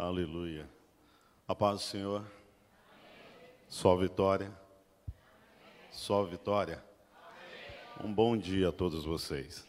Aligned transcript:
Aleluia. 0.00 0.64
A 1.48 1.56
paz 1.56 1.80
do 1.80 1.82
Senhor. 1.82 2.24
Só 3.68 3.96
vitória. 3.96 4.48
Só 5.90 6.22
vitória. 6.22 6.80
Um 8.04 8.14
bom 8.14 8.36
dia 8.36 8.68
a 8.68 8.72
todos 8.72 9.04
vocês. 9.04 9.66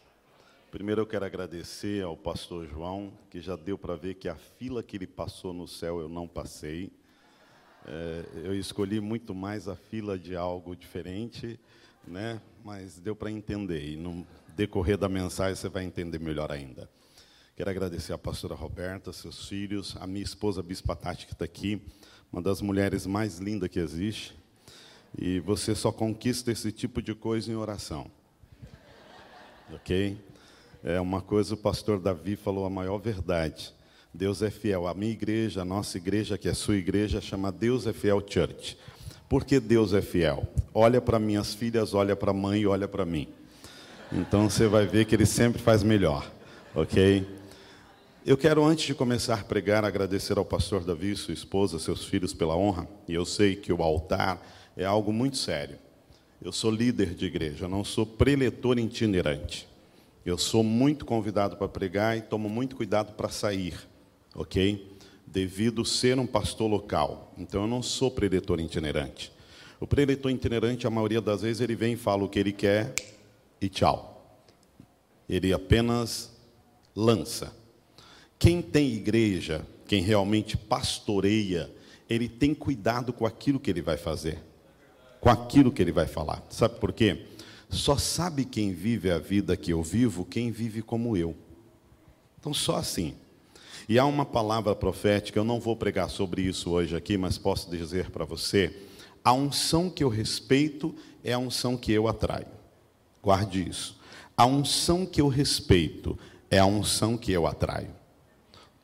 Primeiro 0.70 1.00
eu 1.00 1.06
quero 1.06 1.24
agradecer 1.24 2.04
ao 2.04 2.16
pastor 2.16 2.64
João, 2.68 3.12
que 3.28 3.40
já 3.40 3.56
deu 3.56 3.76
para 3.76 3.96
ver 3.96 4.14
que 4.14 4.28
a 4.28 4.36
fila 4.36 4.84
que 4.84 4.96
ele 4.96 5.06
passou 5.08 5.52
no 5.52 5.66
céu 5.66 5.98
eu 5.98 6.08
não 6.08 6.28
passei. 6.28 6.92
É, 7.84 8.24
eu 8.44 8.54
escolhi 8.54 9.00
muito 9.00 9.34
mais 9.34 9.66
a 9.66 9.74
fila 9.74 10.16
de 10.16 10.36
algo 10.36 10.76
diferente, 10.76 11.58
né? 12.06 12.40
mas 12.64 13.00
deu 13.00 13.16
para 13.16 13.32
entender. 13.32 13.84
E 13.84 13.96
no 13.96 14.24
decorrer 14.54 14.96
da 14.96 15.08
mensagem 15.08 15.56
você 15.56 15.68
vai 15.68 15.82
entender 15.82 16.20
melhor 16.20 16.52
ainda. 16.52 16.88
Quero 17.60 17.68
agradecer 17.68 18.14
a 18.14 18.16
pastora 18.16 18.54
Roberta, 18.54 19.12
seus 19.12 19.46
filhos, 19.46 19.94
a 20.00 20.06
minha 20.06 20.24
esposa 20.24 20.62
Bispa 20.62 20.96
Tati, 20.96 21.26
que 21.26 21.34
está 21.34 21.44
aqui, 21.44 21.78
uma 22.32 22.40
das 22.40 22.62
mulheres 22.62 23.04
mais 23.04 23.36
lindas 23.38 23.68
que 23.68 23.78
existe. 23.78 24.34
E 25.18 25.40
você 25.40 25.74
só 25.74 25.92
conquista 25.92 26.50
esse 26.50 26.72
tipo 26.72 27.02
de 27.02 27.14
coisa 27.14 27.52
em 27.52 27.54
oração. 27.54 28.10
Ok? 29.74 30.16
É 30.82 30.98
uma 31.02 31.20
coisa, 31.20 31.52
o 31.52 31.56
pastor 31.58 32.00
Davi 32.00 32.34
falou 32.34 32.64
a 32.64 32.70
maior 32.70 32.96
verdade. 32.96 33.74
Deus 34.14 34.40
é 34.40 34.48
fiel. 34.48 34.86
A 34.86 34.94
minha 34.94 35.12
igreja, 35.12 35.60
a 35.60 35.64
nossa 35.66 35.98
igreja, 35.98 36.38
que 36.38 36.48
é 36.48 36.52
a 36.52 36.54
sua 36.54 36.76
igreja, 36.76 37.20
chama 37.20 37.52
Deus 37.52 37.86
é 37.86 37.92
Fiel 37.92 38.24
Church. 38.26 38.78
Por 39.28 39.44
que 39.44 39.60
Deus 39.60 39.92
é 39.92 40.00
fiel? 40.00 40.48
Olha 40.72 40.98
para 40.98 41.18
minhas 41.18 41.52
filhas, 41.52 41.92
olha 41.92 42.16
para 42.16 42.30
a 42.30 42.34
mãe 42.34 42.62
e 42.62 42.66
olha 42.66 42.88
para 42.88 43.04
mim. 43.04 43.28
Então 44.10 44.48
você 44.48 44.66
vai 44.66 44.86
ver 44.86 45.04
que 45.04 45.14
ele 45.14 45.26
sempre 45.26 45.60
faz 45.60 45.82
melhor. 45.82 46.26
Ok? 46.74 47.38
Eu 48.24 48.36
quero, 48.36 48.62
antes 48.62 48.84
de 48.84 48.94
começar 48.94 49.40
a 49.40 49.44
pregar, 49.44 49.82
agradecer 49.82 50.36
ao 50.36 50.44
pastor 50.44 50.84
Davi, 50.84 51.16
sua 51.16 51.32
esposa, 51.32 51.78
seus 51.78 52.04
filhos 52.04 52.34
pela 52.34 52.54
honra. 52.54 52.86
E 53.08 53.14
eu 53.14 53.24
sei 53.24 53.56
que 53.56 53.72
o 53.72 53.82
altar 53.82 54.46
é 54.76 54.84
algo 54.84 55.10
muito 55.10 55.38
sério. 55.38 55.78
Eu 56.42 56.52
sou 56.52 56.70
líder 56.70 57.14
de 57.14 57.24
igreja, 57.24 57.66
não 57.66 57.82
sou 57.82 58.04
preletor 58.04 58.78
itinerante. 58.78 59.66
Eu 60.24 60.36
sou 60.36 60.62
muito 60.62 61.06
convidado 61.06 61.56
para 61.56 61.66
pregar 61.66 62.18
e 62.18 62.20
tomo 62.20 62.46
muito 62.46 62.76
cuidado 62.76 63.14
para 63.14 63.30
sair, 63.30 63.74
ok? 64.34 64.94
Devido 65.26 65.82
ser 65.82 66.18
um 66.18 66.26
pastor 66.26 66.70
local. 66.70 67.32
Então 67.38 67.62
eu 67.62 67.68
não 67.68 67.82
sou 67.82 68.10
preletor 68.10 68.60
itinerante. 68.60 69.32
O 69.80 69.86
preletor 69.86 70.30
itinerante, 70.30 70.86
a 70.86 70.90
maioria 70.90 71.22
das 71.22 71.40
vezes, 71.40 71.62
ele 71.62 71.74
vem 71.74 71.94
e 71.94 71.96
fala 71.96 72.22
o 72.22 72.28
que 72.28 72.38
ele 72.38 72.52
quer 72.52 72.94
e 73.62 73.68
tchau. 73.70 74.38
Ele 75.26 75.54
apenas 75.54 76.30
lança. 76.94 77.58
Quem 78.40 78.62
tem 78.62 78.94
igreja, 78.94 79.66
quem 79.86 80.02
realmente 80.02 80.56
pastoreia, 80.56 81.70
ele 82.08 82.26
tem 82.26 82.54
cuidado 82.54 83.12
com 83.12 83.26
aquilo 83.26 83.60
que 83.60 83.70
ele 83.70 83.82
vai 83.82 83.98
fazer, 83.98 84.42
com 85.20 85.28
aquilo 85.28 85.70
que 85.70 85.82
ele 85.82 85.92
vai 85.92 86.06
falar. 86.06 86.42
Sabe 86.48 86.80
por 86.80 86.90
quê? 86.90 87.26
Só 87.68 87.98
sabe 87.98 88.46
quem 88.46 88.72
vive 88.72 89.10
a 89.10 89.18
vida 89.18 89.58
que 89.58 89.70
eu 89.70 89.82
vivo, 89.82 90.24
quem 90.24 90.50
vive 90.50 90.80
como 90.80 91.18
eu. 91.18 91.36
Então, 92.38 92.54
só 92.54 92.76
assim. 92.76 93.14
E 93.86 93.98
há 93.98 94.06
uma 94.06 94.24
palavra 94.24 94.74
profética, 94.74 95.38
eu 95.38 95.44
não 95.44 95.60
vou 95.60 95.76
pregar 95.76 96.08
sobre 96.08 96.40
isso 96.40 96.70
hoje 96.70 96.96
aqui, 96.96 97.18
mas 97.18 97.36
posso 97.36 97.68
dizer 97.70 98.10
para 98.10 98.24
você: 98.24 98.74
a 99.22 99.34
unção 99.34 99.90
que 99.90 100.02
eu 100.02 100.08
respeito 100.08 100.96
é 101.22 101.34
a 101.34 101.38
unção 101.38 101.76
que 101.76 101.92
eu 101.92 102.08
atraio. 102.08 102.48
Guarde 103.22 103.68
isso. 103.68 104.00
A 104.34 104.46
unção 104.46 105.04
que 105.04 105.20
eu 105.20 105.28
respeito 105.28 106.18
é 106.50 106.58
a 106.58 106.64
unção 106.64 107.18
que 107.18 107.32
eu 107.32 107.46
atraio 107.46 107.99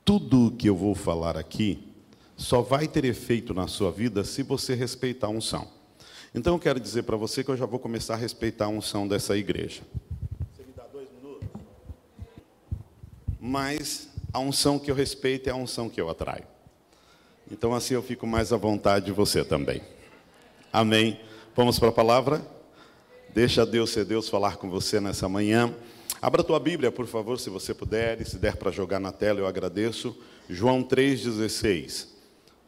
tudo 0.06 0.46
o 0.46 0.50
que 0.52 0.68
eu 0.68 0.76
vou 0.76 0.94
falar 0.94 1.36
aqui 1.36 1.92
só 2.36 2.62
vai 2.62 2.86
ter 2.86 3.04
efeito 3.04 3.52
na 3.52 3.66
sua 3.66 3.90
vida 3.90 4.22
se 4.22 4.44
você 4.44 4.72
respeitar 4.72 5.26
a 5.26 5.30
unção. 5.30 5.66
Então 6.32 6.54
eu 6.54 6.60
quero 6.60 6.78
dizer 6.78 7.02
para 7.02 7.16
você 7.16 7.42
que 7.42 7.50
eu 7.50 7.56
já 7.56 7.66
vou 7.66 7.80
começar 7.80 8.14
a 8.14 8.16
respeitar 8.16 8.66
a 8.66 8.68
unção 8.68 9.08
dessa 9.08 9.36
igreja. 9.36 9.82
Você 10.54 10.62
me 10.62 10.72
dá 10.76 10.84
dois 10.84 11.08
minutos? 11.10 11.48
Mas 13.40 14.08
a 14.32 14.38
unção 14.38 14.78
que 14.78 14.92
eu 14.92 14.94
respeito 14.94 15.48
é 15.48 15.50
a 15.50 15.56
unção 15.56 15.88
que 15.88 16.00
eu 16.00 16.08
atraio. 16.08 16.44
Então 17.50 17.74
assim 17.74 17.94
eu 17.94 18.02
fico 18.02 18.28
mais 18.28 18.52
à 18.52 18.56
vontade 18.56 19.06
de 19.06 19.12
você 19.12 19.44
também. 19.44 19.82
Amém. 20.72 21.18
Vamos 21.56 21.80
para 21.80 21.88
a 21.88 21.92
palavra? 21.92 22.46
Deixa 23.34 23.66
Deus 23.66 23.90
ser 23.90 24.04
Deus 24.04 24.28
falar 24.28 24.56
com 24.56 24.70
você 24.70 25.00
nessa 25.00 25.28
manhã. 25.28 25.74
Abra 26.20 26.40
a 26.40 26.44
tua 26.44 26.58
Bíblia, 26.58 26.90
por 26.90 27.06
favor, 27.06 27.38
se 27.38 27.50
você 27.50 27.74
puder, 27.74 28.20
e 28.20 28.24
se 28.24 28.38
der 28.38 28.56
para 28.56 28.70
jogar 28.70 28.98
na 28.98 29.12
tela, 29.12 29.40
eu 29.40 29.46
agradeço. 29.46 30.16
João 30.48 30.82
3,16. 30.82 32.16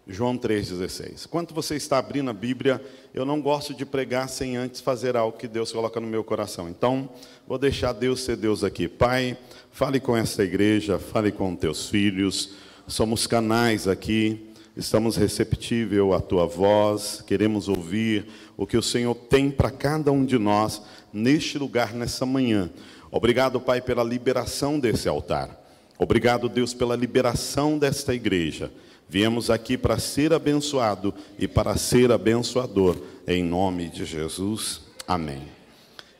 João 0.06 0.38
3,16. 0.38 1.26
Enquanto 1.26 1.52
você 1.52 1.76
está 1.76 1.98
abrindo 1.98 2.30
a 2.30 2.32
Bíblia, 2.32 2.82
eu 3.12 3.26
não 3.26 3.42
gosto 3.42 3.74
de 3.74 3.84
pregar 3.84 4.28
sem 4.28 4.56
antes 4.56 4.80
fazer 4.80 5.16
algo 5.16 5.36
que 5.36 5.46
Deus 5.46 5.70
coloca 5.70 6.00
no 6.00 6.06
meu 6.06 6.24
coração. 6.24 6.68
Então, 6.68 7.10
vou 7.46 7.58
deixar 7.58 7.92
Deus 7.92 8.20
ser 8.20 8.36
Deus 8.36 8.64
aqui. 8.64 8.88
Pai, 8.88 9.36
fale 9.70 10.00
com 10.00 10.16
esta 10.16 10.42
igreja, 10.42 10.98
fale 10.98 11.30
com 11.30 11.54
teus 11.54 11.90
filhos. 11.90 12.54
Somos 12.86 13.26
canais 13.26 13.86
aqui, 13.86 14.48
estamos 14.74 15.16
receptíveis 15.16 16.12
à 16.12 16.20
tua 16.20 16.46
voz, 16.46 17.22
queremos 17.26 17.68
ouvir 17.68 18.26
o 18.56 18.66
que 18.66 18.78
o 18.78 18.82
Senhor 18.82 19.14
tem 19.14 19.50
para 19.50 19.70
cada 19.70 20.10
um 20.10 20.24
de 20.24 20.38
nós 20.38 20.80
neste 21.12 21.58
lugar, 21.58 21.92
nessa 21.92 22.24
manhã. 22.24 22.70
Obrigado, 23.10 23.60
Pai, 23.60 23.80
pela 23.80 24.04
liberação 24.04 24.78
desse 24.78 25.08
altar. 25.08 25.58
Obrigado, 25.98 26.48
Deus, 26.48 26.74
pela 26.74 26.94
liberação 26.94 27.78
desta 27.78 28.14
igreja. 28.14 28.70
Viemos 29.08 29.48
aqui 29.48 29.78
para 29.78 29.98
ser 29.98 30.32
abençoado 30.32 31.14
e 31.38 31.48
para 31.48 31.76
ser 31.76 32.12
abençoador, 32.12 32.96
em 33.26 33.42
nome 33.42 33.88
de 33.88 34.04
Jesus. 34.04 34.82
Amém. 35.06 35.48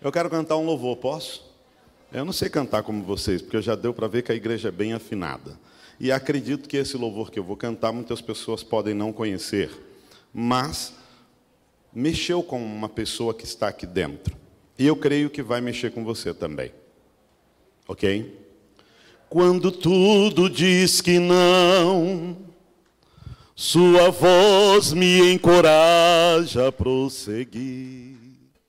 Eu 0.01 0.11
quero 0.11 0.31
cantar 0.31 0.57
um 0.57 0.65
louvor, 0.65 0.97
posso? 0.97 1.47
Eu 2.11 2.25
não 2.25 2.33
sei 2.33 2.49
cantar 2.49 2.83
como 2.83 3.05
vocês, 3.05 3.43
porque 3.43 3.61
já 3.61 3.75
deu 3.75 3.93
para 3.93 4.09
ver 4.09 4.23
que 4.23 4.33
a 4.33 4.35
igreja 4.35 4.69
é 4.69 4.73
bem 4.73 4.95
afinada. 4.95 5.59
E 6.01 6.11
acredito 6.11 6.69
que 6.69 6.79
esse 6.79 6.97
louvor 6.97 7.31
que 7.31 7.39
eu 7.39 7.45
vou 7.45 7.57
cantar, 7.57 7.93
muitas 7.93 8.23
pessoas 8.23 8.63
podem 8.63 8.95
não 8.95 9.13
conhecer, 9.13 9.71
mas 10.33 10.95
mexeu 11.93 12.43
com 12.43 12.65
uma 12.65 12.89
pessoa 12.89 13.35
que 13.35 13.45
está 13.45 13.69
aqui 13.69 13.87
dentro. 13.87 14.35
E 14.79 14.87
eu 14.87 14.97
creio 14.97 15.29
que 15.29 15.43
vai 15.43 15.61
mexer 15.61 15.91
com 15.91 16.05
você 16.05 16.33
também. 16.33 16.73
Ok? 17.89 18.39
Quando 19.29 19.73
tudo 19.73 20.49
diz 20.49 21.01
que 21.01 21.19
não, 21.19 22.37
Sua 23.61 24.09
voz 24.11 24.93
me 24.93 25.33
encoraja 25.33 26.69
a 26.69 26.73
prosseguir. 26.73 28.17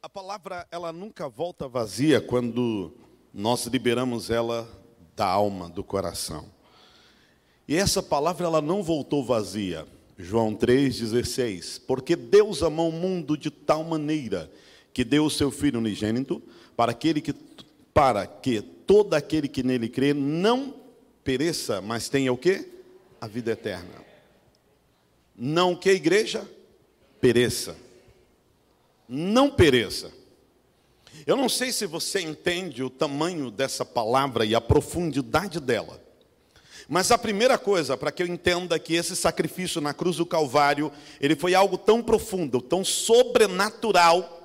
A 0.02 0.09
palavra, 0.09 0.66
ela 0.72 0.92
nunca 0.92 1.30
volta 1.30 1.68
vazia 1.68 2.20
quando 2.20 2.91
nós 3.31 3.68
liberamos 3.68 4.31
ela 4.31 4.68
da 5.16 5.28
alma, 5.28 5.70
do 5.70 5.84
coração. 5.84 6.46
E 7.68 7.76
essa 7.76 8.02
palavra, 8.02 8.47
ela 8.47 8.64
não 8.64 8.81
voltou 8.81 9.24
vazia. 9.24 9.86
João 10.18 10.56
3,16. 10.56 11.81
Porque 11.86 12.16
Deus 12.16 12.64
amou 12.64 12.90
o 12.90 12.91
mundo 12.91 13.38
de 13.38 13.52
tal 13.52 13.84
maneira 13.84 14.52
que 14.94 15.03
deu 15.03 15.25
o 15.25 15.29
seu 15.29 15.51
Filho 15.51 15.79
unigênito, 15.79 16.41
para, 16.75 16.91
aquele 16.91 17.22
que, 17.22 17.33
para 17.94 18.25
que 18.25 18.61
todo 18.61 19.13
aquele 19.13 19.47
que 19.47 19.63
nele 19.63 19.89
crê 19.89 20.13
não 20.13 20.73
pereça, 21.23 21.81
mas 21.81 22.09
tenha 22.09 22.31
o 22.33 22.38
que? 22.38 22.67
A 23.22 23.28
vida 23.28 23.51
eterna. 23.51 24.03
Não 25.35 25.75
que 25.75 25.89
a 25.89 25.94
igreja 25.94 26.47
pereça. 27.22 27.75
Não 29.07 29.49
pereça. 29.49 30.11
Eu 31.25 31.35
não 31.35 31.49
sei 31.49 31.72
se 31.72 31.85
você 31.85 32.22
entende 32.22 32.83
o 32.83 32.89
tamanho 32.89 33.51
dessa 33.51 33.85
palavra 33.85 34.45
e 34.45 34.55
a 34.55 34.61
profundidade 34.61 35.59
dela. 35.59 36.01
Mas 36.87 37.11
a 37.11 37.17
primeira 37.17 37.58
coisa, 37.58 37.96
para 37.96 38.11
que 38.11 38.23
eu 38.23 38.28
entenda 38.28 38.79
que 38.79 38.96
esse 38.96 39.16
sacrifício 39.16 39.79
na 39.79 39.93
cruz 39.93 40.17
do 40.17 40.25
Calvário, 40.25 40.91
ele 41.22 41.35
foi 41.35 41.53
algo 41.53 41.78
tão 41.78 42.02
profundo, 42.02 42.59
tão 42.59 42.84
sobrenatural, 42.84 44.39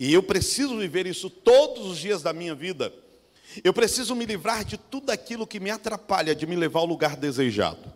e 0.00 0.14
eu 0.14 0.22
preciso 0.22 0.78
viver 0.78 1.06
isso 1.06 1.28
todos 1.28 1.86
os 1.86 1.98
dias 1.98 2.22
da 2.22 2.32
minha 2.32 2.54
vida. 2.54 2.90
Eu 3.62 3.74
preciso 3.74 4.14
me 4.16 4.24
livrar 4.24 4.64
de 4.64 4.78
tudo 4.78 5.10
aquilo 5.10 5.46
que 5.46 5.60
me 5.60 5.70
atrapalha 5.70 6.34
de 6.34 6.46
me 6.46 6.56
levar 6.56 6.80
ao 6.80 6.86
lugar 6.86 7.16
desejado, 7.16 7.92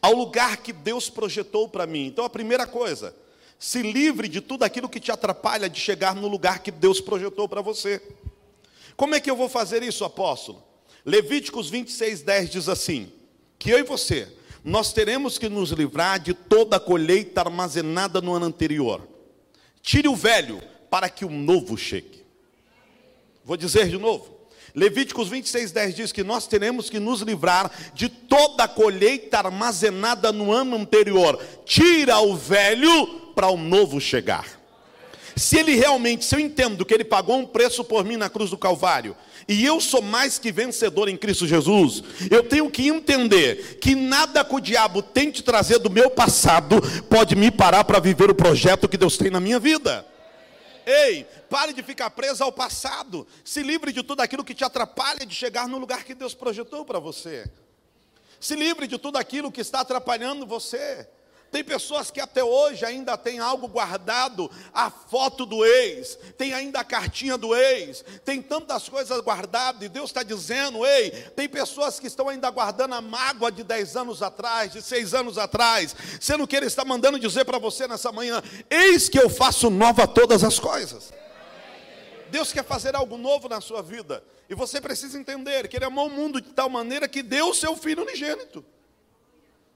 ao 0.00 0.12
lugar 0.12 0.58
que 0.58 0.72
Deus 0.72 1.10
projetou 1.10 1.68
para 1.68 1.84
mim. 1.84 2.06
Então, 2.06 2.24
a 2.24 2.30
primeira 2.30 2.64
coisa, 2.64 3.12
se 3.58 3.82
livre 3.82 4.28
de 4.28 4.40
tudo 4.40 4.62
aquilo 4.62 4.88
que 4.88 5.00
te 5.00 5.10
atrapalha 5.10 5.68
de 5.68 5.80
chegar 5.80 6.14
no 6.14 6.28
lugar 6.28 6.60
que 6.60 6.70
Deus 6.70 7.00
projetou 7.00 7.48
para 7.48 7.60
você. 7.60 8.00
Como 8.96 9.16
é 9.16 9.20
que 9.20 9.30
eu 9.30 9.36
vou 9.36 9.48
fazer 9.48 9.82
isso, 9.82 10.04
apóstolo? 10.04 10.62
Levíticos 11.04 11.68
26, 11.68 12.22
10 12.22 12.50
diz 12.50 12.68
assim: 12.68 13.10
que 13.58 13.70
eu 13.70 13.80
e 13.80 13.82
você, 13.82 14.28
nós 14.64 14.92
teremos 14.92 15.38
que 15.38 15.48
nos 15.48 15.70
livrar 15.70 16.20
de 16.20 16.34
toda 16.34 16.76
a 16.76 16.80
colheita 16.80 17.40
armazenada 17.40 18.20
no 18.20 18.32
ano 18.32 18.46
anterior. 18.46 19.08
Tire 19.80 20.06
o 20.06 20.14
velho, 20.14 20.62
para 20.92 21.08
que 21.08 21.24
o 21.24 21.30
novo 21.30 21.74
chegue. 21.74 22.22
Vou 23.42 23.56
dizer 23.56 23.88
de 23.88 23.96
novo: 23.96 24.26
Levíticos 24.74 25.26
26, 25.26 25.72
10 25.72 25.94
diz 25.94 26.12
que 26.12 26.22
nós 26.22 26.46
teremos 26.46 26.90
que 26.90 27.00
nos 27.00 27.22
livrar 27.22 27.70
de 27.94 28.10
toda 28.10 28.64
a 28.64 28.68
colheita 28.68 29.38
armazenada 29.38 30.30
no 30.30 30.52
ano 30.52 30.76
anterior. 30.76 31.42
Tira 31.64 32.18
o 32.18 32.36
velho 32.36 33.06
para 33.34 33.48
o 33.48 33.56
novo 33.56 33.98
chegar. 33.98 34.46
Se 35.34 35.56
ele 35.56 35.74
realmente, 35.74 36.26
se 36.26 36.36
eu 36.36 36.40
entendo 36.40 36.84
que 36.84 36.92
ele 36.92 37.04
pagou 37.04 37.38
um 37.38 37.46
preço 37.46 37.82
por 37.82 38.04
mim 38.04 38.18
na 38.18 38.28
cruz 38.28 38.50
do 38.50 38.58
Calvário, 38.58 39.16
e 39.48 39.64
eu 39.64 39.80
sou 39.80 40.02
mais 40.02 40.38
que 40.38 40.52
vencedor 40.52 41.08
em 41.08 41.16
Cristo 41.16 41.46
Jesus, 41.46 42.04
eu 42.30 42.42
tenho 42.42 42.70
que 42.70 42.86
entender 42.86 43.78
que 43.80 43.94
nada 43.94 44.44
que 44.44 44.54
o 44.54 44.60
diabo 44.60 45.00
tente 45.00 45.42
trazer 45.42 45.78
do 45.78 45.88
meu 45.88 46.10
passado 46.10 46.82
pode 47.08 47.34
me 47.34 47.50
parar 47.50 47.82
para 47.84 47.98
viver 47.98 48.30
o 48.30 48.34
projeto 48.34 48.86
que 48.86 48.98
Deus 48.98 49.16
tem 49.16 49.30
na 49.30 49.40
minha 49.40 49.58
vida. 49.58 50.11
Ei, 50.86 51.24
pare 51.48 51.72
de 51.72 51.82
ficar 51.82 52.10
preso 52.10 52.42
ao 52.42 52.52
passado. 52.52 53.26
Se 53.44 53.62
livre 53.62 53.92
de 53.92 54.02
tudo 54.02 54.20
aquilo 54.20 54.44
que 54.44 54.54
te 54.54 54.64
atrapalha 54.64 55.24
de 55.24 55.34
chegar 55.34 55.68
no 55.68 55.78
lugar 55.78 56.04
que 56.04 56.14
Deus 56.14 56.34
projetou 56.34 56.84
para 56.84 56.98
você. 56.98 57.50
Se 58.40 58.56
livre 58.56 58.86
de 58.86 58.98
tudo 58.98 59.18
aquilo 59.18 59.52
que 59.52 59.60
está 59.60 59.80
atrapalhando 59.80 60.46
você. 60.46 61.08
Tem 61.52 61.62
pessoas 61.62 62.10
que 62.10 62.18
até 62.18 62.42
hoje 62.42 62.82
ainda 62.82 63.14
tem 63.14 63.38
algo 63.38 63.68
guardado, 63.68 64.50
a 64.72 64.90
foto 64.90 65.44
do 65.44 65.62
ex, 65.62 66.18
tem 66.38 66.54
ainda 66.54 66.80
a 66.80 66.84
cartinha 66.84 67.36
do 67.36 67.54
ex, 67.54 68.02
tem 68.24 68.40
tantas 68.40 68.88
coisas 68.88 69.20
guardadas, 69.20 69.82
e 69.82 69.88
Deus 69.90 70.08
está 70.08 70.22
dizendo, 70.22 70.86
ei, 70.86 71.10
tem 71.36 71.46
pessoas 71.46 72.00
que 72.00 72.06
estão 72.06 72.30
ainda 72.30 72.48
guardando 72.48 72.94
a 72.94 73.02
mágoa 73.02 73.52
de 73.52 73.62
10 73.62 73.96
anos 73.96 74.22
atrás, 74.22 74.72
de 74.72 74.80
6 74.80 75.12
anos 75.12 75.36
atrás, 75.36 75.94
sendo 76.18 76.46
que 76.46 76.56
Ele 76.56 76.64
está 76.64 76.86
mandando 76.86 77.20
dizer 77.20 77.44
para 77.44 77.58
você 77.58 77.86
nessa 77.86 78.10
manhã: 78.10 78.42
eis 78.70 79.10
que 79.10 79.18
eu 79.18 79.28
faço 79.28 79.68
nova 79.68 80.08
todas 80.08 80.42
as 80.42 80.58
coisas. 80.58 81.12
Deus 82.30 82.50
quer 82.50 82.64
fazer 82.64 82.96
algo 82.96 83.18
novo 83.18 83.46
na 83.46 83.60
sua 83.60 83.82
vida, 83.82 84.24
e 84.48 84.54
você 84.54 84.80
precisa 84.80 85.18
entender 85.18 85.68
que 85.68 85.76
Ele 85.76 85.84
amou 85.84 86.06
o 86.06 86.10
mundo 86.10 86.40
de 86.40 86.48
tal 86.48 86.70
maneira 86.70 87.06
que 87.06 87.22
deu 87.22 87.50
o 87.50 87.54
seu 87.54 87.76
filho 87.76 88.04
unigênito. 88.04 88.64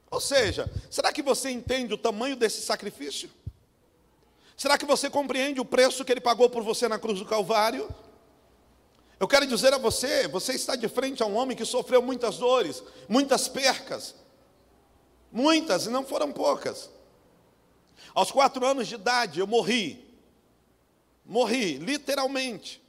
Ou 0.09 0.21
seja, 0.21 0.71
será 0.89 1.11
que 1.11 1.21
você 1.21 1.49
entende 1.49 1.93
o 1.93 1.97
tamanho 1.97 2.35
desse 2.35 2.61
sacrifício? 2.61 3.29
Será 4.55 4.77
que 4.77 4.85
você 4.85 5.09
compreende 5.09 5.59
o 5.59 5.65
preço 5.65 6.03
que 6.03 6.11
ele 6.11 6.21
pagou 6.21 6.49
por 6.49 6.63
você 6.63 6.87
na 6.87 6.97
cruz 6.97 7.19
do 7.19 7.25
Calvário? 7.25 7.87
Eu 9.19 9.27
quero 9.27 9.45
dizer 9.45 9.73
a 9.73 9.77
você: 9.77 10.27
você 10.27 10.53
está 10.53 10.75
de 10.75 10.87
frente 10.87 11.21
a 11.21 11.25
um 11.25 11.35
homem 11.35 11.57
que 11.57 11.65
sofreu 11.65 12.01
muitas 12.01 12.37
dores, 12.37 12.81
muitas 13.07 13.47
percas, 13.47 14.15
muitas, 15.31 15.85
e 15.85 15.89
não 15.89 16.05
foram 16.05 16.31
poucas. 16.31 16.89
Aos 18.15 18.31
quatro 18.31 18.65
anos 18.65 18.87
de 18.87 18.95
idade, 18.95 19.39
eu 19.39 19.45
morri, 19.45 20.03
morri, 21.25 21.77
literalmente. 21.77 22.81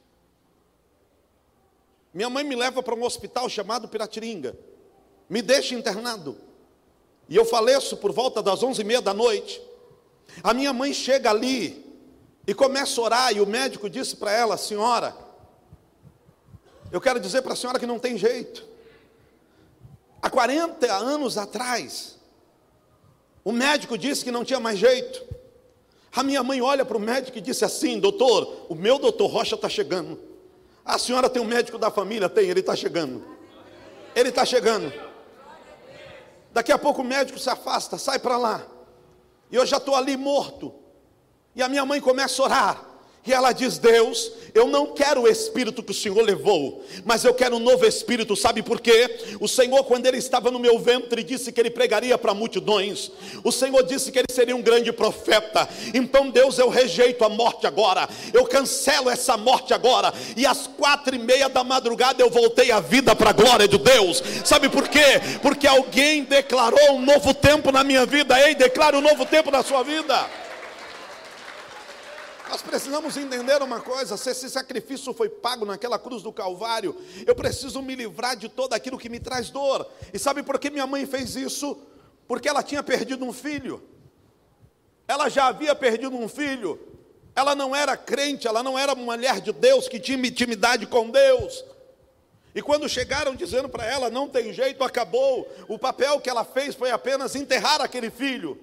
Minha 2.11 2.29
mãe 2.29 2.43
me 2.43 2.55
leva 2.55 2.81
para 2.81 2.95
um 2.95 3.03
hospital 3.03 3.47
chamado 3.47 3.87
Piratiringa, 3.87 4.57
me 5.29 5.41
deixa 5.43 5.75
internado 5.75 6.48
e 7.29 7.35
eu 7.35 7.45
faleço 7.45 7.95
por 7.95 8.11
volta 8.11 8.41
das 8.41 8.63
onze 8.63 8.81
e 8.81 8.83
meia 8.83 9.01
da 9.01 9.13
noite. 9.13 9.61
A 10.43 10.53
minha 10.53 10.73
mãe 10.73 10.91
chega 10.93 11.29
ali 11.29 11.85
e 12.47 12.53
começa 12.53 12.99
a 12.99 13.03
orar, 13.03 13.35
e 13.35 13.39
o 13.39 13.45
médico 13.45 13.87
disse 13.87 14.15
para 14.15 14.31
ela: 14.31 14.57
Senhora, 14.57 15.15
eu 16.91 16.99
quero 16.99 17.19
dizer 17.19 17.43
para 17.43 17.53
a 17.53 17.55
senhora 17.55 17.79
que 17.79 17.85
não 17.85 17.99
tem 17.99 18.17
jeito. 18.17 18.67
Há 20.21 20.29
40 20.29 20.91
anos 20.91 21.37
atrás, 21.37 22.17
o 23.43 23.51
médico 23.51 23.97
disse 23.97 24.23
que 24.23 24.31
não 24.31 24.43
tinha 24.43 24.59
mais 24.59 24.79
jeito. 24.79 25.23
A 26.11 26.23
minha 26.23 26.41
mãe 26.41 26.59
olha 26.59 26.83
para 26.83 26.97
o 26.97 26.99
médico 26.99 27.37
e 27.37 27.41
disse 27.41 27.63
assim: 27.63 27.99
Doutor, 27.99 28.65
o 28.67 28.73
meu 28.73 28.97
doutor 28.97 29.27
Rocha 29.27 29.53
está 29.53 29.69
chegando. 29.69 30.19
A 30.83 30.97
senhora 30.97 31.29
tem 31.29 31.39
um 31.39 31.45
médico 31.45 31.77
da 31.77 31.91
família? 31.91 32.27
Tem, 32.27 32.49
ele 32.49 32.61
está 32.61 32.75
chegando. 32.75 33.23
Ele 34.15 34.29
está 34.29 34.43
chegando. 34.43 34.91
Daqui 36.59 36.73
a 36.73 36.77
pouco 36.77 37.01
o 37.01 37.05
médico 37.05 37.39
se 37.39 37.49
afasta, 37.49 37.97
sai 37.97 38.19
para 38.19 38.37
lá. 38.37 38.61
E 39.49 39.55
eu 39.55 39.65
já 39.65 39.77
estou 39.77 39.95
ali 39.95 40.17
morto. 40.17 40.75
E 41.55 41.63
a 41.63 41.69
minha 41.69 41.85
mãe 41.85 42.01
começa 42.01 42.41
a 42.41 42.45
orar. 42.45 42.85
E 43.25 43.33
ela 43.33 43.51
diz: 43.51 43.77
Deus, 43.77 44.31
eu 44.53 44.67
não 44.67 44.87
quero 44.87 45.21
o 45.21 45.27
espírito 45.27 45.83
que 45.83 45.91
o 45.91 45.95
Senhor 45.95 46.21
levou, 46.21 46.83
mas 47.05 47.23
eu 47.23 47.33
quero 47.33 47.57
um 47.57 47.59
novo 47.59 47.85
espírito, 47.85 48.35
sabe 48.35 48.61
por 48.61 48.79
quê? 48.79 49.17
O 49.39 49.47
Senhor, 49.47 49.83
quando 49.83 50.05
ele 50.05 50.17
estava 50.17 50.49
no 50.49 50.59
meu 50.59 50.79
ventre, 50.79 51.23
disse 51.23 51.51
que 51.51 51.59
ele 51.59 51.69
pregaria 51.69 52.17
para 52.17 52.33
multidões, 52.33 53.11
o 53.43 53.51
Senhor 53.51 53.83
disse 53.83 54.11
que 54.11 54.19
ele 54.19 54.31
seria 54.31 54.55
um 54.55 54.61
grande 54.61 54.91
profeta. 54.91 55.67
Então, 55.93 56.29
Deus, 56.29 56.57
eu 56.57 56.69
rejeito 56.69 57.23
a 57.23 57.29
morte 57.29 57.67
agora, 57.67 58.07
eu 58.33 58.45
cancelo 58.45 59.09
essa 59.09 59.37
morte 59.37 59.73
agora, 59.73 60.13
e 60.35 60.45
às 60.45 60.67
quatro 60.67 61.15
e 61.15 61.19
meia 61.19 61.49
da 61.49 61.63
madrugada 61.63 62.21
eu 62.21 62.29
voltei 62.29 62.71
à 62.71 62.79
vida 62.79 63.15
para 63.15 63.31
a 63.31 63.33
glória 63.33 63.67
de 63.67 63.77
Deus, 63.77 64.23
sabe 64.45 64.69
por 64.69 64.87
quê? 64.87 65.21
Porque 65.41 65.67
alguém 65.67 66.23
declarou 66.23 66.93
um 66.93 67.01
novo 67.01 67.33
tempo 67.33 67.71
na 67.71 67.83
minha 67.83 68.05
vida, 68.05 68.39
ei, 68.47 68.55
declara 68.55 68.97
um 68.97 69.01
novo 69.01 69.25
tempo 69.25 69.51
na 69.51 69.61
sua 69.61 69.83
vida. 69.83 70.48
Nós 72.49 72.63
precisamos 72.63 73.15
entender 73.15 73.61
uma 73.61 73.79
coisa: 73.79 74.17
se 74.17 74.31
esse 74.31 74.49
sacrifício 74.49 75.13
foi 75.13 75.29
pago 75.29 75.65
naquela 75.65 75.99
cruz 75.99 76.23
do 76.23 76.33
Calvário, 76.33 76.99
eu 77.25 77.35
preciso 77.35 77.79
me 77.81 77.95
livrar 77.95 78.35
de 78.35 78.49
todo 78.49 78.73
aquilo 78.73 78.97
que 78.97 79.07
me 79.07 79.19
traz 79.19 79.51
dor. 79.51 79.87
E 80.11 80.17
sabe 80.17 80.41
por 80.41 80.57
que 80.57 80.71
minha 80.71 80.87
mãe 80.87 81.05
fez 81.05 81.35
isso? 81.35 81.79
Porque 82.27 82.49
ela 82.49 82.63
tinha 82.63 82.81
perdido 82.81 83.23
um 83.23 83.31
filho. 83.31 83.83
Ela 85.07 85.29
já 85.29 85.47
havia 85.47 85.75
perdido 85.75 86.15
um 86.15 86.27
filho. 86.27 86.79
Ela 87.35 87.53
não 87.53 87.75
era 87.75 87.95
crente, 87.95 88.47
ela 88.47 88.63
não 88.63 88.77
era 88.77 88.95
mulher 88.95 89.39
de 89.39 89.51
Deus 89.51 89.87
que 89.87 89.99
tinha 89.99 90.17
intimidade 90.17 90.87
com 90.87 91.09
Deus. 91.09 91.63
E 92.55 92.61
quando 92.63 92.89
chegaram 92.89 93.35
dizendo 93.35 93.69
para 93.69 93.85
ela, 93.85 94.09
não 94.09 94.27
tem 94.27 94.51
jeito, 94.51 94.83
acabou, 94.83 95.47
o 95.67 95.77
papel 95.77 96.19
que 96.19 96.29
ela 96.29 96.43
fez 96.43 96.73
foi 96.73 96.89
apenas 96.89 97.35
enterrar 97.35 97.79
aquele 97.79 98.09
filho. 98.09 98.59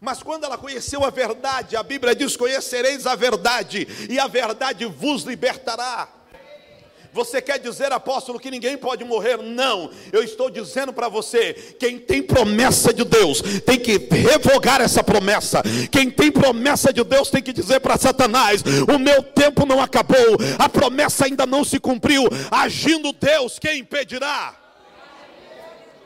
Mas 0.00 0.22
quando 0.22 0.44
ela 0.44 0.56
conheceu 0.56 1.04
a 1.04 1.10
verdade, 1.10 1.76
a 1.76 1.82
Bíblia 1.82 2.14
diz: 2.14 2.36
Conhecereis 2.36 3.06
a 3.06 3.14
verdade, 3.14 3.86
e 4.08 4.18
a 4.18 4.26
verdade 4.26 4.84
vos 4.84 5.24
libertará. 5.24 6.08
Você 7.12 7.40
quer 7.40 7.58
dizer, 7.58 7.90
apóstolo, 7.90 8.38
que 8.38 8.50
ninguém 8.50 8.76
pode 8.76 9.02
morrer? 9.02 9.38
Não, 9.38 9.90
eu 10.12 10.22
estou 10.22 10.48
dizendo 10.48 10.92
para 10.92 11.08
você: 11.08 11.74
quem 11.78 11.98
tem 11.98 12.22
promessa 12.22 12.92
de 12.92 13.02
Deus 13.02 13.42
tem 13.66 13.80
que 13.80 13.96
revogar 13.96 14.80
essa 14.80 15.02
promessa. 15.02 15.62
Quem 15.90 16.10
tem 16.10 16.30
promessa 16.30 16.92
de 16.92 17.02
Deus 17.02 17.28
tem 17.28 17.42
que 17.42 17.52
dizer 17.52 17.80
para 17.80 17.96
Satanás: 17.96 18.62
o 18.62 18.98
meu 19.00 19.20
tempo 19.22 19.66
não 19.66 19.80
acabou, 19.82 20.36
a 20.58 20.68
promessa 20.68 21.24
ainda 21.24 21.44
não 21.44 21.64
se 21.64 21.80
cumpriu. 21.80 22.24
Agindo 22.52 23.12
Deus, 23.12 23.58
quem 23.58 23.80
impedirá? 23.80 24.54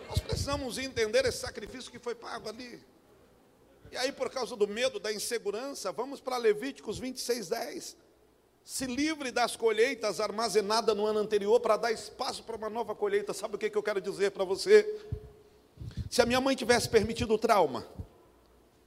Nós 0.09 0.19
precisamos 0.19 0.79
entender 0.79 1.27
esse 1.27 1.39
sacrifício 1.39 1.91
que 1.91 1.99
foi 1.99 2.15
pago 2.15 2.49
ali. 2.49 2.92
E 3.93 3.96
aí, 3.99 4.11
por 4.11 4.31
causa 4.31 4.56
do 4.56 4.67
medo, 4.67 4.99
da 4.99 5.13
insegurança, 5.13 5.93
vamos 5.93 6.19
para 6.19 6.39
Levíticos 6.39 6.99
26, 6.99 7.51
10. 7.51 7.96
Se 8.65 8.87
livre 8.87 9.31
das 9.31 9.55
colheitas 9.55 10.19
armazenadas 10.19 10.96
no 10.96 11.05
ano 11.05 11.19
anterior 11.19 11.61
para 11.61 11.77
dar 11.77 11.93
espaço 11.93 12.43
para 12.43 12.56
uma 12.56 12.70
nova 12.70 12.94
colheita. 12.94 13.34
Sabe 13.34 13.56
o 13.56 13.58
que, 13.58 13.69
que 13.69 13.77
eu 13.77 13.82
quero 13.82 14.01
dizer 14.01 14.31
para 14.31 14.46
você? 14.46 14.99
Se 16.08 16.22
a 16.22 16.27
minha 16.27 16.41
mãe 16.41 16.56
tivesse 16.56 16.89
permitido 16.89 17.34
o 17.34 17.39
trauma 17.39 17.87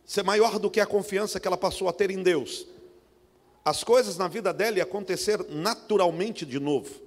ser 0.03 0.23
maior 0.23 0.57
do 0.57 0.71
que 0.71 0.79
a 0.79 0.87
confiança 0.87 1.39
que 1.39 1.47
ela 1.47 1.57
passou 1.57 1.87
a 1.87 1.93
ter 1.93 2.09
em 2.09 2.23
Deus, 2.23 2.65
as 3.63 3.83
coisas 3.83 4.17
na 4.17 4.27
vida 4.27 4.51
dela 4.51 4.77
iam 4.77 4.87
acontecer 4.87 5.45
naturalmente 5.49 6.47
de 6.47 6.59
novo. 6.59 6.99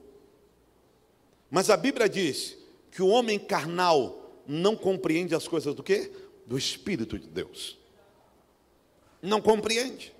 Mas 1.50 1.68
a 1.68 1.76
Bíblia 1.76 2.08
diz 2.08 2.56
que 2.92 3.02
o 3.02 3.08
homem 3.08 3.40
carnal 3.40 4.40
não 4.46 4.76
compreende 4.76 5.34
as 5.34 5.48
coisas 5.48 5.74
do 5.74 5.82
quê? 5.82 6.12
Do 6.46 6.56
Espírito 6.56 7.18
de 7.18 7.26
Deus 7.26 7.78
não 9.22 9.40
compreende. 9.40 10.14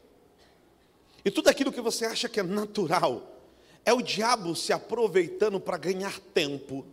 E 1.24 1.30
tudo 1.30 1.48
aquilo 1.48 1.72
que 1.72 1.80
você 1.80 2.04
acha 2.04 2.28
que 2.28 2.40
é 2.40 2.42
natural, 2.42 3.40
é 3.84 3.92
o 3.92 4.02
diabo 4.02 4.54
se 4.54 4.72
aproveitando 4.72 5.60
para 5.60 5.76
ganhar 5.76 6.18
tempo. 6.34 6.84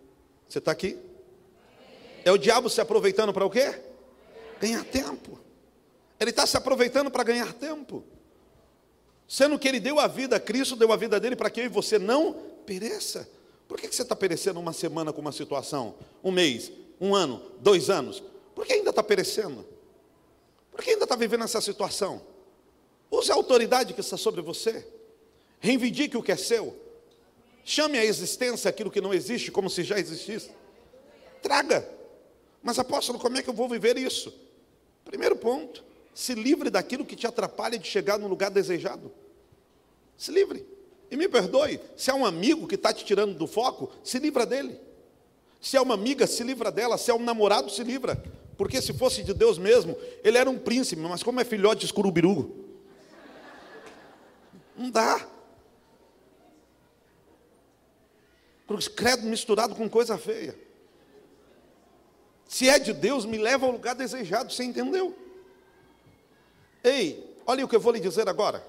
Você 0.47 0.59
está 0.59 0.71
aqui? 0.71 0.97
É 2.23 2.31
o 2.31 2.37
diabo 2.37 2.69
se 2.69 2.81
aproveitando 2.81 3.33
para 3.33 3.45
o 3.45 3.49
quê? 3.49 3.81
Ganhar 4.59 4.83
tempo. 4.85 5.39
Ele 6.19 6.29
está 6.29 6.45
se 6.45 6.57
aproveitando 6.57 7.11
para 7.11 7.23
ganhar 7.23 7.53
tempo. 7.53 8.03
Sendo 9.27 9.57
que 9.57 9.67
ele 9.67 9.79
deu 9.79 9.99
a 9.99 10.07
vida, 10.07 10.39
Cristo 10.39 10.75
deu 10.75 10.91
a 10.91 10.95
vida 10.95 11.19
dele 11.19 11.35
para 11.35 11.49
que 11.49 11.61
eu 11.61 11.65
e 11.65 11.69
você 11.69 11.99
não 11.99 12.33
pereça. 12.65 13.29
Por 13.67 13.79
que 13.79 13.87
você 13.87 14.03
está 14.03 14.15
perecendo 14.15 14.59
uma 14.59 14.73
semana 14.73 15.11
com 15.11 15.21
uma 15.21 15.31
situação? 15.31 15.95
Um 16.23 16.31
mês, 16.31 16.71
um 16.99 17.15
ano, 17.15 17.41
dois 17.59 17.89
anos? 17.89 18.23
Por 18.53 18.65
que 18.65 18.73
ainda 18.73 18.91
está 18.91 19.03
perecendo? 19.03 19.65
Por 20.75 20.83
que 20.83 20.91
ainda 20.91 21.05
está 21.05 21.15
vivendo 21.15 21.45
essa 21.45 21.61
situação? 21.61 22.21
Use 23.09 23.31
a 23.31 23.35
autoridade 23.35 23.93
que 23.93 24.01
está 24.01 24.17
sobre 24.17 24.41
você. 24.41 24.85
Reivindique 25.61 26.17
o 26.17 26.21
que 26.21 26.33
é 26.33 26.35
seu. 26.35 26.77
Chame 27.63 27.97
à 27.97 28.03
existência 28.03 28.69
aquilo 28.69 28.91
que 28.91 28.99
não 28.99 29.13
existe 29.13 29.51
como 29.51 29.69
se 29.69 29.83
já 29.83 29.97
existisse. 29.97 30.51
Traga. 31.41 31.89
Mas 32.61 32.77
apóstolo, 32.77 33.17
como 33.17 33.37
é 33.37 33.41
que 33.41 33.49
eu 33.49 33.53
vou 33.53 33.69
viver 33.69 33.97
isso? 33.97 34.33
Primeiro 35.05 35.37
ponto, 35.37 35.81
se 36.13 36.33
livre 36.33 36.69
daquilo 36.69 37.05
que 37.05 37.15
te 37.15 37.25
atrapalha 37.25 37.79
de 37.79 37.87
chegar 37.87 38.19
no 38.19 38.27
lugar 38.27 38.51
desejado. 38.51 39.09
Se 40.17 40.29
livre. 40.29 40.65
E 41.09 41.15
me 41.15 41.29
perdoe, 41.29 41.79
se 41.95 42.11
é 42.11 42.13
um 42.13 42.25
amigo 42.25 42.67
que 42.67 42.75
está 42.75 42.91
te 42.91 43.05
tirando 43.05 43.33
do 43.37 43.47
foco, 43.47 43.89
se 44.03 44.19
livra 44.19 44.45
dele. 44.45 44.77
Se 45.61 45.77
é 45.77 45.81
uma 45.81 45.93
amiga, 45.93 46.27
se 46.27 46.43
livra 46.43 46.69
dela. 46.69 46.97
Se 46.97 47.11
é 47.11 47.13
um 47.13 47.23
namorado, 47.23 47.69
se 47.69 47.81
livra. 47.81 48.21
Porque 48.57 48.81
se 48.81 48.93
fosse 48.93 49.23
de 49.23 49.33
Deus 49.33 49.57
mesmo, 49.57 49.97
ele 50.23 50.37
era 50.37 50.49
um 50.49 50.57
príncipe, 50.57 51.01
mas 51.01 51.23
como 51.23 51.39
é 51.39 51.43
filhote 51.43 51.81
de 51.81 51.85
escurubiru? 51.85 52.65
Não 54.77 54.89
dá. 54.89 55.27
Credo 58.95 59.23
misturado 59.23 59.75
com 59.75 59.89
coisa 59.89 60.17
feia. 60.17 60.57
Se 62.47 62.69
é 62.69 62.79
de 62.79 62.93
Deus, 62.93 63.25
me 63.25 63.37
leva 63.37 63.65
ao 63.65 63.71
lugar 63.71 63.95
desejado, 63.95 64.51
você 64.53 64.63
entendeu? 64.63 65.15
Ei, 66.83 67.35
olha 67.45 67.65
o 67.65 67.67
que 67.67 67.75
eu 67.75 67.79
vou 67.79 67.91
lhe 67.91 67.99
dizer 67.99 68.29
agora. 68.29 68.65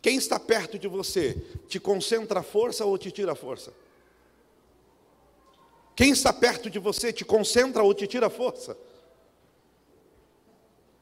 Quem 0.00 0.16
está 0.16 0.38
perto 0.38 0.78
de 0.78 0.88
você 0.88 1.34
te 1.68 1.78
concentra 1.78 2.40
a 2.40 2.42
força 2.42 2.84
ou 2.84 2.96
te 2.96 3.10
tira 3.10 3.32
a 3.32 3.36
força? 3.36 3.72
Quem 5.94 6.10
está 6.12 6.32
perto 6.32 6.70
de 6.70 6.78
você 6.78 7.12
te 7.12 7.24
concentra 7.24 7.82
ou 7.82 7.92
te 7.92 8.06
tira 8.06 8.28
a 8.28 8.30
força? 8.30 8.76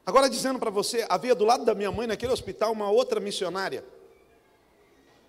Agora 0.07 0.29
dizendo 0.29 0.57
para 0.57 0.69
você, 0.69 1.05
havia 1.09 1.35
do 1.35 1.43
lado 1.43 1.65
da 1.65 1.75
minha 1.75 1.91
mãe 1.91 2.07
naquele 2.07 2.31
hospital 2.31 2.71
uma 2.71 2.89
outra 2.89 3.19
missionária. 3.19 3.83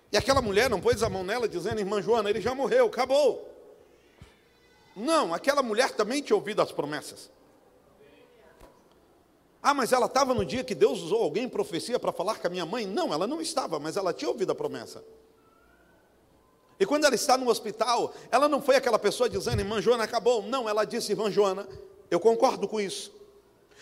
E 0.09 0.15
aquela 0.15 0.41
mulher 0.41 0.69
não 0.69 0.79
pôs 0.79 1.03
a 1.03 1.09
mão 1.09 1.21
nela 1.21 1.49
dizendo, 1.49 1.79
irmã 1.79 2.01
Joana, 2.01 2.29
ele 2.29 2.39
já 2.39 2.55
morreu, 2.55 2.85
acabou. 2.85 3.45
Não, 4.95 5.33
aquela 5.33 5.61
mulher 5.61 5.91
também 5.91 6.21
tinha 6.21 6.33
ouvido 6.33 6.61
as 6.61 6.71
promessas. 6.71 7.29
Ah, 9.61 9.73
mas 9.73 9.91
ela 9.91 10.05
estava 10.05 10.33
no 10.33 10.45
dia 10.45 10.63
que 10.63 10.73
Deus 10.73 11.01
usou 11.01 11.23
alguém 11.23 11.43
em 11.43 11.49
profecia 11.49 11.99
para 11.99 12.13
falar 12.13 12.39
com 12.39 12.47
a 12.47 12.49
minha 12.49 12.65
mãe? 12.65 12.87
Não, 12.87 13.13
ela 13.13 13.27
não 13.27 13.41
estava, 13.41 13.79
mas 13.79 13.97
ela 13.97 14.13
tinha 14.13 14.29
ouvido 14.29 14.53
a 14.53 14.55
promessa. 14.55 15.03
E 16.79 16.85
quando 16.85 17.03
ela 17.03 17.15
está 17.15 17.37
no 17.37 17.49
hospital, 17.49 18.13
ela 18.31 18.47
não 18.47 18.61
foi 18.61 18.77
aquela 18.77 18.97
pessoa 18.97 19.29
dizendo, 19.29 19.59
irmã 19.59 19.81
Joana, 19.81 20.05
acabou. 20.05 20.41
Não, 20.41 20.69
ela 20.69 20.85
disse, 20.85 21.11
irmã 21.11 21.29
Joana, 21.29 21.67
eu 22.09 22.17
concordo 22.17 22.65
com 22.65 22.79
isso. 22.79 23.18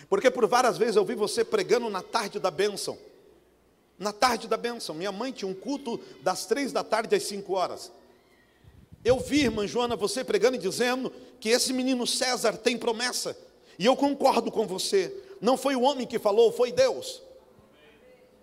Porque 0.09 0.29
por 0.31 0.47
várias 0.47 0.77
vezes 0.77 0.95
eu 0.95 1.05
vi 1.05 1.15
você 1.15 1.43
pregando 1.43 1.89
na 1.89 2.01
tarde 2.01 2.39
da 2.39 2.51
bênção. 2.51 2.97
Na 3.97 4.13
tarde 4.13 4.47
da 4.47 4.57
bênção. 4.57 4.95
Minha 4.95 5.11
mãe 5.11 5.31
tinha 5.31 5.49
um 5.49 5.53
culto 5.53 5.99
das 6.21 6.45
três 6.45 6.71
da 6.71 6.83
tarde 6.83 7.15
às 7.15 7.23
cinco 7.23 7.53
horas. 7.53 7.91
Eu 9.03 9.19
vi, 9.19 9.41
irmã 9.41 9.65
Joana, 9.65 9.95
você 9.95 10.23
pregando 10.23 10.55
e 10.55 10.59
dizendo 10.59 11.11
que 11.39 11.49
esse 11.49 11.71
menino 11.73 12.05
César 12.05 12.57
tem 12.57 12.77
promessa. 12.77 13.37
E 13.79 13.85
eu 13.85 13.95
concordo 13.95 14.51
com 14.51 14.65
você. 14.67 15.13
Não 15.39 15.55
foi 15.55 15.75
o 15.75 15.81
homem 15.81 16.05
que 16.05 16.19
falou, 16.19 16.51
foi 16.51 16.71
Deus. 16.71 17.21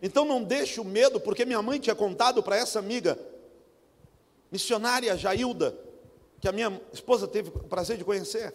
Então 0.00 0.24
não 0.24 0.42
deixe 0.42 0.80
o 0.80 0.84
medo, 0.84 1.18
porque 1.18 1.44
minha 1.44 1.62
mãe 1.62 1.80
tinha 1.80 1.94
contado 1.94 2.42
para 2.42 2.56
essa 2.56 2.78
amiga, 2.78 3.18
missionária 4.50 5.16
Jailda, 5.16 5.76
que 6.40 6.46
a 6.46 6.52
minha 6.52 6.80
esposa 6.92 7.26
teve 7.26 7.48
o 7.48 7.52
prazer 7.64 7.96
de 7.96 8.04
conhecer. 8.04 8.54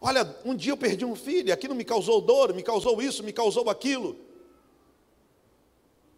Olha, 0.00 0.36
um 0.44 0.54
dia 0.54 0.72
eu 0.72 0.76
perdi 0.76 1.04
um 1.04 1.14
filho, 1.14 1.52
aquilo 1.52 1.74
me 1.74 1.84
causou 1.84 2.20
dor, 2.20 2.54
me 2.54 2.62
causou 2.62 3.02
isso, 3.02 3.22
me 3.22 3.32
causou 3.32 3.68
aquilo. 3.68 4.16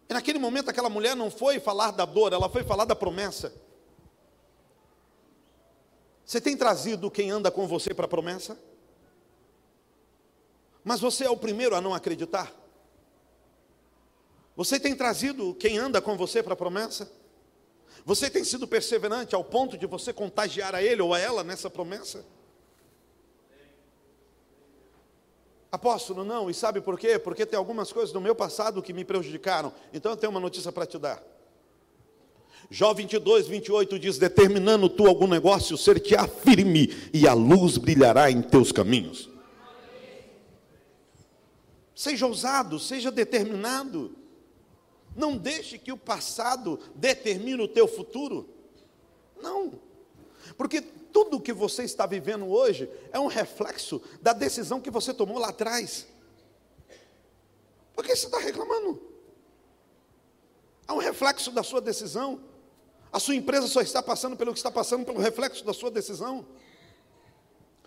E 0.09 0.13
naquele 0.13 0.39
momento 0.39 0.69
aquela 0.69 0.89
mulher 0.89 1.15
não 1.15 1.29
foi 1.29 1.59
falar 1.59 1.91
da 1.91 2.05
dor, 2.05 2.31
ela 2.31 2.47
foi 2.47 2.63
falar 2.63 2.85
da 2.85 2.95
promessa. 2.95 3.53
Você 6.25 6.39
tem 6.39 6.55
trazido 6.55 7.11
quem 7.11 7.29
anda 7.29 7.51
com 7.51 7.67
você 7.67 7.93
para 7.93 8.05
a 8.05 8.07
promessa? 8.07 8.57
Mas 10.83 11.01
você 11.01 11.25
é 11.25 11.29
o 11.29 11.37
primeiro 11.37 11.75
a 11.75 11.81
não 11.81 11.93
acreditar. 11.93 12.53
Você 14.55 14.79
tem 14.79 14.95
trazido 14.95 15.53
quem 15.55 15.77
anda 15.77 16.01
com 16.01 16.15
você 16.15 16.41
para 16.41 16.53
a 16.53 16.57
promessa? 16.57 17.11
Você 18.05 18.29
tem 18.29 18.43
sido 18.43 18.67
perseverante 18.67 19.35
ao 19.35 19.43
ponto 19.43 19.77
de 19.77 19.85
você 19.85 20.13
contagiar 20.13 20.73
a 20.73 20.81
ele 20.83 21.01
ou 21.01 21.13
a 21.13 21.19
ela 21.19 21.43
nessa 21.43 21.69
promessa? 21.69 22.23
Apóstolo, 25.73 26.23
não, 26.23 26.51
e 26.51 26.53
sabe 26.53 26.79
por 26.81 26.99
quê? 26.99 27.17
Porque 27.17 27.47
tem 27.47 27.57
algumas 27.57 27.91
coisas 27.91 28.11
do 28.13 28.21
meu 28.21 28.35
passado 28.35 28.79
que 28.79 28.93
me 28.93 29.03
prejudicaram. 29.03 29.73
Então 29.91 30.11
eu 30.11 30.15
tenho 30.15 30.29
uma 30.29 30.39
notícia 30.39 30.71
para 30.71 30.85
te 30.85 30.99
dar. 30.99 31.19
Jó 32.69 32.93
22, 32.93 33.47
28 33.47 33.97
diz: 33.97 34.19
Determinando 34.19 34.87
tu 34.87 35.07
algum 35.07 35.25
negócio, 35.25 35.75
ser-te-á 35.75 36.27
firme, 36.27 36.95
e 37.11 37.27
a 37.27 37.33
luz 37.33 37.79
brilhará 37.79 38.29
em 38.29 38.43
teus 38.43 38.71
caminhos. 38.71 39.31
Seja 41.95 42.27
ousado, 42.27 42.77
seja 42.77 43.09
determinado. 43.09 44.15
Não 45.15 45.35
deixe 45.35 45.79
que 45.79 45.91
o 45.91 45.97
passado 45.97 46.79
determine 46.93 47.63
o 47.63 47.67
teu 47.67 47.87
futuro. 47.87 48.47
Não. 49.41 49.73
Porque 50.55 50.83
tudo 51.13 51.39
que 51.39 51.53
você 51.53 51.83
está 51.83 52.07
vivendo 52.07 52.47
hoje 52.47 52.89
é 53.11 53.19
um 53.19 53.27
reflexo 53.27 54.01
da 54.19 54.33
decisão 54.33 54.81
que 54.81 54.89
você 54.89 55.13
tomou 55.13 55.37
lá 55.37 55.49
atrás. 55.49 56.07
Por 57.95 58.03
que 58.03 58.15
você 58.15 58.25
está 58.25 58.39
reclamando? 58.39 58.99
É 60.87 60.91
um 60.91 60.97
reflexo 60.97 61.51
da 61.51 61.61
sua 61.61 61.79
decisão. 61.79 62.41
A 63.11 63.19
sua 63.19 63.35
empresa 63.35 63.67
só 63.67 63.79
está 63.79 64.01
passando 64.01 64.35
pelo 64.35 64.51
que 64.51 64.57
está 64.57 64.71
passando 64.71 65.05
pelo 65.05 65.19
reflexo 65.19 65.63
da 65.63 65.71
sua 65.71 65.91
decisão. 65.91 66.43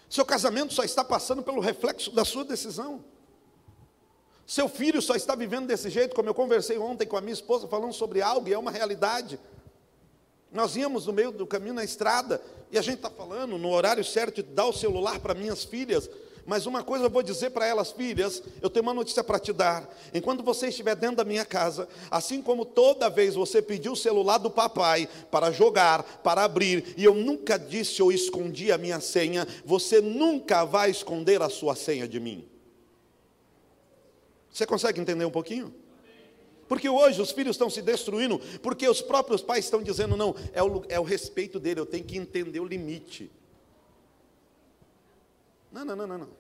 Seu 0.09 0.25
casamento 0.25 0.73
só 0.73 0.85
está 0.85 1.03
passando 1.03 1.43
pelo 1.43 1.61
reflexo 1.61 2.13
da 2.13 2.25
sua 2.25 2.45
decisão. 2.45 3.05
Seu 4.47 4.69
filho 4.69 5.03
só 5.03 5.17
está 5.17 5.35
vivendo 5.35 5.67
desse 5.67 5.91
jeito, 5.91 6.15
como 6.15 6.29
eu 6.29 6.35
conversei 6.35 6.79
ontem 6.79 7.05
com 7.05 7.17
a 7.17 7.21
minha 7.21 7.33
esposa, 7.33 7.67
falando 7.67 7.93
sobre 7.93 8.23
algo, 8.23 8.49
e 8.49 8.53
é 8.53 8.59
uma 8.59 8.71
realidade. 8.71 9.41
Nós 10.57 10.75
íamos 10.75 11.05
no 11.05 11.13
meio 11.13 11.31
do 11.31 11.47
caminho 11.47 11.75
na 11.75 11.85
estrada, 11.85 12.41
e 12.73 12.79
a 12.79 12.83
gente 12.83 12.97
está 12.97 13.11
falando 13.11 13.59
no 13.59 13.71
horário 13.71 14.03
certo 14.03 14.43
de 14.43 14.55
dar 14.55 14.65
o 14.65 14.73
celular 14.73 15.21
para 15.21 15.35
minhas 15.35 15.65
filhas. 15.65 16.09
Mas 16.47 16.65
uma 16.65 16.83
coisa 16.83 17.05
eu 17.05 17.11
vou 17.11 17.23
dizer 17.23 17.51
para 17.51 17.67
elas, 17.67 17.93
filhas, 17.93 18.43
eu 18.63 18.71
tenho 18.71 18.83
uma 18.83 18.95
notícia 18.95 19.23
para 19.23 19.39
te 19.39 19.53
dar. 19.53 19.87
Enquanto 20.15 20.43
você 20.43 20.69
estiver 20.69 20.97
dentro 20.97 21.17
da 21.17 21.25
minha 21.25 21.45
casa, 21.45 21.87
assim 22.11 22.41
como 22.41 22.65
toda 22.65 23.11
vez 23.11 23.35
você 23.35 23.61
pediu 23.61 23.93
o 23.93 23.97
celular 23.97 24.39
do 24.39 24.51
papai 24.51 25.07
para 25.31 25.51
jogar, 25.51 26.03
para 26.23 26.45
abrir, 26.45 26.95
e 26.97 27.05
eu 27.05 27.15
nunca 27.15 27.59
disse 27.59 28.03
ou 28.03 28.11
escondi 28.11 28.73
a 28.73 28.79
minha 28.79 28.99
senha, 28.99 29.47
você 29.63 30.01
nunca 30.01 30.65
vai 30.65 30.91
esconder 30.91 31.43
a 31.43 31.51
sua 31.51 31.77
senha 31.77 32.09
de 32.09 32.19
mim. 32.19 32.49
Você 34.51 34.65
consegue 34.65 34.99
entender 35.03 35.27
um 35.27 35.31
pouquinho? 35.31 35.75
Porque 36.69 36.89
hoje 36.89 37.21
os 37.21 37.31
filhos 37.31 37.55
estão 37.55 37.71
se 37.71 37.81
destruindo, 37.81 38.41
porque 38.63 38.89
os 38.89 39.01
próprios 39.01 39.43
pais 39.43 39.65
estão 39.65 39.83
dizendo, 39.83 40.17
não, 40.17 40.35
é 40.53 40.63
o, 40.63 40.85
é 40.89 40.99
o 40.99 41.05
respeito 41.05 41.61
dele, 41.61 41.81
eu 41.81 41.87
tenho 41.87 42.05
que 42.05 42.17
entender 42.17 42.61
o 42.61 42.65
limite. 42.65 43.31
Não, 45.71 45.85
não, 45.85 45.95
não, 45.95 46.07
não, 46.07 46.19
não. 46.19 46.29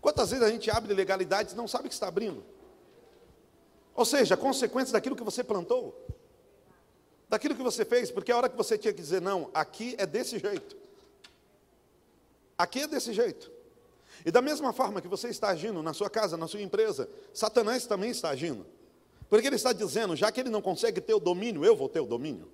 Quantas 0.00 0.30
vezes 0.30 0.44
a 0.44 0.50
gente 0.50 0.70
abre 0.70 0.94
legalidades 0.94 1.52
e 1.52 1.56
não 1.56 1.68
sabe 1.68 1.88
que 1.88 1.94
está 1.94 2.08
abrindo? 2.08 2.44
Ou 3.94 4.04
seja, 4.04 4.36
consequências 4.36 4.92
daquilo 4.92 5.16
que 5.16 5.24
você 5.24 5.44
plantou, 5.44 6.06
daquilo 7.28 7.54
que 7.54 7.62
você 7.62 7.84
fez, 7.84 8.10
porque 8.10 8.32
a 8.32 8.36
hora 8.36 8.48
que 8.48 8.56
você 8.56 8.78
tinha 8.78 8.92
que 8.92 9.00
dizer, 9.00 9.20
não, 9.20 9.50
aqui 9.54 9.94
é 9.98 10.06
desse 10.06 10.38
jeito, 10.38 10.76
aqui 12.56 12.80
é 12.80 12.86
desse 12.86 13.12
jeito. 13.12 13.57
E 14.24 14.30
da 14.30 14.42
mesma 14.42 14.72
forma 14.72 15.00
que 15.00 15.08
você 15.08 15.28
está 15.28 15.48
agindo 15.48 15.82
na 15.82 15.92
sua 15.92 16.10
casa, 16.10 16.36
na 16.36 16.46
sua 16.46 16.60
empresa, 16.60 17.08
Satanás 17.32 17.86
também 17.86 18.10
está 18.10 18.30
agindo. 18.30 18.66
Porque 19.28 19.46
ele 19.46 19.56
está 19.56 19.72
dizendo, 19.72 20.16
já 20.16 20.32
que 20.32 20.40
ele 20.40 20.50
não 20.50 20.62
consegue 20.62 21.00
ter 21.00 21.14
o 21.14 21.20
domínio, 21.20 21.64
eu 21.64 21.76
vou 21.76 21.88
ter 21.88 22.00
o 22.00 22.06
domínio. 22.06 22.50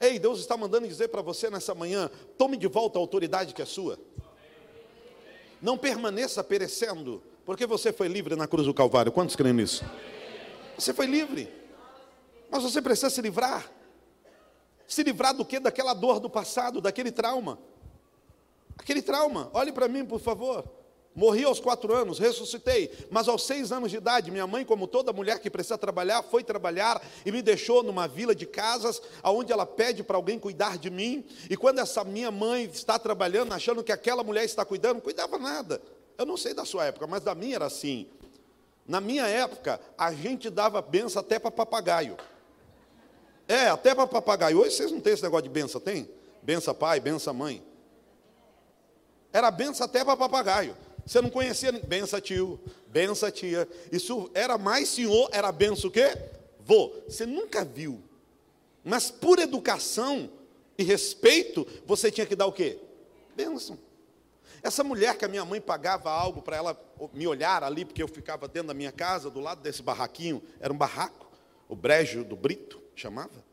Ei, 0.00 0.18
Deus 0.18 0.40
está 0.40 0.56
mandando 0.56 0.86
dizer 0.86 1.08
para 1.08 1.22
você 1.22 1.48
nessa 1.48 1.74
manhã: 1.74 2.10
tome 2.36 2.56
de 2.56 2.66
volta 2.66 2.98
a 2.98 3.00
autoridade 3.00 3.54
que 3.54 3.62
é 3.62 3.64
sua. 3.64 3.98
Não 5.62 5.78
permaneça 5.78 6.44
perecendo, 6.44 7.22
porque 7.44 7.66
você 7.66 7.92
foi 7.92 8.08
livre 8.08 8.36
na 8.36 8.46
cruz 8.46 8.66
do 8.66 8.74
Calvário. 8.74 9.12
Quantos 9.12 9.36
creem 9.36 9.54
nisso? 9.54 9.84
Você 10.76 10.92
foi 10.92 11.06
livre, 11.06 11.48
mas 12.50 12.62
você 12.62 12.82
precisa 12.82 13.08
se 13.08 13.22
livrar. 13.22 13.70
Se 14.86 15.02
livrar 15.02 15.34
do 15.34 15.44
que? 15.44 15.58
Daquela 15.58 15.94
dor 15.94 16.20
do 16.20 16.28
passado, 16.28 16.80
daquele 16.80 17.10
trauma. 17.10 17.58
Aquele 18.78 19.02
trauma, 19.02 19.50
olhe 19.52 19.72
para 19.72 19.88
mim, 19.88 20.04
por 20.04 20.20
favor. 20.20 20.64
Morri 21.14 21.44
aos 21.44 21.60
quatro 21.60 21.94
anos, 21.94 22.18
ressuscitei, 22.18 22.90
mas 23.08 23.28
aos 23.28 23.46
seis 23.46 23.70
anos 23.70 23.88
de 23.88 23.98
idade, 23.98 24.32
minha 24.32 24.48
mãe, 24.48 24.64
como 24.64 24.88
toda 24.88 25.12
mulher 25.12 25.38
que 25.38 25.48
precisa 25.48 25.78
trabalhar, 25.78 26.24
foi 26.24 26.42
trabalhar 26.42 27.00
e 27.24 27.30
me 27.30 27.40
deixou 27.40 27.84
numa 27.84 28.08
vila 28.08 28.34
de 28.34 28.46
casas, 28.46 29.00
aonde 29.22 29.52
ela 29.52 29.64
pede 29.64 30.02
para 30.02 30.16
alguém 30.16 30.40
cuidar 30.40 30.76
de 30.76 30.90
mim. 30.90 31.24
E 31.48 31.56
quando 31.56 31.78
essa 31.78 32.02
minha 32.02 32.32
mãe 32.32 32.64
está 32.64 32.98
trabalhando, 32.98 33.52
achando 33.52 33.84
que 33.84 33.92
aquela 33.92 34.24
mulher 34.24 34.44
está 34.44 34.64
cuidando, 34.64 34.94
não 34.94 35.00
cuidava 35.00 35.38
nada. 35.38 35.80
Eu 36.18 36.26
não 36.26 36.36
sei 36.36 36.52
da 36.52 36.64
sua 36.64 36.86
época, 36.86 37.06
mas 37.06 37.22
da 37.22 37.32
minha 37.32 37.54
era 37.54 37.66
assim. 37.66 38.08
Na 38.84 39.00
minha 39.00 39.26
época, 39.28 39.80
a 39.96 40.12
gente 40.12 40.50
dava 40.50 40.82
benção 40.82 41.20
até 41.20 41.38
para 41.38 41.50
papagaio. 41.52 42.16
É, 43.46 43.68
até 43.68 43.94
para 43.94 44.06
papagaio. 44.08 44.58
Hoje 44.58 44.74
vocês 44.74 44.90
não 44.90 45.00
têm 45.00 45.12
esse 45.12 45.22
negócio 45.22 45.44
de 45.44 45.48
benção, 45.48 45.80
tem? 45.80 46.10
Benção 46.42 46.74
pai, 46.74 46.98
benção 46.98 47.32
mãe. 47.32 47.62
Era 49.34 49.50
benção 49.50 49.84
até 49.84 50.04
para 50.04 50.16
papagaio. 50.16 50.76
Você 51.04 51.20
não 51.20 51.28
conhecia 51.28 51.72
benção 51.72 52.20
tio, 52.20 52.60
Benção, 52.86 53.28
tia. 53.32 53.68
Isso 53.90 54.30
era 54.32 54.56
mais 54.56 54.88
senhor, 54.88 55.28
era 55.32 55.50
benção 55.50 55.90
o 55.90 55.92
quê? 55.92 56.16
Vô. 56.60 56.92
Você 57.08 57.26
nunca 57.26 57.64
viu. 57.64 58.00
Mas 58.84 59.10
por 59.10 59.40
educação 59.40 60.30
e 60.78 60.84
respeito, 60.84 61.66
você 61.84 62.12
tinha 62.12 62.24
que 62.24 62.36
dar 62.36 62.46
o 62.46 62.52
quê? 62.52 62.78
Benção. 63.34 63.76
Essa 64.62 64.84
mulher 64.84 65.18
que 65.18 65.24
a 65.24 65.28
minha 65.28 65.44
mãe 65.44 65.60
pagava 65.60 66.10
algo 66.10 66.40
para 66.40 66.56
ela 66.56 66.80
me 67.12 67.26
olhar 67.26 67.64
ali, 67.64 67.84
porque 67.84 68.02
eu 68.02 68.08
ficava 68.08 68.46
dentro 68.46 68.68
da 68.68 68.74
minha 68.74 68.92
casa, 68.92 69.28
do 69.28 69.40
lado 69.40 69.60
desse 69.60 69.82
barraquinho, 69.82 70.40
era 70.60 70.72
um 70.72 70.76
barraco, 70.76 71.28
o 71.68 71.74
brejo 71.74 72.22
do 72.22 72.36
Brito, 72.36 72.80
chamava. 72.94 73.44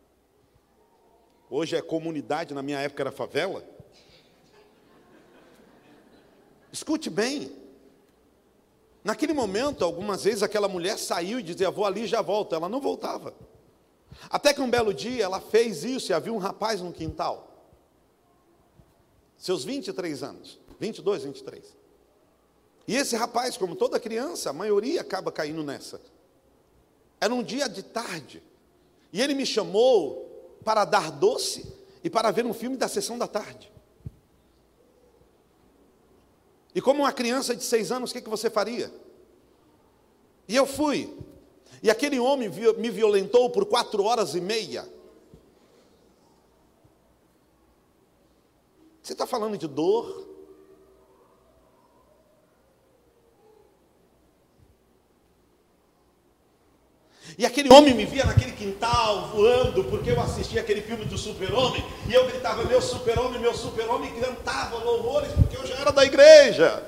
Hoje 1.50 1.76
é 1.76 1.82
comunidade, 1.82 2.54
na 2.54 2.62
minha 2.62 2.80
época 2.80 3.02
era 3.02 3.12
favela. 3.12 3.66
Escute 6.72 7.10
bem. 7.10 7.52
Naquele 9.04 9.34
momento, 9.34 9.84
algumas 9.84 10.24
vezes 10.24 10.44
aquela 10.44 10.68
mulher 10.68 10.98
saiu 10.98 11.40
e 11.40 11.44
dizia, 11.44 11.72
vou 11.72 11.86
ali 11.86 12.06
já 12.08 12.22
volto. 12.22 12.56
Ela 12.56 12.70
não 12.70 12.80
voltava. 12.80 13.34
Até 14.30 14.54
que 14.54 14.62
um 14.62 14.70
belo 14.70 14.94
dia 14.94 15.24
ela 15.24 15.40
fez 15.40 15.84
isso 15.84 16.12
e 16.12 16.14
havia 16.14 16.34
um 16.34 16.38
rapaz 16.38 16.82
no 16.82 16.92
quintal. 16.92 17.48
Seus 19.38 19.64
23 19.64 20.24
anos. 20.24 20.60
22, 20.80 21.24
23. 21.24 21.78
E 22.88 22.96
esse 22.96 23.16
rapaz, 23.16 23.58
como 23.58 23.76
toda 23.76 24.00
criança, 24.00 24.50
a 24.50 24.54
maioria 24.54 25.02
acaba 25.02 25.32
caindo 25.32 25.64
nessa. 25.64 26.02
Era 27.20 27.34
um 27.34 27.44
dia 27.44 27.70
de 27.70 27.84
tarde. 27.84 28.42
E 29.14 29.22
ele 29.22 29.34
me 29.34 29.46
chamou 29.46 30.60
para 30.64 30.86
dar 30.86 31.12
doce 31.12 31.72
e 32.04 32.10
para 32.10 32.32
ver 32.32 32.46
um 32.46 32.54
filme 32.54 32.78
da 32.78 32.88
sessão 32.88 33.18
da 33.18 33.28
tarde. 33.28 33.71
E 36.74 36.82
como 36.82 37.04
uma 37.04 37.12
criança 37.12 37.56
de 37.56 37.64
seis 37.64 37.92
anos, 37.92 38.12
o 38.12 38.14
que, 38.14 38.22
que 38.22 38.30
você 38.30 38.50
faria? 38.50 38.92
E 40.48 40.56
eu 40.56 40.66
fui. 40.66 41.14
E 41.84 41.90
aquele 41.90 42.20
homem 42.20 42.50
me 42.78 42.90
violentou 42.90 43.50
por 43.50 43.66
quatro 43.66 44.04
horas 44.04 44.36
e 44.36 44.42
meia. 44.42 44.88
Você 49.02 49.14
está 49.14 49.26
falando 49.26 49.58
de 49.58 49.68
dor? 49.68 50.31
E 57.42 57.46
aquele 57.48 57.74
homem 57.74 57.96
me 57.96 58.06
via 58.06 58.24
naquele 58.24 58.52
quintal 58.52 59.30
voando, 59.30 59.84
porque 59.86 60.12
eu 60.12 60.22
assistia 60.22 60.62
aquele 60.62 60.80
filme 60.80 61.06
do 61.06 61.18
super-homem, 61.18 61.84
e 62.08 62.14
eu 62.14 62.28
gritava, 62.28 62.64
meu 62.66 62.80
super-homem, 62.80 63.40
meu 63.40 63.52
super-homem, 63.56 64.16
e 64.16 64.22
cantava 64.22 64.78
louvores, 64.78 65.32
porque 65.32 65.58
eu 65.58 65.66
já 65.66 65.74
era 65.74 65.92
da 65.92 66.06
igreja. 66.06 66.88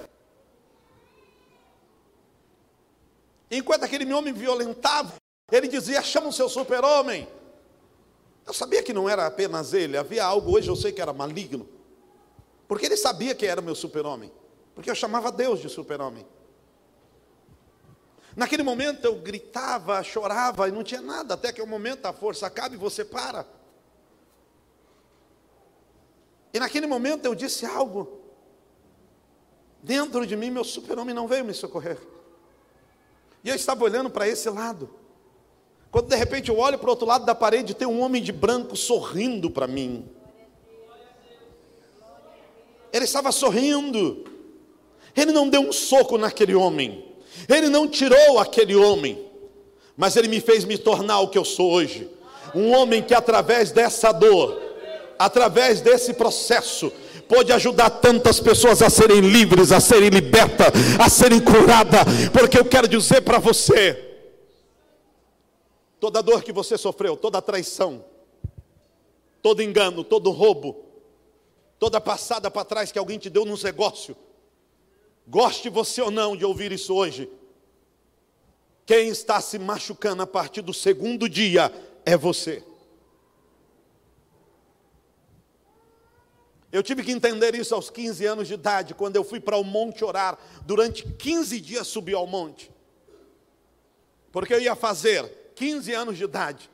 Enquanto 3.50 3.86
aquele 3.86 4.14
homem 4.14 4.32
me 4.32 4.40
violentava, 4.40 5.14
ele 5.52 5.68
dizia, 5.68 6.04
chama 6.04 6.28
o 6.28 6.32
seu 6.32 6.48
super-homem. 6.48 7.28
Eu 8.46 8.54
sabia 8.54 8.84
que 8.84 8.94
não 8.94 9.10
era 9.10 9.26
apenas 9.26 9.74
ele, 9.74 9.98
havia 9.98 10.24
algo 10.24 10.56
hoje, 10.56 10.68
eu 10.68 10.76
sei 10.76 10.92
que 10.92 11.02
era 11.02 11.12
maligno. 11.12 11.68
Porque 12.68 12.86
ele 12.86 12.96
sabia 12.96 13.34
que 13.34 13.48
era 13.48 13.60
meu 13.60 13.74
super-homem. 13.74 14.32
Porque 14.76 14.92
eu 14.92 14.94
chamava 14.94 15.32
Deus 15.32 15.60
de 15.60 15.68
super-homem. 15.68 16.24
Naquele 18.36 18.64
momento 18.64 19.06
eu 19.06 19.16
gritava, 19.16 20.02
chorava 20.04 20.68
e 20.68 20.72
não 20.72 20.84
tinha 20.84 21.02
nada, 21.02 21.36
até 21.36 21.52
que 21.52 21.62
o 21.62 21.68
momento 21.68 22.06
a 22.06 22.14
força 22.14 22.48
acaba 22.48 22.74
e 22.74 22.78
você 22.78 23.06
para. 23.06 23.46
E 26.54 26.60
naquele 26.60 26.88
momento 26.88 27.26
eu 27.26 27.36
disse 27.36 27.66
algo. 27.66 28.22
Dentro 29.82 30.26
de 30.26 30.36
mim, 30.36 30.50
meu 30.50 30.64
super-homem 30.64 31.14
não 31.14 31.28
veio 31.28 31.44
me 31.44 31.54
socorrer. 31.54 31.98
E 33.44 33.50
eu 33.50 33.56
estava 33.56 33.84
olhando 33.84 34.10
para 34.10 34.28
esse 34.28 34.50
lado. 34.50 34.90
Quando 35.92 36.08
de 36.08 36.16
repente 36.16 36.50
eu 36.50 36.58
olho 36.58 36.80
para 36.80 36.88
o 36.88 36.90
outro 36.92 37.06
lado 37.06 37.26
da 37.26 37.36
parede, 37.36 37.76
tem 37.76 37.88
um 37.88 38.02
homem 38.02 38.22
de 38.22 38.32
branco 38.32 38.76
sorrindo 38.76 39.50
para 39.52 39.68
mim. 39.68 40.10
Ele 42.92 43.06
estava 43.06 43.32
sorrindo. 43.32 44.24
Ele 45.16 45.32
não 45.32 45.50
deu 45.50 45.62
um 45.62 45.72
soco 45.72 46.18
naquele 46.18 46.56
homem. 46.56 47.13
Ele 47.48 47.70
não 47.70 47.88
tirou 47.88 48.40
aquele 48.40 48.76
homem, 48.76 49.26
mas 49.96 50.16
ele 50.16 50.28
me 50.28 50.42
fez 50.42 50.66
me 50.66 50.78
tornar 50.78 51.20
o 51.20 51.28
que 51.28 51.38
eu 51.38 51.46
sou 51.46 51.72
hoje. 51.72 52.10
Um 52.54 52.72
homem 52.72 53.02
que 53.02 53.14
através 53.14 53.72
dessa 53.72 54.12
dor, 54.12 54.62
através 55.18 55.82
desse 55.82 56.14
processo, 56.14 56.92
pode 57.28 57.52
ajudar 57.52 57.90
tantas 57.90 58.40
pessoas 58.40 58.82
a 58.82 58.90
serem 58.90 59.22
livres, 59.22 59.72
a 59.72 59.80
serem 59.80 60.10
libertas, 60.10 60.68
a 61.00 61.10
serem 61.10 61.40
curadas, 61.40 62.02
porque 62.32 62.58
eu 62.58 62.66
quero 62.66 62.88
dizer 62.88 63.22
para 63.22 63.40
você, 63.40 64.18
toda 66.00 66.22
dor 66.22 66.44
que 66.44 66.52
você 66.52 66.78
sofreu, 66.78 67.16
toda 67.16 67.42
traição, 67.42 68.04
todo 69.42 69.64
engano, 69.64 70.04
todo 70.04 70.32
roubo, 70.32 70.84
toda 71.80 72.00
passada 72.00 72.52
para 72.52 72.66
trás 72.66 72.92
que 72.92 73.00
alguém 73.00 73.18
te 73.18 73.30
deu 73.30 73.46
nos 73.46 73.64
negócios, 73.64 74.16
Goste 75.28 75.70
você 75.70 76.02
ou 76.02 76.12
não 76.12 76.36
de 76.36 76.46
ouvir 76.46 76.72
isso 76.72 76.94
hoje. 76.94 77.30
Quem 78.86 79.10
está 79.10 79.40
se 79.40 79.58
machucando 79.58 80.24
a 80.24 80.28
partir 80.28 80.62
do 80.62 80.74
segundo 80.74 81.30
dia 81.30 81.72
é 82.06 82.18
você. 82.18 82.64
Eu 86.72 86.82
tive 86.82 87.04
que 87.04 87.12
entender 87.12 87.54
isso 87.54 87.76
aos 87.76 87.90
15 87.90 88.26
anos 88.26 88.48
de 88.48 88.56
idade, 88.56 88.96
quando 88.96 89.16
eu 89.16 89.24
fui 89.24 89.40
para 89.40 89.58
o 89.58 89.64
monte 89.64 90.04
orar. 90.04 90.40
Durante 90.66 91.04
15 91.04 91.62
dias 91.62 91.88
subi 91.88 92.14
ao 92.14 92.26
monte. 92.26 92.72
Porque 94.32 94.54
eu 94.54 94.60
ia 94.60 94.76
fazer 94.76 95.52
15 95.56 95.94
anos 95.94 96.18
de 96.18 96.24
idade. 96.24 96.73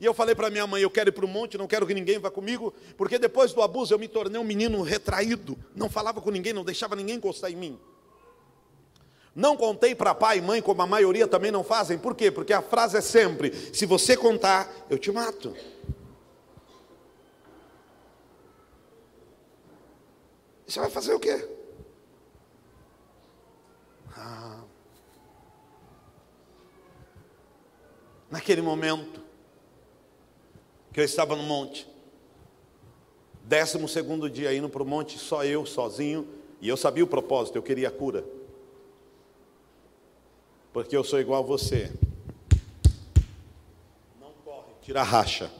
E 0.00 0.04
eu 0.04 0.14
falei 0.14 0.34
para 0.34 0.50
minha 0.50 0.66
mãe: 0.66 0.82
eu 0.82 0.90
quero 0.90 1.10
ir 1.10 1.12
para 1.12 1.24
o 1.24 1.28
monte, 1.28 1.58
não 1.58 1.66
quero 1.66 1.86
que 1.86 1.94
ninguém 1.94 2.18
vá 2.18 2.30
comigo, 2.30 2.72
porque 2.96 3.18
depois 3.18 3.52
do 3.52 3.62
abuso 3.62 3.92
eu 3.92 3.98
me 3.98 4.08
tornei 4.08 4.40
um 4.40 4.44
menino 4.44 4.80
retraído, 4.82 5.58
não 5.74 5.90
falava 5.90 6.20
com 6.20 6.30
ninguém, 6.30 6.52
não 6.52 6.64
deixava 6.64 6.94
ninguém 6.94 7.16
encostar 7.16 7.50
em 7.50 7.56
mim. 7.56 7.80
Não 9.34 9.56
contei 9.56 9.94
para 9.94 10.14
pai 10.14 10.38
e 10.38 10.42
mãe, 10.42 10.60
como 10.60 10.82
a 10.82 10.86
maioria 10.86 11.26
também 11.26 11.50
não 11.50 11.62
fazem, 11.62 11.98
por 11.98 12.14
quê? 12.14 12.30
Porque 12.30 12.52
a 12.52 12.62
frase 12.62 12.96
é 12.96 13.00
sempre: 13.00 13.52
se 13.72 13.86
você 13.86 14.16
contar, 14.16 14.72
eu 14.88 14.98
te 14.98 15.10
mato. 15.10 15.54
Você 20.66 20.80
vai 20.80 20.90
fazer 20.90 21.14
o 21.14 21.20
quê? 21.20 21.48
Ah. 24.14 24.60
Naquele 28.30 28.60
momento, 28.60 29.27
que 30.98 31.02
eu 31.02 31.04
estava 31.04 31.36
no 31.36 31.44
monte. 31.44 31.86
Décimo 33.44 33.88
segundo 33.88 34.28
dia 34.28 34.52
indo 34.52 34.68
para 34.68 34.82
o 34.82 34.84
monte, 34.84 35.16
só 35.16 35.44
eu, 35.44 35.64
sozinho, 35.64 36.26
e 36.60 36.68
eu 36.68 36.76
sabia 36.76 37.04
o 37.04 37.06
propósito, 37.06 37.54
eu 37.54 37.62
queria 37.62 37.86
a 37.86 37.90
cura. 37.92 38.24
Porque 40.72 40.96
eu 40.96 41.04
sou 41.04 41.20
igual 41.20 41.44
a 41.44 41.46
você. 41.46 41.92
Não 44.20 44.32
corre, 44.44 44.72
tira 44.82 45.02
a 45.02 45.04
racha. 45.04 45.52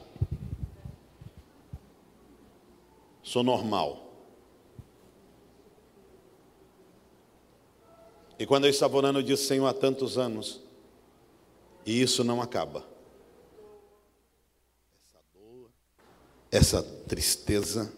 Sou 3.23 3.41
normal. 3.41 4.11
E 8.37 8.45
quando 8.45 8.65
eu 8.65 8.69
estava 8.69 8.97
orando, 8.97 9.19
eu 9.19 9.23
disse, 9.23 9.45
Senhor, 9.45 9.67
há 9.67 9.73
tantos 9.73 10.17
anos, 10.17 10.61
e 11.85 12.01
isso 12.01 12.25
não 12.25 12.41
acaba. 12.41 12.98
Essa 16.51 16.81
tristeza. 16.81 17.91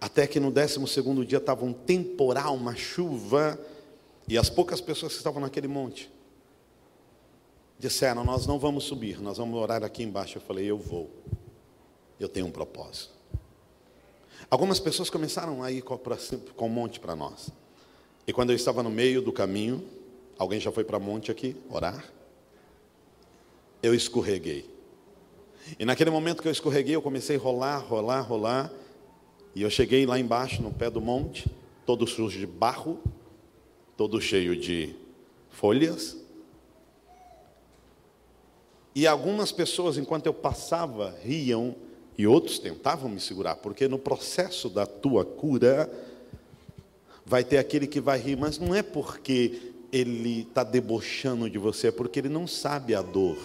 Até 0.00 0.26
que 0.26 0.40
no 0.40 0.50
décimo 0.50 0.86
segundo 0.88 1.24
dia 1.24 1.38
estava 1.38 1.64
um 1.64 1.72
temporal, 1.72 2.54
uma 2.54 2.74
chuva, 2.74 3.58
e 4.26 4.36
as 4.36 4.50
poucas 4.50 4.80
pessoas 4.80 5.12
que 5.12 5.18
estavam 5.18 5.40
naquele 5.40 5.68
monte 5.68 6.10
disseram: 7.78 8.24
Nós 8.24 8.46
não 8.46 8.58
vamos 8.58 8.84
subir, 8.84 9.20
nós 9.20 9.38
vamos 9.38 9.58
orar 9.60 9.84
aqui 9.84 10.02
embaixo. 10.02 10.38
Eu 10.38 10.42
falei: 10.42 10.68
Eu 10.68 10.78
vou, 10.78 11.10
eu 12.18 12.28
tenho 12.28 12.46
um 12.46 12.50
propósito. 12.50 13.10
Algumas 14.50 14.80
pessoas 14.80 15.08
começaram 15.08 15.62
a 15.62 15.70
ir 15.70 15.82
com, 15.82 15.94
o 15.94 16.68
monte 16.68 17.00
para 17.00 17.16
nós, 17.16 17.50
e 18.26 18.32
quando 18.32 18.50
eu 18.50 18.56
estava 18.56 18.82
no 18.82 18.90
meio 18.90 19.22
do 19.22 19.32
caminho, 19.32 19.84
alguém 20.36 20.60
já 20.60 20.70
foi 20.70 20.84
para 20.84 20.98
monte 20.98 21.30
aqui 21.30 21.56
orar? 21.70 22.04
Eu 23.82 23.94
escorreguei. 23.94 24.71
E 25.78 25.84
naquele 25.84 26.10
momento 26.10 26.42
que 26.42 26.48
eu 26.48 26.52
escorreguei, 26.52 26.94
eu 26.94 27.02
comecei 27.02 27.36
a 27.36 27.38
rolar, 27.38 27.78
rolar, 27.78 28.20
rolar. 28.20 28.72
E 29.54 29.62
eu 29.62 29.70
cheguei 29.70 30.06
lá 30.06 30.18
embaixo, 30.18 30.62
no 30.62 30.72
pé 30.72 30.90
do 30.90 31.00
monte, 31.00 31.50
todo 31.84 32.06
sujo 32.06 32.38
de 32.38 32.46
barro, 32.46 32.98
todo 33.96 34.20
cheio 34.20 34.56
de 34.56 34.94
folhas. 35.50 36.16
E 38.94 39.06
algumas 39.06 39.52
pessoas, 39.52 39.96
enquanto 39.96 40.26
eu 40.26 40.34
passava, 40.34 41.16
riam 41.22 41.74
e 42.16 42.26
outros 42.26 42.58
tentavam 42.58 43.08
me 43.08 43.20
segurar, 43.20 43.56
porque 43.56 43.88
no 43.88 43.98
processo 43.98 44.68
da 44.68 44.84
tua 44.86 45.24
cura, 45.24 45.90
Vai 47.24 47.44
ter 47.44 47.58
aquele 47.58 47.86
que 47.86 48.00
vai 48.00 48.18
rir, 48.18 48.36
mas 48.36 48.58
não 48.58 48.74
é 48.74 48.82
porque 48.82 49.72
ele 49.92 50.40
está 50.40 50.64
debochando 50.64 51.48
de 51.48 51.58
você, 51.58 51.88
é 51.88 51.92
porque 51.92 52.18
ele 52.18 52.28
não 52.28 52.46
sabe 52.46 52.94
a 52.94 53.02
dor. 53.02 53.38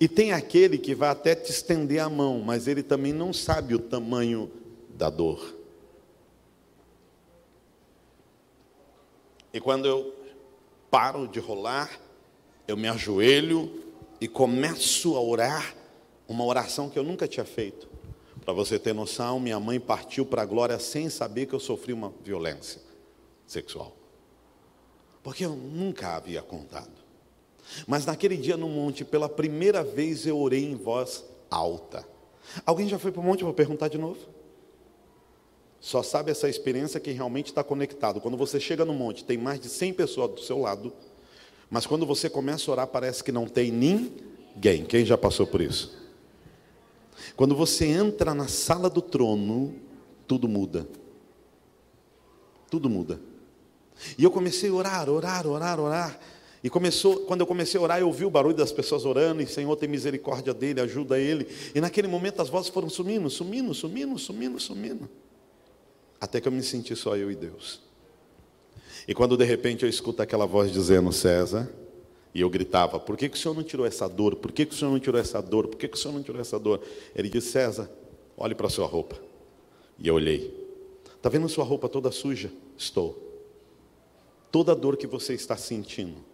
E 0.00 0.08
tem 0.08 0.32
aquele 0.32 0.78
que 0.78 0.94
vai 0.94 1.08
até 1.08 1.34
te 1.34 1.50
estender 1.50 2.00
a 2.00 2.08
mão, 2.08 2.40
mas 2.40 2.68
ele 2.68 2.82
também 2.82 3.12
não 3.12 3.32
sabe 3.32 3.74
o 3.74 3.78
tamanho 3.78 4.50
da 4.90 5.10
dor. 5.10 5.56
E 9.52 9.60
quando 9.60 9.86
eu 9.86 10.14
paro 10.90 11.26
de 11.26 11.40
rolar, 11.40 11.90
eu 12.66 12.76
me 12.76 12.88
ajoelho 12.88 13.82
e 14.20 14.28
começo 14.28 15.16
a 15.16 15.20
orar 15.20 15.74
uma 16.28 16.44
oração 16.44 16.88
que 16.88 16.98
eu 16.98 17.02
nunca 17.02 17.26
tinha 17.26 17.44
feito. 17.44 17.88
Para 18.44 18.54
você 18.54 18.78
ter 18.78 18.92
noção, 18.92 19.38
minha 19.38 19.60
mãe 19.60 19.78
partiu 19.78 20.24
para 20.24 20.42
a 20.42 20.46
glória 20.46 20.78
sem 20.78 21.08
saber 21.08 21.46
que 21.46 21.54
eu 21.54 21.60
sofri 21.60 21.92
uma 21.92 22.12
violência 22.24 22.80
sexual. 23.46 23.94
Porque 25.22 25.44
eu 25.44 25.54
nunca 25.54 26.16
havia 26.16 26.42
contado. 26.42 26.90
Mas 27.86 28.06
naquele 28.06 28.36
dia 28.36 28.56
no 28.56 28.68
monte, 28.68 29.04
pela 29.04 29.28
primeira 29.28 29.82
vez 29.82 30.26
eu 30.26 30.38
orei 30.38 30.64
em 30.64 30.74
voz 30.74 31.24
alta. 31.50 32.06
Alguém 32.66 32.88
já 32.88 32.98
foi 32.98 33.12
para 33.12 33.20
o 33.20 33.24
monte 33.24 33.44
para 33.44 33.52
perguntar 33.52 33.88
de 33.88 33.98
novo? 33.98 34.18
Só 35.80 36.02
sabe 36.02 36.30
essa 36.30 36.48
experiência 36.48 37.00
quem 37.00 37.14
realmente 37.14 37.46
está 37.46 37.64
conectado. 37.64 38.20
Quando 38.20 38.36
você 38.36 38.60
chega 38.60 38.84
no 38.84 38.94
monte, 38.94 39.24
tem 39.24 39.36
mais 39.36 39.58
de 39.58 39.68
100 39.68 39.94
pessoas 39.94 40.30
do 40.30 40.40
seu 40.40 40.58
lado, 40.60 40.92
mas 41.68 41.86
quando 41.86 42.06
você 42.06 42.30
começa 42.30 42.70
a 42.70 42.72
orar, 42.72 42.86
parece 42.86 43.24
que 43.24 43.32
não 43.32 43.46
tem 43.46 43.72
ninguém. 43.72 44.84
Quem 44.84 45.04
já 45.04 45.18
passou 45.18 45.46
por 45.46 45.60
isso? 45.60 45.98
Quando 47.34 47.56
você 47.56 47.86
entra 47.86 48.34
na 48.34 48.46
sala 48.46 48.88
do 48.90 49.02
trono, 49.02 49.74
tudo 50.28 50.48
muda. 50.48 50.86
Tudo 52.70 52.88
muda. 52.88 53.20
E 54.16 54.24
eu 54.24 54.30
comecei 54.30 54.70
a 54.70 54.74
orar, 54.74 55.08
orar, 55.08 55.46
orar, 55.46 55.80
orar. 55.80 56.20
E 56.62 56.70
começou, 56.70 57.20
quando 57.20 57.40
eu 57.40 57.46
comecei 57.46 57.78
a 57.78 57.82
orar, 57.82 58.00
eu 58.00 58.06
ouvi 58.06 58.24
o 58.24 58.30
barulho 58.30 58.54
das 58.54 58.70
pessoas 58.70 59.04
orando, 59.04 59.42
e 59.42 59.46
Senhor 59.46 59.74
tem 59.74 59.88
misericórdia 59.88 60.54
dele, 60.54 60.80
ajuda 60.80 61.18
ele. 61.18 61.48
E 61.74 61.80
naquele 61.80 62.06
momento 62.06 62.40
as 62.40 62.48
vozes 62.48 62.70
foram 62.70 62.88
sumindo, 62.88 63.28
sumindo, 63.28 63.74
sumindo, 63.74 64.16
sumindo, 64.16 64.60
sumindo. 64.60 65.10
Até 66.20 66.40
que 66.40 66.46
eu 66.46 66.52
me 66.52 66.62
senti 66.62 66.94
só 66.94 67.16
eu 67.16 67.32
e 67.32 67.34
Deus. 67.34 67.80
E 69.08 69.14
quando 69.14 69.36
de 69.36 69.44
repente 69.44 69.82
eu 69.82 69.88
escuto 69.88 70.22
aquela 70.22 70.46
voz 70.46 70.70
dizendo, 70.70 71.12
César, 71.12 71.68
e 72.32 72.40
eu 72.40 72.48
gritava, 72.48 73.00
por 73.00 73.16
que, 73.16 73.28
que 73.28 73.36
o 73.36 73.40
Senhor 73.40 73.54
não 73.54 73.64
tirou 73.64 73.84
essa 73.84 74.08
dor? 74.08 74.36
Por 74.36 74.52
que, 74.52 74.64
que 74.64 74.72
o 74.72 74.78
Senhor 74.78 74.92
não 74.92 75.00
tirou 75.00 75.20
essa 75.20 75.42
dor? 75.42 75.66
Por 75.66 75.76
que, 75.76 75.88
que 75.88 75.96
o 75.96 76.00
Senhor 76.00 76.14
não 76.14 76.22
tirou 76.22 76.40
essa 76.40 76.60
dor? 76.60 76.80
Ele 77.12 77.28
disse, 77.28 77.50
César, 77.50 77.90
olhe 78.36 78.54
para 78.54 78.68
a 78.68 78.70
sua 78.70 78.86
roupa. 78.86 79.16
E 79.98 80.06
eu 80.06 80.14
olhei. 80.14 80.62
Está 81.16 81.28
vendo 81.28 81.48
sua 81.48 81.64
roupa 81.64 81.88
toda 81.88 82.12
suja? 82.12 82.52
Estou. 82.78 83.20
Toda 84.52 84.70
a 84.72 84.74
dor 84.76 84.96
que 84.96 85.08
você 85.08 85.34
está 85.34 85.56
sentindo 85.56 86.31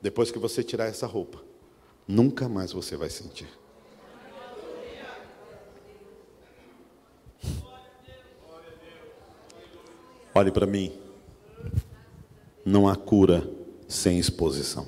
depois 0.00 0.30
que 0.30 0.38
você 0.38 0.62
tirar 0.62 0.86
essa 0.86 1.06
roupa, 1.06 1.42
nunca 2.06 2.48
mais 2.48 2.72
você 2.72 2.96
vai 2.96 3.10
sentir. 3.10 3.48
Olhe 10.34 10.50
para 10.50 10.66
mim. 10.66 10.98
Não 12.64 12.88
há 12.88 12.96
cura 12.96 13.48
sem 13.88 14.18
exposição. 14.18 14.86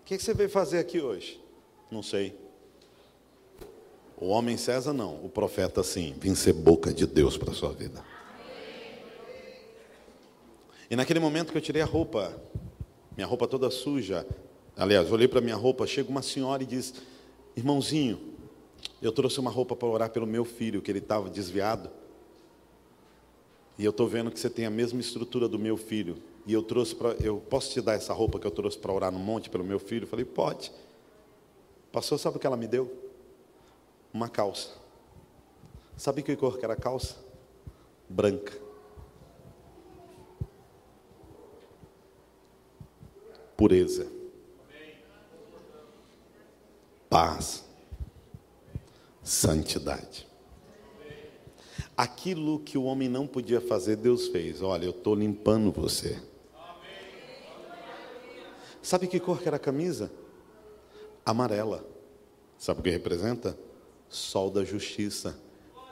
O 0.00 0.04
que 0.04 0.18
você 0.18 0.34
veio 0.34 0.50
fazer 0.50 0.78
aqui 0.78 1.00
hoje? 1.00 1.40
Não 1.90 2.02
sei. 2.02 2.38
O 4.18 4.28
homem 4.28 4.56
César 4.56 4.92
não, 4.92 5.24
o 5.24 5.28
profeta 5.28 5.82
sim. 5.82 6.14
Vim 6.18 6.34
ser 6.34 6.52
boca 6.52 6.92
de 6.92 7.06
Deus 7.06 7.36
para 7.36 7.50
a 7.50 7.54
sua 7.54 7.72
vida. 7.72 8.04
E 10.90 10.96
naquele 10.96 11.20
momento 11.20 11.52
que 11.52 11.58
eu 11.58 11.62
tirei 11.62 11.82
a 11.82 11.86
roupa, 11.86 12.40
minha 13.16 13.26
roupa 13.26 13.46
toda 13.48 13.70
suja, 13.70 14.26
aliás, 14.76 15.10
olhei 15.10 15.26
para 15.26 15.40
minha 15.40 15.56
roupa, 15.56 15.86
chega 15.86 16.08
uma 16.08 16.22
senhora 16.22 16.62
e 16.62 16.66
diz: 16.66 16.94
Irmãozinho, 17.56 18.18
eu 19.00 19.10
trouxe 19.12 19.40
uma 19.40 19.50
roupa 19.50 19.74
para 19.74 19.88
orar 19.88 20.10
pelo 20.10 20.26
meu 20.26 20.44
filho, 20.44 20.80
que 20.80 20.90
ele 20.90 20.98
estava 20.98 21.28
desviado. 21.28 21.90
E 23.78 23.84
eu 23.84 23.90
estou 23.90 24.08
vendo 24.08 24.30
que 24.30 24.38
você 24.38 24.48
tem 24.48 24.64
a 24.64 24.70
mesma 24.70 25.00
estrutura 25.00 25.48
do 25.48 25.58
meu 25.58 25.76
filho. 25.76 26.16
E 26.46 26.52
eu 26.52 26.62
trouxe 26.62 26.94
para. 26.94 27.10
Eu 27.14 27.38
posso 27.38 27.72
te 27.72 27.80
dar 27.80 27.94
essa 27.94 28.12
roupa 28.12 28.38
que 28.38 28.46
eu 28.46 28.50
trouxe 28.50 28.78
para 28.78 28.92
orar 28.92 29.12
no 29.12 29.18
monte 29.18 29.50
pelo 29.50 29.64
meu 29.64 29.78
filho? 29.78 30.04
Eu 30.04 30.08
falei, 30.08 30.24
pode. 30.24 30.72
Pastor, 31.92 32.18
sabe 32.18 32.36
o 32.36 32.40
que 32.40 32.46
ela 32.46 32.56
me 32.56 32.66
deu? 32.66 32.90
Uma 34.12 34.28
calça. 34.28 34.70
Sabe 35.96 36.22
que 36.22 36.36
cor 36.36 36.58
que 36.58 36.64
era 36.64 36.74
a 36.74 36.76
calça? 36.76 37.16
Branca. 38.08 38.65
Pureza, 43.56 44.06
paz, 47.08 47.64
santidade. 49.22 50.26
Aquilo 51.96 52.60
que 52.60 52.76
o 52.76 52.84
homem 52.84 53.08
não 53.08 53.26
podia 53.26 53.60
fazer, 53.60 53.96
Deus 53.96 54.28
fez. 54.28 54.60
Olha, 54.60 54.84
eu 54.84 54.90
estou 54.90 55.14
limpando 55.14 55.72
você. 55.72 56.20
Sabe 58.82 59.06
que 59.06 59.18
cor 59.18 59.40
que 59.40 59.48
era 59.48 59.56
a 59.56 59.60
camisa? 59.60 60.12
Amarela. 61.24 61.84
Sabe 62.58 62.80
o 62.80 62.82
que 62.82 62.90
representa? 62.90 63.58
Sol 64.08 64.50
da 64.50 64.62
justiça, 64.62 65.38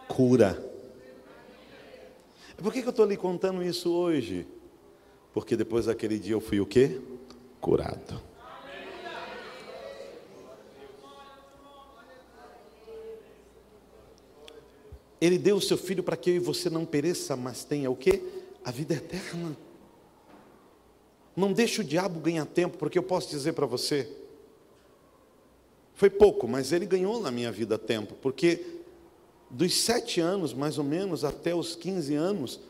cura. 0.07 0.73
Por 2.57 2.73
que, 2.73 2.83
que 2.83 2.89
eu 2.89 2.91
estou 2.91 3.07
lhe 3.07 3.17
contando 3.17 3.63
isso 3.63 3.93
hoje? 3.93 4.47
Porque 5.33 5.57
depois 5.57 5.87
daquele 5.87 6.19
dia 6.19 6.35
eu 6.35 6.41
fui 6.41 6.61
o 6.61 6.67
quê? 6.67 7.01
Curado. 7.65 8.21
Ele 15.19 15.39
deu 15.39 15.57
o 15.57 15.63
seu 15.63 15.79
filho 15.79 16.03
para 16.03 16.15
que 16.15 16.29
eu 16.29 16.35
e 16.35 16.39
você 16.39 16.69
não 16.69 16.85
pereça, 16.85 17.35
mas 17.35 17.65
tenha 17.65 17.91
o 17.91 17.97
que? 17.97 18.23
A 18.63 18.71
vida 18.71 18.93
eterna. 18.93 19.57
Não 21.35 21.55
deixe 21.55 21.81
o 21.81 21.85
diabo 21.85 22.21
ganhar 22.21 22.45
tempo, 22.45 22.77
porque 22.77 22.99
eu 22.99 23.03
posso 23.03 23.31
dizer 23.31 23.55
para 23.55 23.65
você, 23.65 24.15
foi 25.95 26.11
pouco, 26.11 26.47
mas 26.47 26.71
ele 26.71 26.85
ganhou 26.85 27.19
na 27.19 27.31
minha 27.31 27.51
vida 27.51 27.79
tempo, 27.79 28.15
porque 28.21 28.83
dos 29.49 29.75
sete 29.75 30.21
anos, 30.21 30.53
mais 30.53 30.77
ou 30.77 30.85
menos, 30.85 31.25
até 31.25 31.55
os 31.55 31.75
15 31.75 32.15
anos, 32.15 32.61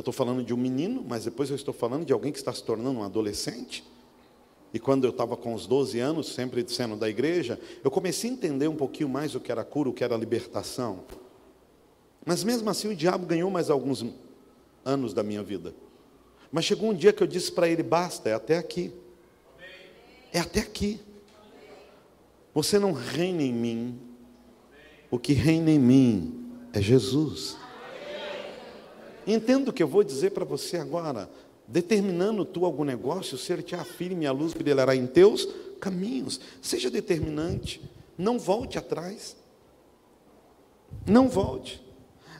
eu 0.00 0.02
estou 0.02 0.14
falando 0.14 0.42
de 0.42 0.54
um 0.54 0.56
menino, 0.56 1.04
mas 1.06 1.24
depois 1.24 1.50
eu 1.50 1.56
estou 1.56 1.74
falando 1.74 2.06
de 2.06 2.12
alguém 2.12 2.32
que 2.32 2.38
está 2.38 2.52
se 2.52 2.64
tornando 2.64 3.00
um 3.00 3.02
adolescente. 3.02 3.84
E 4.72 4.78
quando 4.78 5.04
eu 5.04 5.10
estava 5.10 5.36
com 5.36 5.52
os 5.52 5.66
12 5.66 5.98
anos, 5.98 6.32
sempre 6.32 6.64
sendo 6.68 6.96
da 6.96 7.08
igreja, 7.08 7.60
eu 7.84 7.90
comecei 7.90 8.30
a 8.30 8.32
entender 8.32 8.66
um 8.66 8.76
pouquinho 8.76 9.10
mais 9.10 9.34
o 9.34 9.40
que 9.40 9.52
era 9.52 9.62
cura, 9.62 9.90
o 9.90 9.92
que 9.92 10.02
era 10.02 10.16
libertação. 10.16 11.04
Mas 12.24 12.42
mesmo 12.42 12.70
assim 12.70 12.88
o 12.88 12.96
diabo 12.96 13.26
ganhou 13.26 13.50
mais 13.50 13.68
alguns 13.68 14.04
anos 14.84 15.12
da 15.12 15.22
minha 15.22 15.42
vida. 15.42 15.74
Mas 16.50 16.64
chegou 16.64 16.90
um 16.90 16.94
dia 16.94 17.12
que 17.12 17.22
eu 17.22 17.26
disse 17.26 17.52
para 17.52 17.68
ele: 17.68 17.82
basta, 17.82 18.30
é 18.30 18.32
até 18.32 18.56
aqui. 18.56 18.92
É 20.32 20.40
até 20.40 20.60
aqui. 20.60 20.98
Você 22.54 22.78
não 22.78 22.92
reina 22.92 23.42
em 23.42 23.52
mim. 23.52 24.00
O 25.10 25.18
que 25.18 25.34
reina 25.34 25.70
em 25.70 25.78
mim 25.78 26.52
é 26.72 26.80
Jesus. 26.80 27.58
Entendo 29.26 29.68
o 29.68 29.72
que 29.72 29.82
eu 29.82 29.88
vou 29.88 30.02
dizer 30.02 30.30
para 30.30 30.44
você 30.44 30.76
agora. 30.76 31.30
Determinando 31.66 32.44
tu 32.44 32.64
algum 32.64 32.84
negócio, 32.84 33.38
ser 33.38 33.62
te 33.62 33.74
afirme, 33.74 34.26
a 34.26 34.32
luz 34.32 34.52
brilhará 34.52 34.96
em 34.96 35.06
teus 35.06 35.48
caminhos. 35.80 36.40
Seja 36.60 36.90
determinante. 36.90 37.80
Não 38.18 38.38
volte 38.38 38.78
atrás. 38.78 39.36
Não 41.06 41.28
volte. 41.28 41.82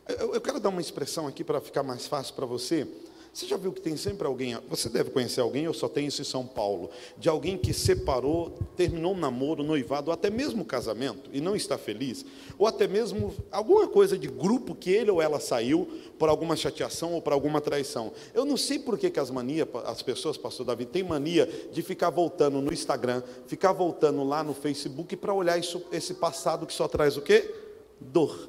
Eu, 0.08 0.34
eu 0.34 0.40
quero 0.40 0.58
dar 0.58 0.70
uma 0.70 0.80
expressão 0.80 1.26
aqui 1.26 1.44
para 1.44 1.60
ficar 1.60 1.82
mais 1.82 2.06
fácil 2.06 2.34
para 2.34 2.46
você. 2.46 2.86
Você 3.32 3.46
já 3.46 3.56
viu 3.56 3.72
que 3.72 3.80
tem 3.80 3.96
sempre 3.96 4.26
alguém, 4.26 4.58
você 4.68 4.88
deve 4.88 5.10
conhecer 5.10 5.40
alguém, 5.40 5.64
eu 5.64 5.72
só 5.72 5.88
tenho 5.88 6.08
isso 6.08 6.20
em 6.20 6.24
São 6.24 6.44
Paulo, 6.44 6.90
de 7.16 7.28
alguém 7.28 7.56
que 7.56 7.72
separou, 7.72 8.58
terminou 8.76 9.14
um 9.14 9.16
namoro, 9.16 9.62
noivado, 9.62 10.10
ou 10.10 10.12
até 10.14 10.28
mesmo 10.28 10.64
casamento, 10.64 11.30
e 11.32 11.40
não 11.40 11.54
está 11.54 11.78
feliz, 11.78 12.24
ou 12.58 12.66
até 12.66 12.88
mesmo 12.88 13.32
alguma 13.52 13.86
coisa 13.86 14.18
de 14.18 14.26
grupo 14.26 14.74
que 14.74 14.90
ele 14.90 15.12
ou 15.12 15.22
ela 15.22 15.38
saiu 15.38 15.88
por 16.18 16.28
alguma 16.28 16.56
chateação 16.56 17.12
ou 17.14 17.22
por 17.22 17.32
alguma 17.32 17.60
traição. 17.60 18.12
Eu 18.34 18.44
não 18.44 18.56
sei 18.56 18.80
por 18.80 18.98
que, 18.98 19.08
que 19.08 19.20
as 19.20 19.30
manias, 19.30 19.68
as 19.84 20.02
pessoas, 20.02 20.36
pastor 20.36 20.66
Davi, 20.66 20.84
têm 20.84 21.04
mania 21.04 21.48
de 21.72 21.82
ficar 21.82 22.10
voltando 22.10 22.60
no 22.60 22.72
Instagram, 22.72 23.22
ficar 23.46 23.72
voltando 23.72 24.24
lá 24.24 24.42
no 24.42 24.54
Facebook 24.54 25.14
para 25.14 25.32
olhar 25.32 25.56
isso, 25.56 25.80
esse 25.92 26.14
passado 26.14 26.66
que 26.66 26.74
só 26.74 26.88
traz 26.88 27.16
o 27.16 27.22
quê? 27.22 27.54
Dor. 28.00 28.48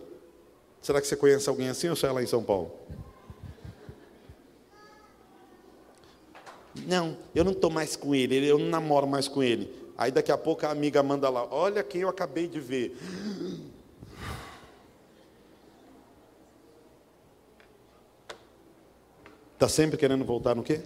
Será 0.81 0.99
que 0.99 1.05
você 1.05 1.15
conhece 1.15 1.47
alguém 1.47 1.69
assim 1.69 1.87
ou 1.87 1.95
só 1.95 2.07
é 2.07 2.11
lá 2.11 2.23
em 2.23 2.27
São 2.27 2.43
Paulo? 2.43 2.71
Não, 6.87 7.17
eu 7.35 7.43
não 7.43 7.51
estou 7.51 7.69
mais 7.69 7.95
com 7.95 8.15
ele, 8.15 8.45
eu 8.45 8.57
não 8.57 8.67
namoro 8.67 9.07
mais 9.07 9.27
com 9.27 9.43
ele. 9.43 9.73
Aí 9.97 10.11
daqui 10.11 10.31
a 10.31 10.37
pouco 10.37 10.65
a 10.65 10.71
amiga 10.71 11.03
manda 11.03 11.29
lá: 11.29 11.47
Olha 11.51 11.83
quem 11.83 12.01
eu 12.01 12.09
acabei 12.09 12.47
de 12.47 12.59
ver. 12.59 12.97
Está 19.53 19.69
sempre 19.69 19.95
querendo 19.95 20.25
voltar 20.25 20.55
no 20.55 20.63
quê? 20.63 20.81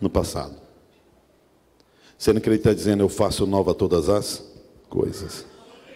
No 0.00 0.08
passado. 0.08 0.54
Sendo 2.16 2.40
que 2.40 2.48
ele 2.48 2.56
está 2.56 2.72
dizendo, 2.72 3.02
eu 3.02 3.08
faço 3.08 3.44
nova 3.44 3.74
todas 3.74 4.08
as 4.08 4.42
coisas. 4.88 5.44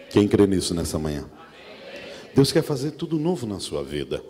Quem 0.09 0.27
crê 0.27 0.45
nisso 0.45 0.73
nessa 0.75 0.99
manhã? 0.99 1.25
Deus 2.35 2.51
quer 2.51 2.61
fazer 2.61 2.91
tudo 2.91 3.17
novo 3.17 3.47
na 3.47 3.59
sua 3.59 3.83
vida. 3.83 4.21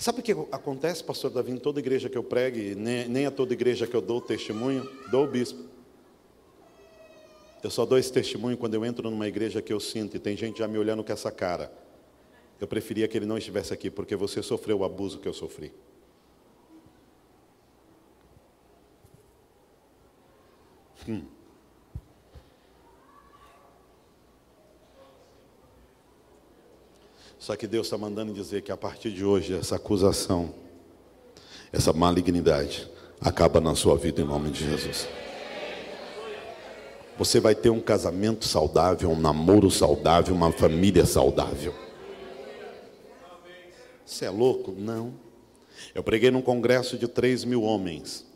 Sabe 0.00 0.20
o 0.20 0.22
que 0.22 0.32
acontece, 0.50 1.04
pastor 1.04 1.30
Davi, 1.30 1.52
em 1.52 1.58
toda 1.58 1.78
igreja 1.78 2.08
que 2.08 2.16
eu 2.16 2.24
pregue, 2.24 2.74
nem, 2.74 3.06
nem 3.06 3.26
a 3.26 3.30
toda 3.30 3.52
igreja 3.52 3.86
que 3.86 3.94
eu 3.94 4.00
dou 4.00 4.18
testemunho, 4.18 4.90
dou 5.10 5.26
o 5.26 5.30
bispo. 5.30 5.62
Eu 7.62 7.68
só 7.68 7.84
dou 7.84 7.98
esse 7.98 8.10
testemunho 8.10 8.56
quando 8.56 8.72
eu 8.72 8.82
entro 8.82 9.10
numa 9.10 9.28
igreja 9.28 9.60
que 9.60 9.70
eu 9.70 9.78
sinto 9.78 10.16
e 10.16 10.18
tem 10.18 10.34
gente 10.38 10.60
já 10.60 10.66
me 10.66 10.78
olhando 10.78 11.04
com 11.04 11.12
essa 11.12 11.30
cara. 11.30 11.70
Eu 12.58 12.66
preferia 12.66 13.06
que 13.06 13.18
ele 13.18 13.26
não 13.26 13.36
estivesse 13.36 13.74
aqui, 13.74 13.90
porque 13.90 14.16
você 14.16 14.42
sofreu 14.42 14.78
o 14.78 14.84
abuso 14.84 15.18
que 15.18 15.28
eu 15.28 15.34
sofri. 15.34 15.70
Hum. 21.06 21.26
Só 27.40 27.56
que 27.56 27.66
Deus 27.66 27.86
está 27.86 27.96
mandando 27.96 28.34
dizer 28.34 28.60
que 28.60 28.70
a 28.70 28.76
partir 28.76 29.10
de 29.10 29.24
hoje, 29.24 29.54
essa 29.54 29.76
acusação, 29.76 30.52
essa 31.72 31.90
malignidade, 31.90 32.86
acaba 33.18 33.62
na 33.62 33.74
sua 33.74 33.96
vida 33.96 34.20
em 34.20 34.26
nome 34.26 34.50
de 34.50 34.68
Jesus. 34.68 35.08
Você 37.16 37.40
vai 37.40 37.54
ter 37.54 37.70
um 37.70 37.80
casamento 37.80 38.46
saudável, 38.46 39.10
um 39.10 39.18
namoro 39.18 39.70
saudável, 39.70 40.34
uma 40.34 40.52
família 40.52 41.06
saudável. 41.06 41.74
Você 44.04 44.26
é 44.26 44.30
louco? 44.30 44.72
Não. 44.76 45.14
Eu 45.94 46.02
preguei 46.02 46.30
num 46.30 46.42
congresso 46.42 46.98
de 46.98 47.08
3 47.08 47.44
mil 47.44 47.62
homens. 47.62 48.26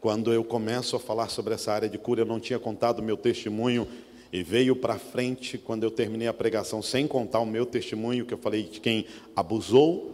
Quando 0.00 0.32
eu 0.32 0.42
começo 0.42 0.96
a 0.96 0.98
falar 0.98 1.28
sobre 1.28 1.52
essa 1.52 1.70
área 1.70 1.90
de 1.90 1.98
cura, 1.98 2.22
eu 2.22 2.26
não 2.26 2.40
tinha 2.40 2.58
contado 2.58 3.02
meu 3.02 3.18
testemunho 3.18 3.86
e 4.32 4.42
veio 4.42 4.74
para 4.74 4.98
frente 4.98 5.58
quando 5.58 5.84
eu 5.84 5.90
terminei 5.90 6.26
a 6.26 6.32
pregação, 6.32 6.80
sem 6.80 7.06
contar 7.06 7.40
o 7.40 7.46
meu 7.46 7.66
testemunho, 7.66 8.24
que 8.24 8.32
eu 8.32 8.38
falei 8.38 8.62
de 8.62 8.80
quem 8.80 9.06
abusou, 9.36 10.10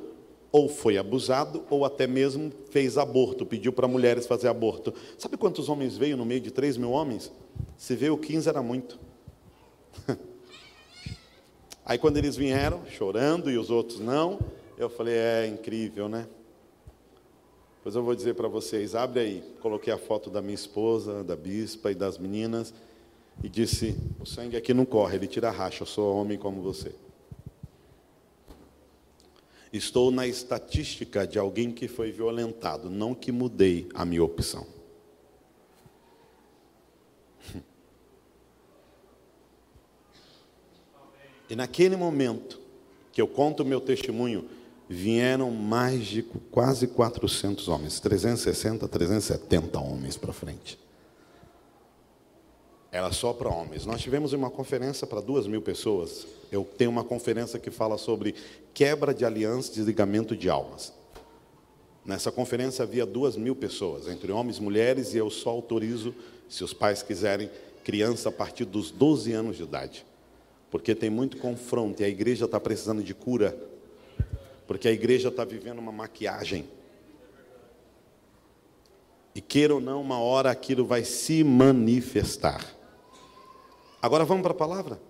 ou 0.50 0.68
foi 0.68 0.98
abusado, 0.98 1.62
ou 1.70 1.84
até 1.84 2.06
mesmo 2.06 2.50
fez 2.70 2.98
aborto, 2.98 3.46
pediu 3.46 3.72
para 3.72 3.86
mulheres 3.86 4.26
fazer 4.26 4.48
aborto. 4.48 4.92
Sabe 5.16 5.36
quantos 5.36 5.68
homens 5.68 5.96
veio 5.96 6.16
no 6.16 6.24
meio 6.24 6.40
de 6.40 6.50
3 6.50 6.76
mil 6.76 6.90
homens? 6.90 7.30
Se 7.76 7.94
veio 7.94 8.18
15 8.18 8.48
era 8.48 8.60
muito. 8.60 8.98
Aí 11.86 11.96
quando 11.96 12.16
eles 12.16 12.34
vieram, 12.34 12.84
chorando, 12.86 13.50
e 13.50 13.56
os 13.56 13.70
outros 13.70 14.00
não, 14.00 14.40
eu 14.76 14.90
falei, 14.90 15.14
é 15.14 15.46
incrível, 15.46 16.08
né? 16.08 16.26
Pois 17.82 17.94
eu 17.94 18.02
vou 18.02 18.14
dizer 18.14 18.34
para 18.34 18.48
vocês, 18.48 18.94
abre 18.94 19.20
aí. 19.20 19.44
Coloquei 19.62 19.92
a 19.92 19.96
foto 19.96 20.28
da 20.28 20.42
minha 20.42 20.54
esposa, 20.54 21.24
da 21.24 21.36
bispa 21.36 21.90
e 21.90 21.94
das 21.94 22.18
meninas 22.18 22.74
e 23.42 23.48
disse: 23.48 23.96
"O 24.20 24.26
sangue 24.26 24.56
aqui 24.56 24.74
não 24.74 24.84
corre, 24.84 25.16
ele 25.16 25.26
tira 25.26 25.50
racha, 25.50 25.82
eu 25.82 25.86
sou 25.86 26.14
homem 26.16 26.38
como 26.38 26.62
você". 26.62 26.92
Estou 29.72 30.10
na 30.10 30.26
estatística 30.26 31.26
de 31.26 31.38
alguém 31.38 31.70
que 31.70 31.88
foi 31.88 32.10
violentado, 32.10 32.88
não 32.88 33.14
que 33.14 33.30
mudei 33.30 33.88
a 33.94 34.04
minha 34.04 34.24
opção. 34.24 34.66
E 41.50 41.56
naquele 41.56 41.96
momento 41.96 42.60
que 43.12 43.20
eu 43.20 43.26
conto 43.26 43.62
o 43.62 43.66
meu 43.66 43.80
testemunho, 43.80 44.48
vieram 44.88 45.50
mais 45.50 46.06
de 46.06 46.22
quase 46.22 46.86
400 46.86 47.68
homens, 47.68 48.00
360, 48.00 48.86
370 48.86 49.78
homens 49.78 50.16
para 50.16 50.32
frente. 50.32 50.78
Era 52.90 53.12
só 53.12 53.32
para 53.32 53.48
homens. 53.48 53.84
Nós 53.84 54.00
tivemos 54.00 54.32
uma 54.32 54.50
conferência 54.50 55.06
para 55.06 55.20
duas 55.20 55.46
mil 55.46 55.60
pessoas. 55.60 56.26
Eu 56.50 56.64
tenho 56.64 56.90
uma 56.90 57.04
conferência 57.04 57.58
que 57.58 57.70
fala 57.70 57.98
sobre 57.98 58.34
quebra 58.72 59.12
de 59.12 59.24
aliança, 59.24 59.72
desligamento 59.72 60.34
de 60.34 60.48
almas. 60.48 60.92
Nessa 62.04 62.32
conferência 62.32 62.82
havia 62.82 63.04
duas 63.04 63.36
mil 63.36 63.54
pessoas, 63.54 64.08
entre 64.08 64.32
homens 64.32 64.56
e 64.56 64.62
mulheres, 64.62 65.12
e 65.12 65.18
eu 65.18 65.28
só 65.28 65.50
autorizo, 65.50 66.14
se 66.48 66.64
os 66.64 66.72
pais 66.72 67.02
quiserem, 67.02 67.50
criança 67.84 68.30
a 68.30 68.32
partir 68.32 68.64
dos 68.64 68.90
12 68.90 69.32
anos 69.32 69.56
de 69.58 69.64
idade. 69.64 70.06
Porque 70.70 70.94
tem 70.94 71.10
muito 71.10 71.36
confronto 71.36 72.00
e 72.00 72.04
a 72.04 72.08
igreja 72.08 72.46
está 72.46 72.58
precisando 72.58 73.02
de 73.02 73.12
cura 73.14 73.56
porque 74.68 74.86
a 74.86 74.92
igreja 74.92 75.28
está 75.30 75.46
vivendo 75.46 75.78
uma 75.78 75.90
maquiagem. 75.90 76.68
E 79.34 79.40
queira 79.40 79.74
ou 79.74 79.80
não, 79.80 80.02
uma 80.02 80.20
hora 80.20 80.50
aquilo 80.50 80.84
vai 80.84 81.04
se 81.04 81.42
manifestar. 81.42 82.62
Agora 84.00 84.24
vamos 84.24 84.42
para 84.42 84.52
a 84.52 84.56
palavra. 84.56 85.00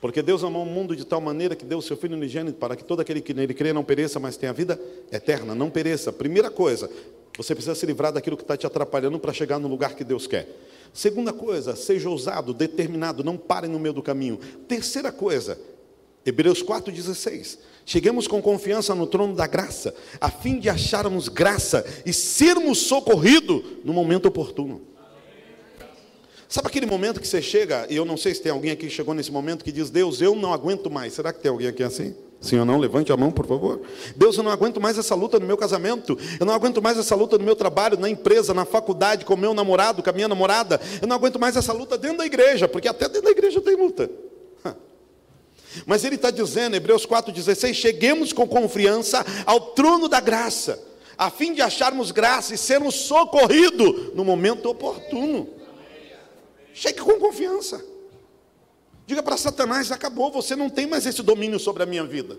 Porque 0.00 0.22
Deus 0.22 0.44
amou 0.44 0.62
o 0.62 0.66
mundo 0.66 0.94
de 0.94 1.04
tal 1.04 1.20
maneira 1.20 1.56
que 1.56 1.64
deu 1.64 1.78
o 1.78 1.82
seu 1.82 1.96
Filho 1.96 2.16
unigênito 2.16 2.58
para 2.58 2.76
que 2.76 2.84
todo 2.84 3.00
aquele 3.00 3.20
que 3.20 3.34
nele 3.34 3.52
crê 3.52 3.72
não 3.72 3.82
pereça, 3.82 4.20
mas 4.20 4.36
tenha 4.36 4.52
vida 4.52 4.80
eterna. 5.10 5.54
Não 5.54 5.68
pereça. 5.68 6.12
Primeira 6.12 6.50
coisa, 6.50 6.88
você 7.36 7.54
precisa 7.54 7.74
se 7.74 7.84
livrar 7.84 8.12
daquilo 8.12 8.36
que 8.36 8.44
está 8.44 8.56
te 8.56 8.66
atrapalhando 8.66 9.18
para 9.18 9.32
chegar 9.32 9.58
no 9.58 9.68
lugar 9.68 9.94
que 9.94 10.04
Deus 10.04 10.26
quer. 10.26 10.48
Segunda 10.92 11.32
coisa, 11.32 11.74
seja 11.74 12.08
ousado, 12.08 12.54
determinado, 12.54 13.24
não 13.24 13.36
pare 13.36 13.66
no 13.66 13.78
meio 13.78 13.94
do 13.94 14.02
caminho. 14.02 14.38
Terceira 14.66 15.10
coisa, 15.10 15.58
Hebreus 16.24 16.62
4,16. 16.62 17.58
Cheguemos 17.84 18.28
com 18.28 18.40
confiança 18.40 18.94
no 18.94 19.06
trono 19.06 19.34
da 19.34 19.46
graça, 19.46 19.94
a 20.20 20.30
fim 20.30 20.58
de 20.58 20.68
acharmos 20.68 21.28
graça 21.28 21.84
e 22.04 22.12
sermos 22.12 22.78
socorridos 22.78 23.62
no 23.84 23.92
momento 23.92 24.26
oportuno. 24.26 24.82
Sabe 26.48 26.68
aquele 26.68 26.86
momento 26.86 27.20
que 27.20 27.28
você 27.28 27.42
chega, 27.42 27.86
e 27.90 27.96
eu 27.96 28.06
não 28.06 28.16
sei 28.16 28.34
se 28.34 28.40
tem 28.40 28.50
alguém 28.50 28.70
aqui 28.70 28.86
que 28.86 28.92
chegou 28.92 29.12
nesse 29.12 29.30
momento 29.30 29.62
que 29.62 29.70
diz: 29.70 29.90
Deus, 29.90 30.22
eu 30.22 30.34
não 30.34 30.52
aguento 30.52 30.90
mais. 30.90 31.12
Será 31.12 31.32
que 31.32 31.40
tem 31.40 31.50
alguém 31.50 31.68
aqui 31.68 31.82
assim? 31.82 32.14
Sim 32.40 32.58
ou 32.58 32.64
não? 32.64 32.78
Levante 32.78 33.12
a 33.12 33.16
mão, 33.16 33.30
por 33.30 33.46
favor. 33.46 33.82
Deus, 34.16 34.36
eu 34.36 34.42
não 34.42 34.50
aguento 34.50 34.80
mais 34.80 34.96
essa 34.96 35.14
luta 35.14 35.38
no 35.38 35.46
meu 35.46 35.56
casamento. 35.56 36.16
Eu 36.38 36.46
não 36.46 36.54
aguento 36.54 36.80
mais 36.80 36.96
essa 36.96 37.14
luta 37.14 37.36
no 37.36 37.44
meu 37.44 37.56
trabalho, 37.56 37.98
na 37.98 38.08
empresa, 38.08 38.54
na 38.54 38.64
faculdade, 38.64 39.24
com 39.24 39.34
o 39.34 39.36
meu 39.36 39.52
namorado, 39.52 40.02
com 40.02 40.08
a 40.08 40.12
minha 40.12 40.28
namorada. 40.28 40.80
Eu 41.02 41.08
não 41.08 41.16
aguento 41.16 41.38
mais 41.38 41.56
essa 41.56 41.72
luta 41.72 41.98
dentro 41.98 42.18
da 42.18 42.26
igreja, 42.26 42.68
porque 42.68 42.88
até 42.88 43.08
dentro 43.08 43.24
da 43.24 43.30
igreja 43.30 43.60
tem 43.60 43.74
luta. 43.74 44.08
Mas 45.84 46.04
ele 46.04 46.14
está 46.14 46.30
dizendo, 46.30 46.76
Hebreus 46.76 47.06
4,16: 47.06 47.74
cheguemos 47.74 48.32
com 48.32 48.46
confiança 48.48 49.24
ao 49.44 49.60
trono 49.72 50.08
da 50.08 50.20
graça, 50.20 50.82
a 51.16 51.30
fim 51.30 51.52
de 51.52 51.60
acharmos 51.60 52.10
graça 52.10 52.54
e 52.54 52.58
sermos 52.58 52.94
socorridos 52.94 54.14
no 54.14 54.24
momento 54.24 54.70
oportuno. 54.70 55.57
Chegue 56.78 57.00
com 57.00 57.18
confiança. 57.18 57.84
Diga 59.04 59.20
para 59.20 59.36
Satanás: 59.36 59.90
acabou, 59.90 60.30
você 60.30 60.54
não 60.54 60.70
tem 60.70 60.86
mais 60.86 61.04
esse 61.06 61.24
domínio 61.24 61.58
sobre 61.58 61.82
a 61.82 61.86
minha 61.86 62.04
vida. 62.04 62.38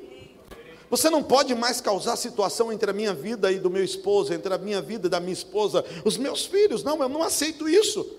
Você 0.89 1.09
não 1.09 1.21
pode 1.21 1.53
mais 1.53 1.81
causar 1.81 2.15
situação 2.15 2.71
entre 2.71 2.89
a 2.89 2.93
minha 2.93 3.13
vida 3.13 3.51
e 3.51 3.59
do 3.59 3.69
meu 3.69 3.83
esposo, 3.83 4.33
entre 4.33 4.53
a 4.53 4.57
minha 4.57 4.81
vida 4.81 5.07
e 5.07 5.09
da 5.09 5.19
minha 5.19 5.33
esposa, 5.33 5.83
os 6.05 6.15
meus 6.17 6.45
filhos. 6.45 6.85
Não, 6.85 7.01
eu 7.01 7.09
não 7.09 7.21
aceito 7.21 7.67
isso. 7.67 8.09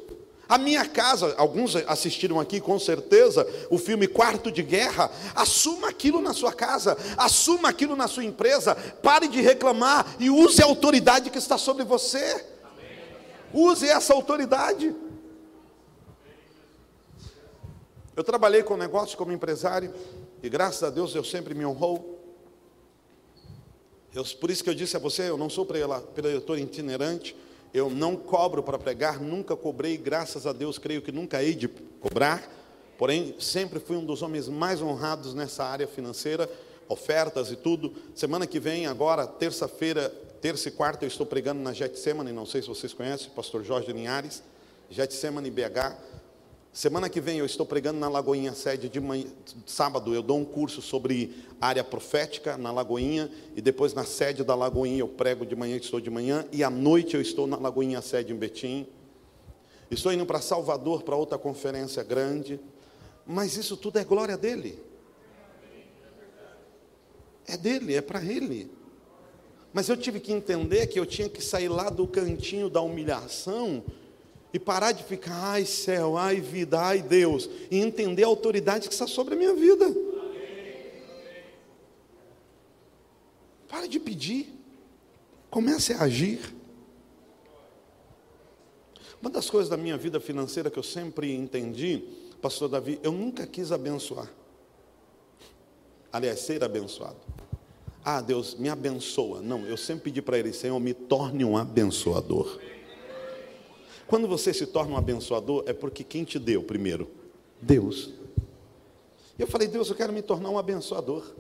A 0.46 0.58
minha 0.58 0.84
casa, 0.84 1.34
alguns 1.38 1.74
assistiram 1.74 2.38
aqui 2.38 2.60
com 2.60 2.78
certeza 2.78 3.46
o 3.70 3.78
filme 3.78 4.06
Quarto 4.06 4.52
de 4.52 4.62
Guerra. 4.62 5.10
Assuma 5.34 5.88
aquilo 5.88 6.20
na 6.20 6.34
sua 6.34 6.52
casa, 6.52 6.98
assuma 7.16 7.70
aquilo 7.70 7.96
na 7.96 8.06
sua 8.06 8.24
empresa. 8.24 8.74
Pare 8.74 9.26
de 9.26 9.40
reclamar 9.40 10.16
e 10.18 10.28
use 10.28 10.60
a 10.60 10.66
autoridade 10.66 11.30
que 11.30 11.38
está 11.38 11.56
sobre 11.56 11.82
você. 11.82 12.44
Use 13.54 13.88
essa 13.88 14.12
autoridade. 14.12 14.94
Eu 18.16 18.24
trabalhei 18.24 18.62
com 18.62 18.76
negócio 18.76 19.16
como 19.16 19.32
empresário 19.32 19.92
e 20.42 20.48
graças 20.48 20.82
a 20.82 20.90
Deus 20.90 21.14
eu 21.14 21.24
sempre 21.24 21.54
me 21.54 21.64
honrou. 21.64 22.18
Eu, 24.14 24.24
por 24.24 24.50
isso 24.50 24.64
que 24.64 24.70
eu 24.70 24.74
disse 24.74 24.96
a 24.96 25.00
você, 25.00 25.28
eu 25.28 25.36
não 25.36 25.48
sou 25.48 25.64
preletor 25.64 26.58
itinerante 26.58 27.36
eu 27.72 27.88
não 27.88 28.16
cobro 28.16 28.62
para 28.62 28.78
pregar, 28.78 29.20
nunca 29.20 29.54
cobrei, 29.56 29.96
graças 29.96 30.46
a 30.46 30.52
Deus, 30.52 30.78
creio 30.78 31.00
que 31.00 31.12
nunca 31.12 31.42
hei 31.42 31.54
de 31.54 31.68
cobrar. 31.68 32.42
Porém, 32.98 33.34
sempre 33.38 33.78
fui 33.78 33.96
um 33.96 34.04
dos 34.04 34.22
homens 34.22 34.48
mais 34.48 34.82
honrados 34.82 35.34
nessa 35.34 35.64
área 35.64 35.86
financeira, 35.86 36.50
ofertas 36.88 37.50
e 37.50 37.56
tudo. 37.56 37.94
Semana 38.14 38.46
que 38.46 38.58
vem, 38.58 38.86
agora, 38.86 39.26
terça-feira, 39.26 40.12
terça 40.40 40.68
e 40.68 40.72
quarta, 40.72 41.04
eu 41.04 41.08
estou 41.08 41.24
pregando 41.24 41.62
na 41.62 41.72
Getsemane, 41.72 42.32
não 42.32 42.44
sei 42.44 42.60
se 42.60 42.68
vocês 42.68 42.92
conhecem, 42.92 43.30
pastor 43.30 43.62
Jorge 43.62 43.92
Linhares, 43.92 44.42
Getsemane 44.90 45.50
BH. 45.50 45.96
Semana 46.72 47.08
que 47.08 47.20
vem 47.20 47.38
eu 47.38 47.46
estou 47.46 47.66
pregando 47.66 47.98
na 47.98 48.08
Lagoinha 48.08 48.54
Sede 48.54 48.88
de 48.88 49.00
manhã, 49.00 49.26
sábado 49.66 50.14
eu 50.14 50.22
dou 50.22 50.38
um 50.38 50.44
curso 50.44 50.80
sobre 50.80 51.34
área 51.60 51.82
profética 51.82 52.56
na 52.56 52.70
Lagoinha 52.70 53.28
e 53.56 53.60
depois 53.60 53.92
na 53.92 54.04
sede 54.04 54.44
da 54.44 54.54
Lagoinha 54.54 55.00
eu 55.00 55.08
prego 55.08 55.44
de 55.44 55.56
manhã, 55.56 55.76
estou 55.76 56.00
de 56.00 56.08
manhã 56.08 56.46
e 56.52 56.62
à 56.62 56.70
noite 56.70 57.16
eu 57.16 57.20
estou 57.20 57.48
na 57.48 57.56
Lagoinha 57.56 58.00
Sede 58.00 58.32
em 58.32 58.36
Betim. 58.36 58.86
Estou 59.90 60.12
indo 60.12 60.24
para 60.24 60.40
Salvador 60.40 61.02
para 61.02 61.16
outra 61.16 61.36
conferência 61.36 62.04
grande. 62.04 62.60
Mas 63.26 63.56
isso 63.56 63.76
tudo 63.76 63.98
é 63.98 64.04
glória 64.04 64.36
dele. 64.36 64.78
É 67.48 67.56
dele, 67.56 67.96
é 67.96 68.00
para 68.00 68.24
ele. 68.24 68.70
Mas 69.72 69.88
eu 69.88 69.96
tive 69.96 70.20
que 70.20 70.32
entender 70.32 70.86
que 70.86 71.00
eu 71.00 71.06
tinha 71.06 71.28
que 71.28 71.42
sair 71.42 71.68
lá 71.68 71.90
do 71.90 72.06
cantinho 72.06 72.70
da 72.70 72.80
humilhação 72.80 73.82
e 74.52 74.58
parar 74.58 74.92
de 74.92 75.04
ficar, 75.04 75.52
ai 75.52 75.64
céu, 75.64 76.16
ai 76.16 76.40
vida, 76.40 76.80
ai 76.80 77.02
Deus, 77.02 77.48
e 77.70 77.78
entender 77.78 78.24
a 78.24 78.26
autoridade 78.26 78.88
que 78.88 78.94
está 78.94 79.06
sobre 79.06 79.34
a 79.34 79.36
minha 79.36 79.54
vida. 79.54 79.86
Pare 83.68 83.86
de 83.86 84.00
pedir, 84.00 84.52
comece 85.48 85.92
a 85.92 86.02
agir. 86.02 86.54
Uma 89.20 89.30
das 89.30 89.48
coisas 89.48 89.68
da 89.68 89.76
minha 89.76 89.96
vida 89.96 90.18
financeira 90.18 90.70
que 90.70 90.78
eu 90.78 90.82
sempre 90.82 91.32
entendi, 91.32 92.02
pastor 92.40 92.68
Davi, 92.68 92.98
eu 93.02 93.12
nunca 93.12 93.46
quis 93.46 93.70
abençoar. 93.70 94.28
Aliás, 96.12 96.40
ser 96.40 96.64
abençoado. 96.64 97.18
Ah, 98.04 98.20
Deus, 98.20 98.54
me 98.54 98.68
abençoa. 98.68 99.40
Não, 99.40 99.64
eu 99.66 99.76
sempre 99.76 100.04
pedi 100.04 100.22
para 100.22 100.38
Ele, 100.38 100.52
Senhor, 100.52 100.80
me 100.80 100.94
torne 100.94 101.44
um 101.44 101.56
abençoador. 101.56 102.58
Quando 104.10 104.26
você 104.26 104.52
se 104.52 104.66
torna 104.66 104.94
um 104.94 104.96
abençoador, 104.96 105.62
é 105.68 105.72
porque 105.72 106.02
quem 106.02 106.24
te 106.24 106.36
deu 106.36 106.64
primeiro? 106.64 107.08
Deus. 107.62 108.10
E 109.38 109.42
eu 109.42 109.46
falei, 109.46 109.68
Deus, 109.68 109.88
eu 109.88 109.94
quero 109.94 110.12
me 110.12 110.20
tornar 110.20 110.50
um 110.50 110.58
abençoador. 110.58 111.32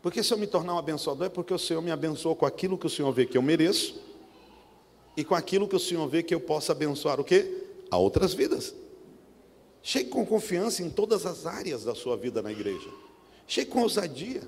Porque 0.00 0.22
se 0.22 0.32
eu 0.32 0.38
me 0.38 0.46
tornar 0.46 0.72
um 0.74 0.78
abençoador, 0.78 1.26
é 1.26 1.28
porque 1.28 1.52
o 1.52 1.58
Senhor 1.58 1.82
me 1.82 1.90
abençoou 1.90 2.34
com 2.34 2.46
aquilo 2.46 2.78
que 2.78 2.86
o 2.86 2.90
Senhor 2.90 3.12
vê 3.12 3.26
que 3.26 3.36
eu 3.36 3.42
mereço 3.42 4.00
e 5.14 5.22
com 5.22 5.34
aquilo 5.34 5.68
que 5.68 5.76
o 5.76 5.78
Senhor 5.78 6.08
vê 6.08 6.22
que 6.22 6.34
eu 6.34 6.40
possa 6.40 6.72
abençoar 6.72 7.20
o 7.20 7.24
quê? 7.24 7.62
A 7.90 7.98
outras 7.98 8.32
vidas. 8.32 8.74
Chegue 9.82 10.08
com 10.08 10.24
confiança 10.24 10.82
em 10.82 10.88
todas 10.88 11.26
as 11.26 11.44
áreas 11.44 11.84
da 11.84 11.94
sua 11.94 12.16
vida 12.16 12.40
na 12.40 12.50
igreja. 12.50 12.88
Chegue 13.46 13.70
com 13.70 13.82
ousadia. 13.82 14.40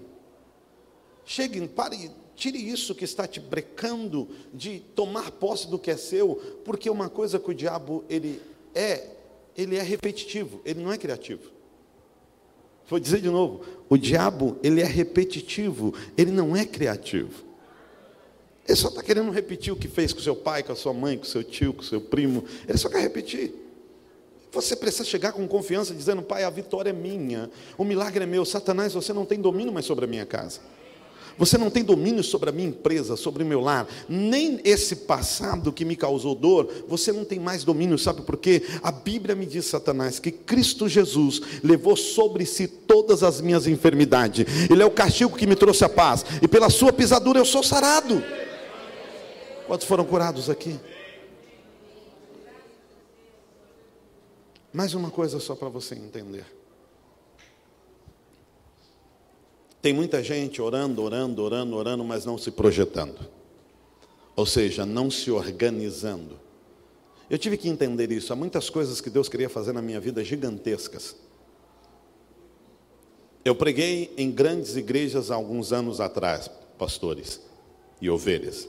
Chegue, 1.27 1.69
pare, 1.69 2.11
tire 2.37 2.59
isso 2.59 2.95
que 2.95 3.05
está 3.05 3.27
te 3.27 3.41
brecando 3.41 4.29
de 4.53 4.81
tomar 4.95 5.31
posse 5.33 5.69
do 5.69 5.79
que 5.79 5.91
é 5.91 5.97
seu, 5.97 6.37
porque 6.65 6.91
uma 6.91 7.09
coisa 7.09 7.39
que 7.39 7.51
o 7.51 7.55
diabo 7.55 8.05
ele 8.09 8.41
é, 8.75 9.09
ele 9.57 9.77
é 9.77 9.83
repetitivo, 9.83 10.61
ele 10.65 10.83
não 10.83 10.93
é 10.93 10.99
criativo. 10.99 11.53
Vou 12.89 12.99
dizer 12.99 13.21
de 13.21 13.31
novo, 13.31 13.65
o 13.89 13.97
diabo 13.97 14.59
ele 14.63 14.81
é 14.81 14.87
repetitivo, 14.87 15.95
ele 16.17 16.31
não 16.31 16.55
é 16.55 16.65
criativo. 16.65 17.45
Ele 18.67 18.77
só 18.77 18.89
está 18.89 19.03
querendo 19.03 19.31
repetir 19.31 19.73
o 19.73 19.77
que 19.77 19.89
fez 19.89 20.13
com 20.13 20.21
seu 20.21 20.35
pai, 20.35 20.63
com 20.63 20.73
a 20.73 20.77
sua 20.77 20.93
mãe, 20.93 21.19
com 21.19 21.25
seu 21.25 21.45
tio, 21.45 21.75
com 21.75 21.83
seu 21.83 22.01
primo. 22.01 22.45
Ele 22.67 22.79
só 22.79 22.89
quer 22.89 23.01
repetir. 23.01 23.55
Você 24.53 24.77
precisa 24.77 25.05
chegar 25.05 25.33
com 25.33 25.47
confiança, 25.47 25.95
dizendo: 25.95 26.23
Pai, 26.23 26.45
a 26.45 26.51
vitória 26.51 26.91
é 26.91 26.93
minha, 26.93 27.51
o 27.77 27.85
milagre 27.85 28.25
é 28.25 28.27
meu. 28.27 28.45
Satanás, 28.45 28.95
você 28.95 29.13
não 29.13 29.27
tem 29.27 29.41
domínio 29.41 29.73
mais 29.73 29.85
sobre 29.85 30.05
a 30.05 30.09
minha 30.09 30.25
casa. 30.25 30.61
Você 31.37 31.59
não 31.59 31.71
tem 31.71 31.83
domínio 31.83 32.23
sobre 32.23 32.51
a 32.51 32.53
minha 32.53 32.69
empresa, 32.69 33.17
sobre 33.17 33.43
o 33.43 33.47
meu 33.47 33.61
lar, 33.61 33.89
nem 34.09 34.61
esse 34.65 34.97
passado 34.97 35.73
que 35.73 35.85
me 35.85 35.97
causou 35.97 36.35
dor, 36.35 36.69
você 36.89 37.13
não 37.13 37.25
tem 37.25 37.41
mais 37.41 37.65
domínio, 37.65 37.99
sabe 37.99 38.23
por 38.23 38.37
quê? 38.37 38.63
A 38.83 38.93
Bíblia 38.93 39.35
me 39.35 39.45
diz, 39.45 39.67
Satanás, 39.67 40.19
que 40.19 40.31
Cristo 40.31 40.89
Jesus 40.89 41.41
levou 41.63 41.97
sobre 41.97 42.47
si 42.47 42.69
todas 42.69 43.23
as 43.23 43.41
minhas 43.41 43.67
enfermidades, 43.67 44.47
Ele 44.71 44.83
é 44.83 44.87
o 44.87 44.91
castigo 44.91 45.37
que 45.37 45.47
me 45.47 45.57
trouxe 45.57 45.85
a 45.85 45.89
paz, 45.89 46.25
e 46.41 46.47
pela 46.47 46.71
sua 46.71 46.93
pisadura 46.93 47.39
eu 47.39 47.45
sou 47.45 47.63
sarado. 47.63 48.23
Quantos 49.67 49.87
foram 49.87 50.05
curados 50.05 50.49
aqui? 50.49 50.79
Mais 54.73 54.93
uma 54.93 55.11
coisa 55.11 55.39
só 55.39 55.55
para 55.55 55.69
você 55.69 55.95
entender. 55.95 56.45
Tem 59.85 59.93
muita 59.93 60.23
gente 60.25 60.63
orando, 60.63 61.03
orando, 61.03 61.43
orando, 61.43 61.77
orando, 61.77 62.03
mas 62.03 62.25
não 62.25 62.39
se 62.39 62.51
projetando. 62.51 63.21
Ou 64.35 64.47
seja, 64.47 64.87
não 64.87 65.11
se 65.11 65.31
organizando. 65.31 66.41
Eu 67.29 67.37
tive 67.37 67.59
que 67.59 67.69
entender 67.69 68.11
isso. 68.11 68.33
Há 68.33 68.37
muitas 68.37 68.71
coisas 68.71 68.99
que 69.03 69.11
Deus 69.11 69.29
queria 69.29 69.51
fazer 69.51 69.75
na 69.75 69.83
minha 69.83 70.01
vida 70.01 70.25
gigantescas. 70.25 71.15
Eu 73.45 73.55
preguei 73.55 74.11
em 74.17 74.31
grandes 74.31 74.75
igrejas 74.75 75.31
há 75.31 75.35
alguns 75.35 75.71
anos 75.71 76.01
atrás, 76.01 76.51
pastores 76.79 77.43
e 78.01 78.09
ovelhas. 78.09 78.67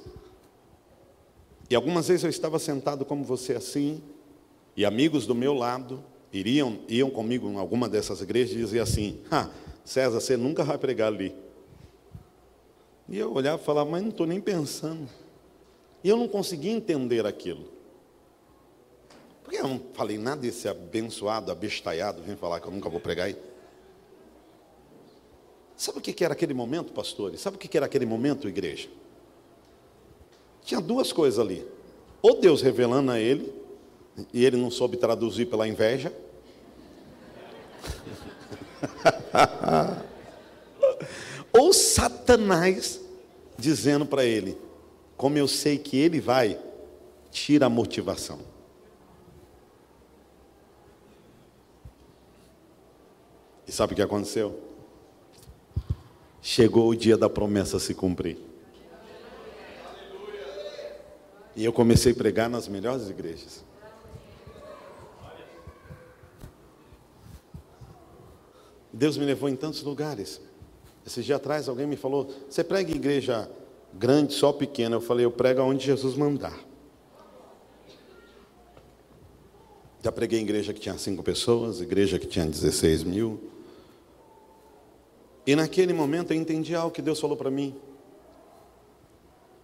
E 1.70 1.76
algumas 1.76 2.10
vezes 2.10 2.26
eu 2.26 2.30
estava 2.30 2.60
sentado 2.60 3.06
como 3.06 3.24
você 3.24 3.54
assim, 3.54 4.04
e 4.76 4.84
amigos 4.84 5.26
do 5.26 5.34
meu 5.34 5.54
lado 5.54 6.04
iriam 6.34 6.80
iam 6.90 7.10
comigo 7.10 7.48
em 7.50 7.56
alguma 7.56 7.88
dessas 7.88 8.20
igrejas 8.20 8.54
e 8.54 8.60
diziam 8.60 8.84
assim: 8.84 9.22
ah, 9.32 9.50
César, 9.86 10.20
você 10.20 10.36
nunca 10.36 10.64
vai 10.64 10.78
pregar 10.78 11.08
ali. 11.08 11.34
E 13.08 13.18
eu 13.18 13.32
olhava 13.32 13.62
e 13.62 13.66
falava, 13.66 13.90
mas 13.90 14.02
não 14.02 14.10
estou 14.10 14.26
nem 14.26 14.42
pensando. 14.42 15.08
E 16.04 16.10
eu 16.10 16.18
não 16.18 16.28
conseguia 16.28 16.72
entender 16.72 17.26
aquilo. 17.26 17.66
Porque 19.44 19.58
eu 19.58 19.68
não 19.68 19.80
falei 19.94 20.18
nada 20.18 20.42
desse 20.42 20.68
abençoado, 20.68 21.52
abestalhado, 21.52 22.24
vem 22.24 22.36
falar 22.36 22.60
que 22.60 22.68
eu 22.68 22.72
nunca 22.72 22.90
vou 22.90 23.00
pregar 23.00 23.28
aí. 23.28 23.38
Sabe 25.78 26.00
o 26.00 26.02
que 26.02 26.24
era 26.24 26.34
aquele 26.34 26.54
momento, 26.54 26.92
pastores? 26.92 27.40
Sabe 27.42 27.58
o 27.58 27.60
que 27.60 27.78
era 27.78 27.86
aquele 27.86 28.08
momento, 28.08 28.48
igreja? 28.48 28.90
Tinha 30.64 30.82
duas 30.82 31.14
coisas 31.14 31.38
ali. 31.38 31.68
Ou 32.24 32.40
Deus 32.40 32.62
revelando 32.62 33.12
a 33.12 33.20
ele, 33.20 33.54
e 34.34 34.46
ele 34.46 34.58
não 34.58 34.72
soube 34.72 34.98
traduzir 34.98 35.46
pela 35.46 35.68
inveja. 35.68 36.12
Ou 41.52 41.74
Satanás 41.74 43.02
dizendo 43.58 44.06
para 44.06 44.26
ele: 44.26 44.58
Como 45.16 45.38
eu 45.38 45.48
sei 45.48 45.78
que 45.78 45.98
ele 45.98 46.20
vai, 46.20 46.60
tira 47.32 47.66
a 47.66 47.70
motivação. 47.70 48.40
E 53.68 53.72
sabe 53.72 53.94
o 53.94 53.96
que 53.96 54.02
aconteceu? 54.02 54.60
Chegou 56.42 56.90
o 56.90 56.96
dia 56.96 57.18
da 57.18 57.30
promessa 57.30 57.80
se 57.80 57.94
cumprir. 57.94 58.38
E 61.56 61.64
eu 61.64 61.74
comecei 61.74 62.12
a 62.12 62.16
pregar 62.16 62.50
nas 62.50 62.68
melhores 62.68 63.10
igrejas. 63.10 63.64
Deus 68.96 69.18
me 69.18 69.26
levou 69.26 69.50
em 69.50 69.58
tantos 69.58 69.84
lugares. 69.84 70.40
Esses 71.06 71.26
dias 71.26 71.36
atrás 71.36 71.68
alguém 71.68 71.86
me 71.86 71.98
falou: 71.98 72.30
Você 72.50 72.64
prega 72.64 72.94
em 72.94 72.96
igreja 72.96 73.50
grande, 73.94 74.34
só 74.34 74.54
pequena? 74.54 74.96
Eu 74.96 75.02
falei: 75.02 75.26
Eu 75.26 75.32
prego 75.32 75.62
onde 75.62 75.86
Jesus 75.86 76.16
mandar. 76.16 76.58
Já 80.02 80.14
preguei 80.14 80.40
em 80.40 80.44
igreja 80.44 80.74
que 80.74 80.80
tinha 80.80 80.98
cinco 80.98 81.22
pessoas, 81.24 81.82
igreja 81.82 82.18
que 82.18 82.26
tinha 82.26 82.46
16 82.46 83.04
mil. 83.04 83.52
E 85.46 85.58
naquele 85.58 85.92
momento 85.92 86.32
eu 86.32 86.38
entendi 86.38 86.74
algo 86.74 86.92
que 86.92 87.02
Deus 87.02 87.20
falou 87.20 87.36
para 87.36 87.52
mim. 87.52 87.76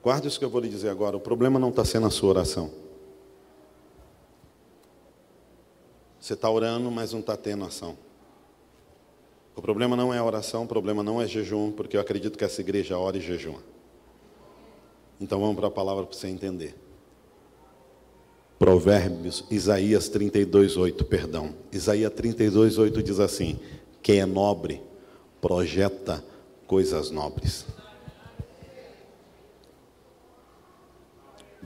Guarde 0.03 0.27
isso 0.27 0.37
que 0.37 0.43
eu 0.43 0.49
vou 0.49 0.59
lhe 0.59 0.67
dizer 0.67 0.89
agora. 0.89 1.15
O 1.15 1.21
problema 1.21 1.57
não 1.57 1.69
está 1.69 1.85
sendo 1.85 2.05
a 2.05 2.09
sua 2.09 2.31
oração. 2.31 2.69
Você 6.19 6.33
está 6.33 6.49
orando, 6.49 6.91
mas 6.91 7.13
não 7.13 7.21
está 7.21 7.37
tendo 7.37 7.63
ação. 7.63 7.97
O 9.55 9.61
problema 9.61 9.95
não 9.95 10.13
é 10.13 10.17
a 10.17 10.23
oração, 10.23 10.63
o 10.63 10.67
problema 10.67 11.03
não 11.03 11.21
é 11.21 11.27
jejum, 11.27 11.71
porque 11.71 11.97
eu 11.97 12.01
acredito 12.01 12.37
que 12.37 12.45
essa 12.45 12.61
igreja 12.61 12.97
ora 12.97 13.17
e 13.17 13.21
jejuma. 13.21 13.59
Então 15.19 15.39
vamos 15.39 15.55
para 15.55 15.67
a 15.67 15.71
palavra 15.71 16.05
para 16.05 16.17
você 16.17 16.27
entender. 16.27 16.75
Provérbios, 18.57 19.43
Isaías 19.49 20.07
32, 20.07 20.77
8, 20.77 21.05
perdão. 21.05 21.53
Isaías 21.71 22.13
32, 22.13 22.77
8 22.77 23.03
diz 23.03 23.19
assim: 23.19 23.59
Quem 24.01 24.19
é 24.19 24.25
nobre, 24.25 24.81
projeta 25.41 26.23
coisas 26.67 27.11
nobres. 27.11 27.65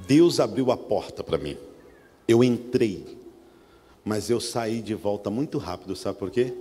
Deus 0.07 0.39
abriu 0.39 0.71
a 0.71 0.77
porta 0.77 1.23
para 1.23 1.37
mim. 1.37 1.57
Eu 2.27 2.43
entrei, 2.43 3.17
mas 4.03 4.29
eu 4.29 4.39
saí 4.39 4.81
de 4.81 4.93
volta 4.93 5.29
muito 5.29 5.57
rápido, 5.57 5.95
sabe 5.95 6.17
por 6.17 6.31
quê? 6.31 6.53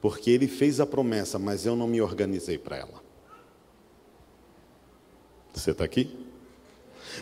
Porque 0.00 0.30
ele 0.30 0.46
fez 0.46 0.80
a 0.80 0.86
promessa, 0.86 1.38
mas 1.38 1.66
eu 1.66 1.74
não 1.74 1.86
me 1.86 2.00
organizei 2.00 2.58
para 2.58 2.76
ela. 2.76 3.02
Você 5.54 5.70
está 5.70 5.84
aqui? 5.84 6.14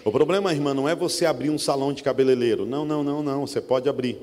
O 0.04 0.10
problema, 0.10 0.52
irmã, 0.52 0.74
não 0.74 0.88
é 0.88 0.94
você 0.94 1.24
abrir 1.24 1.50
um 1.50 1.58
salão 1.58 1.92
de 1.92 2.02
cabeleireiro. 2.02 2.66
Não, 2.66 2.84
não, 2.84 3.04
não, 3.04 3.22
não. 3.22 3.46
Você 3.46 3.60
pode 3.60 3.88
abrir. 3.88 4.20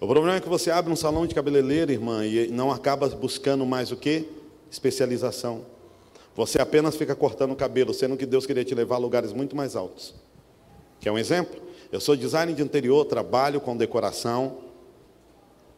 O 0.00 0.06
problema 0.06 0.36
é 0.36 0.40
que 0.40 0.48
você 0.48 0.70
abre 0.70 0.92
um 0.92 0.96
salão 0.96 1.26
de 1.26 1.34
cabeleireiro, 1.34 1.90
irmã, 1.90 2.24
e 2.24 2.48
não 2.48 2.70
acaba 2.70 3.08
buscando 3.08 3.64
mais 3.66 3.90
o 3.90 3.96
que? 3.96 4.28
Especialização. 4.70 5.64
Você 6.36 6.60
apenas 6.60 6.96
fica 6.96 7.16
cortando 7.16 7.52
o 7.52 7.56
cabelo, 7.56 7.92
sendo 7.92 8.16
que 8.16 8.24
Deus 8.24 8.46
queria 8.46 8.64
te 8.64 8.74
levar 8.74 8.96
a 8.96 8.98
lugares 8.98 9.32
muito 9.32 9.56
mais 9.56 9.74
altos. 9.74 10.14
Quer 11.00 11.10
um 11.10 11.18
exemplo? 11.18 11.60
Eu 11.90 12.00
sou 12.00 12.14
designer 12.14 12.54
de 12.54 12.62
interior, 12.62 13.04
trabalho 13.06 13.60
com 13.60 13.76
decoração. 13.76 14.58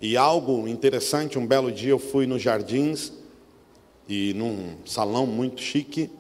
E 0.00 0.16
algo 0.16 0.66
interessante, 0.66 1.38
um 1.38 1.46
belo 1.46 1.70
dia 1.70 1.90
eu 1.90 1.98
fui 1.98 2.26
nos 2.26 2.40
jardins 2.40 3.12
e 4.08 4.32
num 4.32 4.76
salão 4.86 5.26
muito 5.26 5.60
chique 5.60 6.10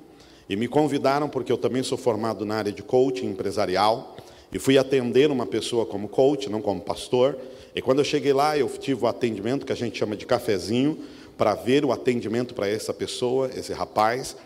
e 0.48 0.54
me 0.54 0.68
convidaram 0.68 1.30
porque 1.30 1.50
eu 1.50 1.56
também 1.56 1.82
sou 1.82 1.96
formado 1.96 2.44
na 2.44 2.56
área 2.56 2.70
de 2.70 2.82
coaching 2.82 3.28
empresarial 3.28 4.16
e 4.52 4.58
fui 4.58 4.76
atender 4.76 5.30
uma 5.30 5.46
pessoa 5.46 5.86
como 5.86 6.08
coach, 6.08 6.50
não 6.50 6.60
como 6.60 6.80
pastor. 6.82 7.38
E 7.74 7.80
quando 7.80 8.00
eu 8.00 8.04
cheguei 8.04 8.34
lá, 8.34 8.58
eu 8.58 8.68
tive 8.68 9.02
o 9.04 9.06
atendimento 9.06 9.64
que 9.64 9.72
a 9.72 9.76
gente 9.76 9.98
chama 9.98 10.14
de 10.14 10.26
cafezinho 10.26 10.98
para 11.38 11.54
ver 11.54 11.82
o 11.82 11.90
atendimento 11.90 12.52
para 12.52 12.68
essa 12.68 12.92
pessoa, 12.92 13.50
esse 13.56 13.72
rapaz 13.72 14.36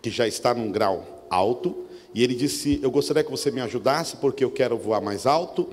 que 0.00 0.08
já 0.08 0.28
está 0.28 0.54
num 0.54 0.70
grau 0.70 1.26
alto 1.28 1.84
e 2.14 2.22
ele 2.22 2.34
disse: 2.34 2.78
Eu 2.80 2.92
gostaria 2.92 3.24
que 3.24 3.30
você 3.30 3.50
me 3.50 3.60
ajudasse, 3.60 4.18
porque 4.18 4.44
eu 4.44 4.50
quero 4.52 4.78
voar 4.78 5.00
mais 5.00 5.26
alto. 5.26 5.68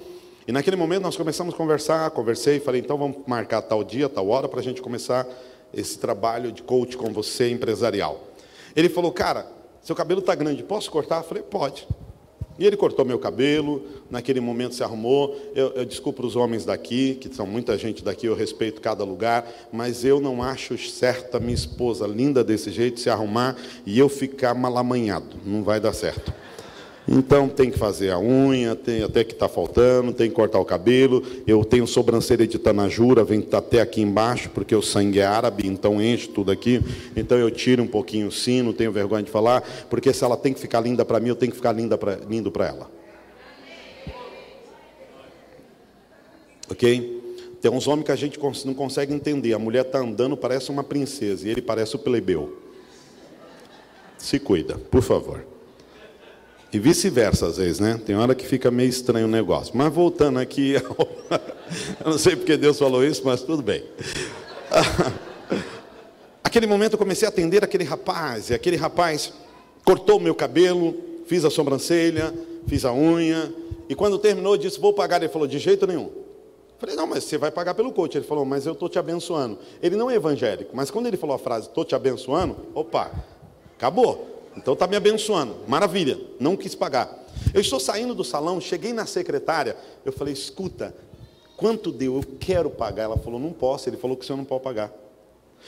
E 0.52 0.54
naquele 0.54 0.76
momento 0.76 1.04
nós 1.04 1.16
começamos 1.16 1.54
a 1.54 1.58
conversar, 1.58 2.12
conversei 2.12 2.58
e 2.58 2.60
falei: 2.60 2.82
Então 2.82 2.97
vamos 2.97 3.20
marcar 3.26 3.62
tal 3.62 3.86
dia, 3.86 4.10
tal 4.10 4.28
hora, 4.28 4.49
para 4.49 4.60
a 4.60 4.64
gente 4.64 4.82
começar 4.82 5.26
esse 5.74 5.97
trabalho 5.97 6.52
de 6.52 6.62
coach 6.62 6.97
com 6.97 7.14
você 7.14 7.49
empresarial. 7.49 8.22
Ele 8.76 8.89
falou: 8.89 9.14
Cara, 9.14 9.47
seu 9.82 9.95
cabelo 9.95 10.20
está 10.20 10.36
grande, 10.36 10.62
posso 10.62 10.91
cortar? 10.91 11.20
Eu 11.20 11.24
falei: 11.24 11.41
Pode. 11.41 11.88
E 12.60 12.66
ele 12.66 12.76
cortou 12.76 13.06
meu 13.06 13.18
cabelo, 13.18 13.82
naquele 14.10 14.41
momento 14.41 14.76
se 14.76 14.84
arrumou. 14.84 15.39
Eu, 15.56 15.70
eu 15.70 15.86
desculpo 15.86 16.28
os 16.28 16.36
homens 16.36 16.66
daqui, 16.66 17.16
que 17.16 17.34
são 17.34 17.47
muita 17.47 17.78
gente 17.78 18.04
daqui, 18.04 18.26
eu 18.26 18.36
respeito 18.36 18.82
cada 18.82 19.06
lugar, 19.06 19.49
mas 19.72 20.04
eu 20.04 20.20
não 20.20 20.43
acho 20.43 20.78
certo 20.78 21.39
minha 21.39 21.56
esposa 21.56 22.06
linda 22.06 22.43
desse 22.43 22.72
jeito 22.72 22.99
se 22.99 23.10
arrumar 23.10 23.56
e 23.86 23.97
eu 23.97 24.10
ficar 24.10 24.54
malamanhado. 24.54 25.38
Não 25.45 25.64
vai 25.64 25.80
dar 25.80 25.93
certo. 25.93 26.34
Então 27.08 27.49
tem 27.49 27.72
que 27.72 27.80
fazer 27.80 28.12
a 28.12 28.20
unha, 28.20 28.76
tem 28.76 29.04
até 29.04 29.24
que 29.24 29.34
está 29.34 29.49
faltando, 29.49 30.14
tem 30.14 30.30
que 30.30 30.36
cortar 30.36 30.60
o 30.60 30.66
cabelo. 30.66 31.24
Eu 31.47 31.66
tenho 31.66 31.88
sobrancelha 31.88 32.45
de 32.45 32.60
tanajura, 32.60 33.24
vem 33.24 33.45
até 33.52 33.82
aqui 33.82 34.02
embaixo, 34.02 34.49
porque 34.49 34.76
o 34.76 34.82
sangue 34.82 35.20
é 35.20 35.26
árabe, 35.26 35.68
então 35.68 36.02
enche 36.02 36.28
tudo 36.28 36.52
aqui. 36.52 36.80
Então 37.16 37.38
eu 37.38 37.49
tiro 37.49 37.82
um 37.82 37.88
pouquinho 37.88 38.28
o 38.28 38.32
sino, 38.32 38.72
tenho 38.72 38.91
vergonha 38.91 39.24
de 39.24 39.32
falar, 39.32 39.62
porque 39.89 40.14
se 40.14 40.24
ela 40.24 40.38
tem 40.38 40.54
que 40.54 40.60
ficar 40.60 40.80
linda 40.80 41.04
para 41.04 41.20
mim, 41.20 41.30
eu 41.30 41.36
tenho 41.36 41.52
que 41.52 41.58
ficar 41.58 41.72
linda 41.72 41.97
pra, 41.97 42.16
lindo 42.16 42.52
para 42.52 42.68
ela. 42.68 42.91
Ok? 46.70 47.20
Tem 47.62 47.70
uns 47.70 47.88
homens 47.88 48.06
que 48.06 48.12
a 48.12 48.16
gente 48.16 48.39
não 48.66 48.74
consegue 48.74 49.14
entender. 49.14 49.54
A 49.54 49.60
mulher 49.60 49.86
está 49.86 49.99
andando, 49.99 50.38
parece 50.38 50.72
uma 50.72 50.84
princesa, 50.84 51.47
e 51.47 51.52
ele 51.52 51.62
parece 51.62 51.95
o 51.95 51.99
plebeu. 51.99 52.58
Se 54.18 54.39
cuida, 54.39 54.78
por 54.78 55.02
favor. 55.02 55.45
E 56.74 56.80
vice-versa, 56.80 57.47
às 57.47 57.57
vezes, 57.57 57.80
né? 57.80 57.99
Tem 58.05 58.15
hora 58.15 58.34
que 58.34 58.45
fica 58.45 58.72
meio 58.72 58.89
estranho 58.89 59.28
o 59.28 59.30
negócio. 59.30 59.76
Mas 59.76 59.91
voltando 59.93 60.39
aqui, 60.39 60.76
eu 62.05 62.11
não 62.11 62.17
sei 62.17 62.36
porque 62.36 62.55
Deus 62.55 62.80
falou 62.80 63.03
isso, 63.05 63.22
mas 63.26 63.41
tudo 63.41 63.61
bem. 63.61 63.84
Aquele 66.43 66.67
momento 66.67 66.93
eu 66.93 66.99
comecei 66.99 67.26
a 67.26 67.30
atender 67.30 67.63
aquele 67.63 67.86
rapaz, 67.86 68.49
e 68.49 68.53
aquele 68.53 68.76
rapaz 68.76 69.32
cortou 69.86 70.17
o 70.17 70.19
meu 70.19 70.36
cabelo, 70.36 70.93
fiz 71.26 71.45
a 71.45 71.49
sobrancelha, 71.49 72.34
fiz 72.67 72.84
a 72.84 72.91
unha, 72.91 73.53
e 73.91 73.95
quando 73.95 74.17
terminou, 74.17 74.55
disse: 74.55 74.80
Vou 74.80 74.93
pagar. 74.93 75.22
Ele 75.22 75.28
falou: 75.28 75.45
De 75.45 75.59
jeito 75.59 75.86
nenhum. 75.86 76.05
Eu 76.05 76.78
falei: 76.80 76.95
Não, 76.95 77.05
mas 77.05 77.26
você 77.26 77.38
vai 77.38 77.51
pagar 77.51 77.74
pelo 77.74 77.91
coach. 77.91 78.17
Ele 78.17 78.26
falou: 78.26 78.45
Mas 78.45 78.65
eu 78.65 78.72
estou 78.72 78.88
te 78.88 78.97
abençoando. 78.97 79.59
Ele 79.84 79.97
não 79.97 80.09
é 80.09 80.15
evangélico, 80.15 80.72
mas 80.74 80.89
quando 80.89 81.07
ele 81.07 81.17
falou 81.17 81.36
a 81.36 81.39
frase: 81.39 81.67
Estou 81.67 81.84
te 81.84 81.93
abençoando, 81.93 82.55
opa, 82.74 83.11
acabou. 83.78 84.41
Então 84.56 84.74
está 84.74 84.88
me 84.88 84.95
abençoando. 84.95 85.58
Maravilha. 85.68 86.20
Não 86.39 86.56
quis 86.56 86.76
pagar. 86.76 87.22
Eu 87.54 87.62
estou 87.62 87.80
saindo 87.80 88.14
do 88.14 88.24
salão, 88.24 88.62
cheguei 88.62 88.93
na 88.93 89.06
secretária, 89.06 89.76
eu 90.06 90.12
falei, 90.12 90.34
escuta, 90.34 90.95
quanto 91.58 91.91
deu? 91.91 92.18
Eu 92.18 92.24
quero 92.39 92.70
pagar. 92.70 93.04
Ela 93.04 93.18
falou, 93.18 93.39
não 93.39 93.52
posso. 93.52 93.89
Ele 93.89 93.97
falou 93.97 94.16
que 94.16 94.24
o 94.24 94.26
senhor 94.26 94.38
não 94.38 94.45
pode 94.45 94.64
pagar. 94.64 94.93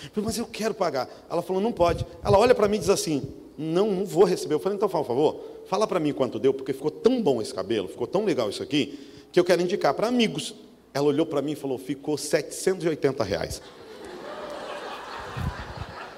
Eu 0.04 0.10
falei, 0.10 0.26
mas 0.26 0.38
eu 0.38 0.46
quero 0.46 0.74
pagar. 0.74 1.10
Ela 1.30 1.42
falou, 1.42 1.62
não 1.62 1.72
pode. 1.72 2.06
Ela 2.24 2.38
olha 2.38 2.56
para 2.56 2.68
mim 2.68 2.78
e 2.78 2.80
diz 2.80 2.90
assim, 2.90 3.24
não, 3.58 3.92
não 3.92 4.06
vou 4.06 4.24
receber. 4.24 4.56
Eu 4.56 4.60
falei, 4.60 4.76
então, 4.76 4.90
por 4.90 5.06
favor, 5.06 5.40
fala 5.68 5.88
para 5.88 6.00
mim 6.00 6.14
quanto 6.14 6.40
deu, 6.40 6.54
porque 6.54 6.74
ficou 6.74 6.92
tão 6.92 7.22
bom 7.22 7.42
esse 7.42 7.54
cabelo, 7.54 7.88
ficou 7.88 8.08
tão 8.08 8.26
legal 8.26 8.50
isso 8.50 8.64
aqui, 8.64 9.00
que 9.32 9.40
eu 9.40 9.44
quero 9.44 9.62
indicar 9.62 9.94
para 9.94 10.08
amigos. 10.08 10.56
Ela 10.94 11.08
olhou 11.08 11.26
para 11.26 11.42
mim 11.42 11.54
e 11.54 11.56
falou, 11.56 11.78
ficou 11.78 12.18
780 12.18 13.24
reais. 13.24 13.62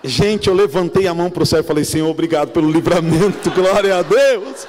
Gente, 0.03 0.47
eu 0.47 0.53
levantei 0.53 1.07
a 1.07 1.13
mão 1.13 1.29
para 1.29 1.43
o 1.43 1.45
céu 1.45 1.61
e 1.61 1.63
falei: 1.63 1.83
Senhor, 1.83 2.09
obrigado 2.09 2.51
pelo 2.51 2.71
livramento, 2.71 3.49
glória 3.51 3.97
a 3.97 4.01
Deus. 4.01 4.67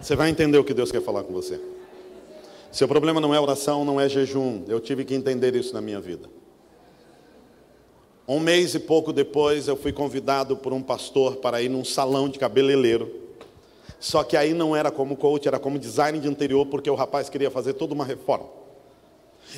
Você 0.00 0.14
vai 0.14 0.30
entender 0.30 0.56
o 0.56 0.62
que 0.62 0.72
Deus 0.72 0.92
quer 0.92 1.02
falar 1.02 1.24
com 1.24 1.32
você. 1.32 1.60
Seu 2.70 2.86
problema 2.86 3.20
não 3.20 3.34
é 3.34 3.40
oração, 3.40 3.84
não 3.84 4.00
é 4.00 4.08
jejum. 4.08 4.62
Eu 4.68 4.78
tive 4.78 5.04
que 5.04 5.14
entender 5.14 5.56
isso 5.56 5.74
na 5.74 5.80
minha 5.80 6.00
vida. 6.00 6.28
Um 8.28 8.38
mês 8.38 8.74
e 8.74 8.78
pouco 8.78 9.12
depois, 9.12 9.66
eu 9.66 9.76
fui 9.76 9.92
convidado 9.92 10.56
por 10.56 10.72
um 10.72 10.82
pastor 10.82 11.36
para 11.36 11.60
ir 11.60 11.68
num 11.68 11.84
salão 11.84 12.28
de 12.28 12.38
cabeleireiro. 12.38 13.10
Só 13.98 14.22
que 14.22 14.36
aí 14.36 14.52
não 14.52 14.76
era 14.76 14.90
como 14.90 15.16
coach, 15.16 15.48
era 15.48 15.58
como 15.58 15.78
design 15.78 16.20
de 16.20 16.28
interior, 16.28 16.66
porque 16.66 16.90
o 16.90 16.94
rapaz 16.94 17.28
queria 17.28 17.50
fazer 17.50 17.72
toda 17.72 17.94
uma 17.94 18.04
reforma. 18.04 18.46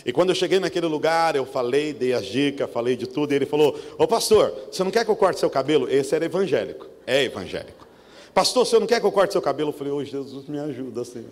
E 0.05 0.13
quando 0.13 0.31
eu 0.31 0.35
cheguei 0.35 0.61
naquele 0.61 0.87
lugar, 0.87 1.35
eu 1.37 1.45
falei, 1.45 1.93
dei 1.93 2.13
as 2.13 2.27
dicas, 2.27 2.71
falei 2.71 2.97
de 2.97 3.07
tudo, 3.07 3.33
e 3.33 3.37
ele 3.37 3.47
falou: 3.47 3.79
Ô 3.99 4.07
pastor, 4.07 4.55
você 4.71 4.85
não 4.85 4.91
quer 4.91 5.05
que 5.05 5.11
eu 5.11 5.17
corte 5.17 5.41
seu 5.41 5.51
cabelo? 5.51 5.89
Esse 5.91 6.15
era 6.15 6.25
evangélico, 6.25 6.87
é 7.07 7.25
evangélico. 7.25 7.87
Pastor, 8.35 8.67
você 8.67 8.79
não 8.79 8.87
quer 8.87 9.01
que 9.01 9.07
eu 9.07 9.13
corte 9.13 9.33
seu 9.33 9.43
cabelo? 9.43 9.71
Eu 9.71 9.73
falei: 9.73 9.93
Ô 9.93 10.05
Jesus, 10.05 10.47
me 10.47 10.59
ajuda, 10.59 11.05
Senhor. 11.05 11.31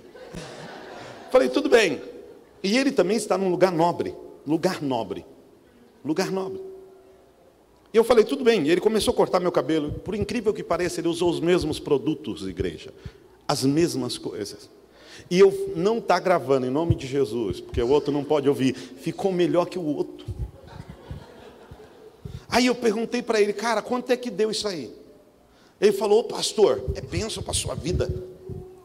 falei: 1.30 1.48
tudo 1.48 1.68
bem. 1.68 2.00
E 2.62 2.76
ele 2.76 2.90
também 2.90 3.16
está 3.16 3.38
num 3.38 3.48
lugar 3.48 3.70
nobre, 3.70 4.14
lugar 4.46 4.82
nobre, 4.82 5.24
lugar 6.04 6.30
nobre. 6.30 6.61
E 7.92 7.96
eu 7.96 8.04
falei: 8.04 8.24
tudo 8.24 8.42
bem. 8.42 8.66
E 8.66 8.70
ele 8.70 8.80
começou 8.80 9.12
a 9.12 9.16
cortar 9.16 9.38
meu 9.38 9.52
cabelo. 9.52 9.92
Por 9.92 10.14
incrível 10.14 10.52
que 10.52 10.62
pareça, 10.62 11.00
ele 11.00 11.09
usou 11.09 11.30
os 11.30 11.40
mesmos 11.40 11.78
produtos, 11.78 12.46
igreja, 12.46 12.92
as 13.46 13.64
mesmas 13.64 14.18
coisas. 14.18 14.68
E 15.31 15.39
eu 15.39 15.73
não 15.75 15.99
está 15.99 16.19
gravando 16.19 16.67
em 16.67 16.71
nome 16.71 16.95
de 16.95 17.07
Jesus, 17.07 17.61
porque 17.61 17.83
o 17.83 17.89
outro 17.89 18.12
não 18.12 18.25
pode 18.25 18.49
ouvir. 18.49 18.75
Ficou 18.75 19.33
melhor 19.33 19.67
que 19.67 19.79
o 19.79 19.85
outro. 19.85 20.27
Aí 22.49 22.67
eu 22.67 22.75
perguntei 22.75 23.23
para 23.23 23.41
ele, 23.41 23.53
cara, 23.53 23.83
quanto 23.83 24.11
é 24.11 24.17
que 24.17 24.31
deu 24.31 24.51
isso 24.51 24.69
aí? 24.69 24.93
Ele 25.81 25.93
falou, 25.93 26.25
pastor, 26.25 26.83
é 26.95 27.01
bênção 27.01 27.43
para 27.43 27.53
a 27.53 27.55
sua 27.55 27.75
vida. 27.75 28.11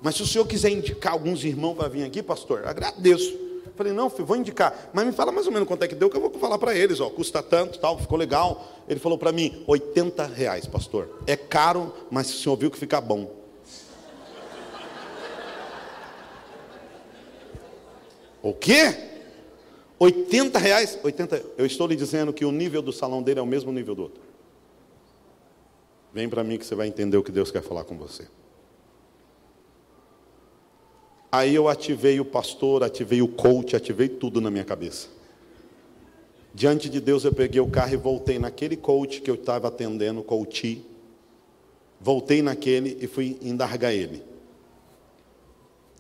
Mas 0.02 0.16
se 0.16 0.24
o 0.24 0.28
senhor 0.28 0.46
quiser 0.46 0.72
indicar 0.72 1.14
alguns 1.14 1.44
irmãos 1.44 1.76
para 1.76 1.88
vir 1.88 2.04
aqui, 2.04 2.24
pastor, 2.24 2.66
agradeço. 2.66 3.32
Eu 3.66 3.72
falei, 3.78 3.94
não, 3.94 4.10
filho, 4.10 4.26
vou 4.26 4.36
indicar. 4.36 4.90
Mas 4.94 5.06
me 5.06 5.12
fala 5.12 5.32
mais 5.32 5.46
ou 5.46 5.54
menos 5.54 5.68
quanto 5.68 5.84
é 5.84 5.88
que 5.88 5.96
deu, 5.96 6.10
que 6.10 6.18
eu 6.18 6.22
vou 6.22 6.32
falar 6.32 6.58
para 6.58 6.76
eles, 6.76 7.00
ó, 7.00 7.10
custa 7.10 7.42
tanto, 7.42 7.80
tal, 7.80 7.98
ficou 7.98 8.18
legal. 8.18 8.84
Ele 8.90 9.00
falou 9.00 9.18
para 9.18 9.32
mim, 9.32 9.64
80 9.68 10.26
reais, 10.26 10.66
pastor. 10.66 11.22
É 11.26 11.38
caro, 11.38 11.94
mas 12.10 12.34
o 12.34 12.38
senhor 12.38 12.58
viu 12.58 12.70
que 12.70 12.78
fica 12.78 13.00
bom. 13.00 13.41
O 18.42 18.54
quê? 18.54 18.96
80 20.00 20.58
reais? 20.58 20.98
80, 21.04 21.46
eu 21.58 21.66
estou 21.66 21.86
lhe 21.86 21.96
dizendo 21.96 22.34
que 22.34 22.44
o 22.44 22.52
nível 22.52 22.82
do 22.82 22.92
salão 22.92 23.22
dele 23.22 23.40
é 23.40 23.44
o 23.44 23.46
mesmo 23.46 23.72
nível 23.72 23.94
do 23.94 24.02
outro. 24.04 24.22
Vem 26.14 26.28
para 26.28 26.44
mim 26.44 26.58
que 26.58 26.66
você 26.66 26.76
vai 26.76 26.88
entender 26.88 27.18
o 27.18 27.24
que 27.24 27.32
Deus 27.32 27.52
quer 27.52 27.62
falar 27.62 27.84
com 27.84 27.98
você. 27.98 28.28
Aí 31.32 31.56
eu 31.56 31.70
ativei 31.70 32.20
o 32.20 32.26
pastor, 32.26 32.84
ativei 32.84 33.22
o 33.22 33.28
coach, 33.28 33.76
ativei 33.76 34.10
tudo 34.10 34.42
na 34.42 34.52
minha 34.52 34.66
cabeça. 34.66 35.08
Diante 36.54 36.90
de 36.90 37.00
Deus 37.00 37.24
eu 37.24 37.34
peguei 37.34 37.62
o 37.62 37.70
carro 37.70 37.94
e 37.94 37.98
voltei 37.98 38.38
naquele 38.38 38.76
coach 38.76 39.22
que 39.22 39.32
eu 39.32 39.36
estava 39.36 39.70
atendendo, 39.70 40.22
coach. 40.22 40.86
Voltei 42.00 42.42
naquele 42.42 42.98
e 43.00 43.08
fui 43.08 43.38
indargar 43.42 43.94
ele. 43.94 44.22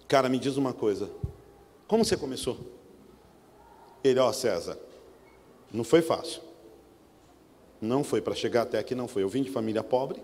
Cara, 0.07 0.27
me 0.27 0.37
diz 0.37 0.57
uma 0.57 0.73
coisa. 0.73 1.09
Como 1.91 2.05
você 2.05 2.15
começou? 2.15 2.57
Ele, 4.01 4.17
ó, 4.17 4.31
César, 4.31 4.77
não 5.73 5.83
foi 5.83 6.01
fácil. 6.01 6.41
Não 7.81 8.01
foi 8.01 8.21
para 8.21 8.33
chegar 8.33 8.61
até 8.61 8.79
aqui, 8.79 8.95
não 8.95 9.09
foi. 9.09 9.23
Eu 9.23 9.27
vim 9.27 9.43
de 9.43 9.51
família 9.51 9.83
pobre. 9.83 10.23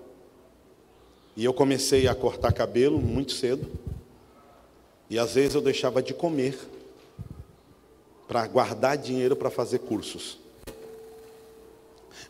E 1.35 1.43
eu 1.43 1.53
comecei 1.53 2.07
a 2.07 2.15
cortar 2.15 2.53
cabelo 2.53 3.01
muito 3.01 3.33
cedo. 3.33 3.69
E 5.09 5.19
às 5.19 5.33
vezes 5.33 5.55
eu 5.55 5.61
deixava 5.61 6.01
de 6.01 6.13
comer 6.13 6.57
para 8.29 8.47
guardar 8.47 8.97
dinheiro 8.97 9.35
para 9.35 9.49
fazer 9.49 9.79
cursos. 9.79 10.39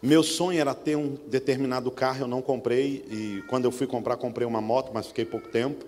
Meu 0.02 0.24
sonho 0.24 0.60
era 0.60 0.74
ter 0.74 0.96
um 0.96 1.16
determinado 1.28 1.92
carro, 1.92 2.22
eu 2.22 2.28
não 2.28 2.42
comprei. 2.42 3.06
E 3.08 3.44
quando 3.48 3.66
eu 3.66 3.72
fui 3.72 3.86
comprar, 3.86 4.18
comprei 4.18 4.48
uma 4.48 4.62
moto, 4.62 4.90
mas 4.92 5.06
fiquei 5.06 5.26
pouco 5.26 5.48
tempo. 5.50 5.86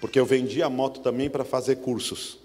Porque 0.00 0.18
eu 0.18 0.24
vendi 0.24 0.62
a 0.62 0.70
moto 0.70 1.00
também 1.00 1.28
para 1.28 1.44
fazer 1.44 1.76
cursos. 1.76 2.38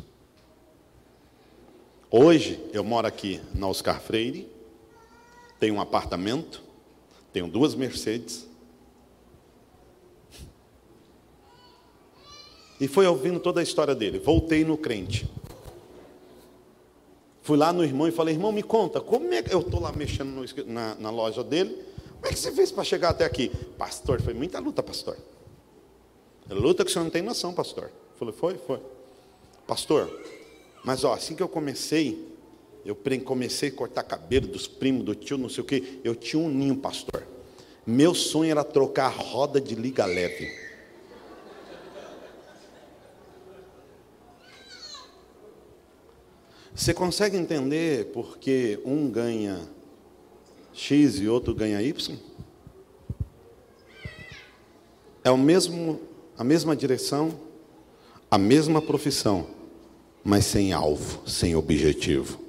Hoje 2.12 2.62
eu 2.74 2.84
moro 2.84 3.08
aqui 3.08 3.42
na 3.56 3.68
Oscar 3.68 4.02
Freire, 4.02 4.48
tenho 5.60 5.76
um 5.76 5.82
apartamento, 5.82 6.62
tenho 7.32 7.48
duas 7.48 7.74
Mercedes, 7.74 8.46
E 12.82 12.88
foi 12.88 13.06
ouvindo 13.06 13.40
toda 13.40 13.60
a 13.60 13.64
história 13.64 13.94
dele. 13.94 14.18
Voltei 14.18 14.66
no 14.66 14.76
crente. 14.76 15.30
Fui 17.44 17.56
lá 17.56 17.72
no 17.72 17.84
irmão 17.84 18.08
e 18.08 18.12
falei, 18.12 18.34
irmão, 18.34 18.52
me 18.52 18.64
conta, 18.64 19.00
como 19.00 19.32
é 19.32 19.44
que 19.44 19.54
eu 19.54 19.60
estou 19.60 19.80
lá 19.80 19.92
mexendo 19.92 20.30
no, 20.30 20.44
na, 20.66 20.96
na, 20.96 21.12
loja 21.12 21.44
dele? 21.44 21.78
Como 22.16 22.26
é 22.26 22.30
que 22.30 22.40
você 22.40 22.52
fez 22.52 22.72
para 22.72 22.84
chegar 22.84 23.10
até 23.10 23.24
aqui? 23.24 23.52
Pastor, 23.78 24.20
foi 24.20 24.34
muita 24.34 24.58
luta, 24.58 24.82
pastor. 24.82 25.16
Luta 26.50 26.84
que 26.84 26.90
o 26.90 26.94
senhor 26.94 27.04
não 27.04 27.12
tem 27.12 27.22
noção, 27.22 27.54
pastor. 27.54 27.92
Falei, 28.16 28.34
foi, 28.34 28.56
foi. 28.58 28.80
Pastor, 29.68 30.12
mas 30.84 31.04
ó, 31.04 31.14
assim 31.14 31.36
que 31.36 31.44
eu 31.44 31.50
comecei, 31.50 32.28
eu 32.86 32.98
comecei 33.24 33.70
a 33.70 33.72
cortar 33.72 34.04
cabelo 34.04 34.48
dos 34.48 34.68
primos, 34.68 35.04
do 35.06 35.14
tio, 35.14 35.38
não 35.38 35.50
sei 35.50 35.64
o 35.64 35.68
quê, 35.68 36.00
eu 36.04 36.16
tinha 36.16 36.42
um 36.42 36.50
ninho, 36.50 36.76
pastor. 36.76 37.24
Meu 37.86 38.14
sonho 38.14 38.52
era 38.52 38.64
trocar 38.64 39.06
a 39.06 39.10
roda 39.10 39.60
de 39.60 39.76
liga 39.76 40.06
leve. 40.06 40.52
Você 46.74 46.94
consegue 46.94 47.38
entender 47.38 48.12
porque 48.14 48.80
um 48.84 49.10
ganha 49.10 49.70
X 50.74 51.20
e 51.20 51.28
outro 51.28 51.54
ganha 51.54 51.82
Y? 51.82 52.18
É 55.24 55.30
o 55.30 55.38
mesmo, 55.38 56.02
a 56.36 56.44
mesma 56.44 56.76
direção, 56.76 57.40
a 58.32 58.38
mesma 58.38 58.82
profissão, 58.82 59.48
mas 60.24 60.46
sem 60.46 60.74
alvo, 60.74 61.28
sem 61.28 61.56
objetivo. 61.56 62.40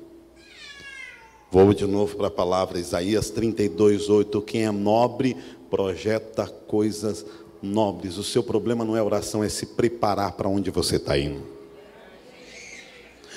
Vou 1.51 1.75
de 1.75 1.87
novo 1.87 2.17
para 2.17 2.29
a 2.29 2.31
palavra 2.31 2.79
Isaías 2.79 3.31
32, 3.31 4.09
8. 4.09 4.41
Quem 4.43 4.65
é 4.65 4.71
nobre 4.71 5.37
projeta 5.69 6.47
coisas 6.47 7.25
nobres. 7.63 8.17
O 8.17 8.25
seu 8.25 8.43
problema 8.43 8.85
não 8.85 8.97
é 8.97 9.03
oração, 9.03 9.45
é 9.45 9.49
se 9.49 9.67
preparar 9.67 10.33
para 10.33 10.49
onde 10.49 10.71
você 10.71 10.97
está 10.97 11.19
indo. 11.19 11.43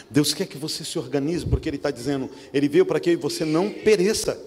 Deus 0.09 0.33
quer 0.33 0.45
que 0.45 0.57
você 0.57 0.83
se 0.83 0.97
organize, 0.97 1.45
porque 1.45 1.67
Ele 1.67 1.77
está 1.77 1.91
dizendo, 1.91 2.29
Ele 2.53 2.67
veio 2.67 2.85
para 2.85 2.99
que 2.99 3.15
você 3.15 3.43
não 3.43 3.69
pereça. 3.69 4.39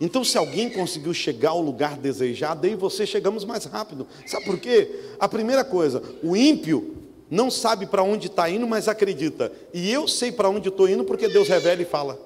Então, 0.00 0.24
se 0.24 0.36
alguém 0.36 0.68
conseguiu 0.70 1.14
chegar 1.14 1.50
ao 1.50 1.60
lugar 1.60 1.96
desejado, 1.96 2.66
aí 2.66 2.74
você 2.74 3.06
chegamos 3.06 3.44
mais 3.44 3.64
rápido. 3.64 4.06
Sabe 4.26 4.44
por 4.44 4.58
quê? 4.58 4.90
A 5.20 5.28
primeira 5.28 5.64
coisa, 5.64 6.02
o 6.22 6.36
ímpio 6.36 7.03
não 7.34 7.50
sabe 7.50 7.86
para 7.86 8.02
onde 8.02 8.28
está 8.28 8.48
indo, 8.48 8.66
mas 8.66 8.88
acredita. 8.88 9.50
E 9.72 9.92
eu 9.92 10.06
sei 10.06 10.30
para 10.30 10.48
onde 10.48 10.68
estou 10.68 10.88
indo 10.88 11.04
porque 11.04 11.28
Deus 11.28 11.48
revela 11.48 11.82
e 11.82 11.84
fala. 11.84 12.18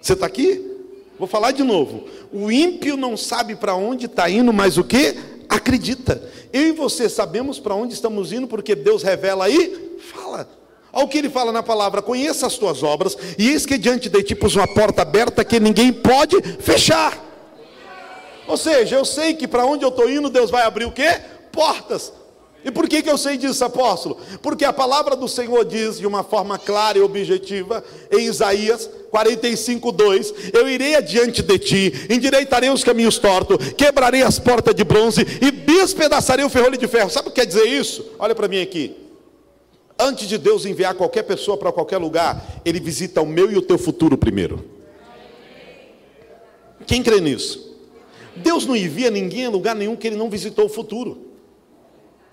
Você 0.00 0.12
está 0.12 0.26
aqui? 0.26 0.72
Vou 1.18 1.28
falar 1.28 1.52
de 1.52 1.62
novo. 1.62 2.04
O 2.32 2.50
ímpio 2.50 2.96
não 2.96 3.16
sabe 3.16 3.54
para 3.54 3.74
onde 3.74 4.06
está 4.06 4.28
indo, 4.28 4.52
mas 4.52 4.76
o 4.76 4.84
que? 4.84 5.16
Acredita. 5.48 6.22
Eu 6.52 6.68
e 6.68 6.72
você 6.72 7.08
sabemos 7.08 7.58
para 7.58 7.74
onde 7.74 7.94
estamos 7.94 8.32
indo 8.32 8.46
porque 8.46 8.74
Deus 8.74 9.02
revela 9.02 9.48
e 9.48 9.98
fala. 10.12 10.48
Olha 10.92 11.04
o 11.04 11.08
que 11.08 11.18
ele 11.18 11.30
fala 11.30 11.52
na 11.52 11.62
palavra: 11.62 12.02
conheça 12.02 12.46
as 12.46 12.58
tuas 12.58 12.82
obras, 12.82 13.16
e 13.38 13.50
eis 13.50 13.64
que 13.64 13.78
diante 13.78 14.08
de 14.08 14.22
ti 14.22 14.34
pus 14.34 14.56
uma 14.56 14.66
porta 14.66 15.02
aberta 15.02 15.44
que 15.44 15.60
ninguém 15.60 15.92
pode 15.92 16.40
fechar. 16.58 17.22
Ou 18.48 18.56
seja, 18.56 18.96
eu 18.96 19.04
sei 19.04 19.34
que 19.34 19.46
para 19.46 19.64
onde 19.64 19.84
eu 19.84 19.90
estou 19.90 20.10
indo, 20.10 20.28
Deus 20.28 20.50
vai 20.50 20.62
abrir 20.62 20.84
o 20.84 20.92
quê? 20.92 21.20
Portas. 21.52 22.12
E 22.66 22.70
por 22.72 22.88
que, 22.88 23.00
que 23.00 23.08
eu 23.08 23.16
sei 23.16 23.36
disso, 23.36 23.64
apóstolo? 23.64 24.18
Porque 24.42 24.64
a 24.64 24.72
palavra 24.72 25.14
do 25.14 25.28
Senhor 25.28 25.64
diz 25.64 26.00
de 26.00 26.06
uma 26.06 26.24
forma 26.24 26.58
clara 26.58 26.98
e 26.98 27.00
objetiva, 27.00 27.84
em 28.10 28.26
Isaías 28.26 28.90
45, 29.08 29.92
2: 29.92 30.34
Eu 30.52 30.68
irei 30.68 30.96
adiante 30.96 31.44
de 31.44 31.58
ti, 31.60 31.92
endireitarei 32.10 32.68
os 32.68 32.82
caminhos 32.82 33.18
tortos, 33.18 33.72
quebrarei 33.74 34.22
as 34.22 34.40
portas 34.40 34.74
de 34.74 34.82
bronze 34.82 35.24
e 35.40 35.52
despedaçarei 35.52 36.44
o 36.44 36.50
ferrolho 36.50 36.76
de 36.76 36.88
ferro. 36.88 37.08
Sabe 37.08 37.28
o 37.28 37.30
que 37.30 37.40
quer 37.40 37.46
dizer 37.46 37.66
isso? 37.66 38.04
Olha 38.18 38.34
para 38.34 38.48
mim 38.48 38.60
aqui. 38.60 38.96
Antes 39.96 40.28
de 40.28 40.36
Deus 40.36 40.66
enviar 40.66 40.94
qualquer 40.94 41.22
pessoa 41.22 41.56
para 41.56 41.70
qualquer 41.70 41.98
lugar, 41.98 42.44
Ele 42.64 42.80
visita 42.80 43.22
o 43.22 43.26
meu 43.26 43.48
e 43.48 43.56
o 43.56 43.62
teu 43.62 43.78
futuro 43.78 44.18
primeiro. 44.18 44.64
Quem 46.84 47.00
crê 47.00 47.20
nisso? 47.20 47.76
Deus 48.34 48.66
não 48.66 48.74
envia 48.74 49.08
ninguém 49.08 49.46
a 49.46 49.50
lugar 49.50 49.76
nenhum 49.76 49.94
que 49.94 50.08
Ele 50.08 50.16
não 50.16 50.28
visitou 50.28 50.66
o 50.66 50.68
futuro. 50.68 51.25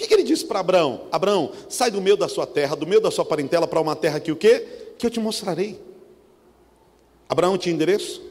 Que, 0.04 0.08
que 0.08 0.14
ele 0.16 0.24
disse 0.24 0.44
para 0.44 0.60
Abraão? 0.60 1.08
Abraão, 1.10 1.54
sai 1.70 1.90
do 1.90 2.02
meio 2.02 2.18
da 2.18 2.28
sua 2.28 2.46
terra, 2.46 2.76
do 2.76 2.86
meio 2.86 3.00
da 3.00 3.10
sua 3.10 3.24
parentela, 3.24 3.66
para 3.66 3.80
uma 3.80 3.96
terra 3.96 4.20
que 4.20 4.34
o 4.34 4.36
quê? 4.36 4.66
Que 4.98 5.06
eu 5.06 5.10
te 5.10 5.18
mostrarei. 5.18 5.80
Abraão 7.30 7.58
tinha 7.58 7.74
endereço? 7.74 8.22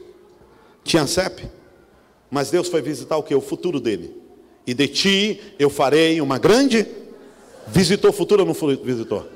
Tinha 0.83 1.07
CEP? 1.07 1.49
Mas 2.29 2.51
Deus 2.51 2.67
foi 2.67 2.79
visitar 2.79 3.17
o 3.17 3.23
que? 3.23 3.33
O 3.33 3.41
futuro 3.41 3.79
dele. 3.79 4.15
E 4.67 4.73
de 4.73 4.87
ti 4.87 5.41
eu 5.57 5.67
farei 5.67 6.21
uma 6.21 6.37
grande. 6.37 6.85
Visitou 7.65 8.11
o 8.11 8.13
futuro 8.13 8.43
ou 8.43 8.47
não 8.47 8.77
visitou? 8.83 9.27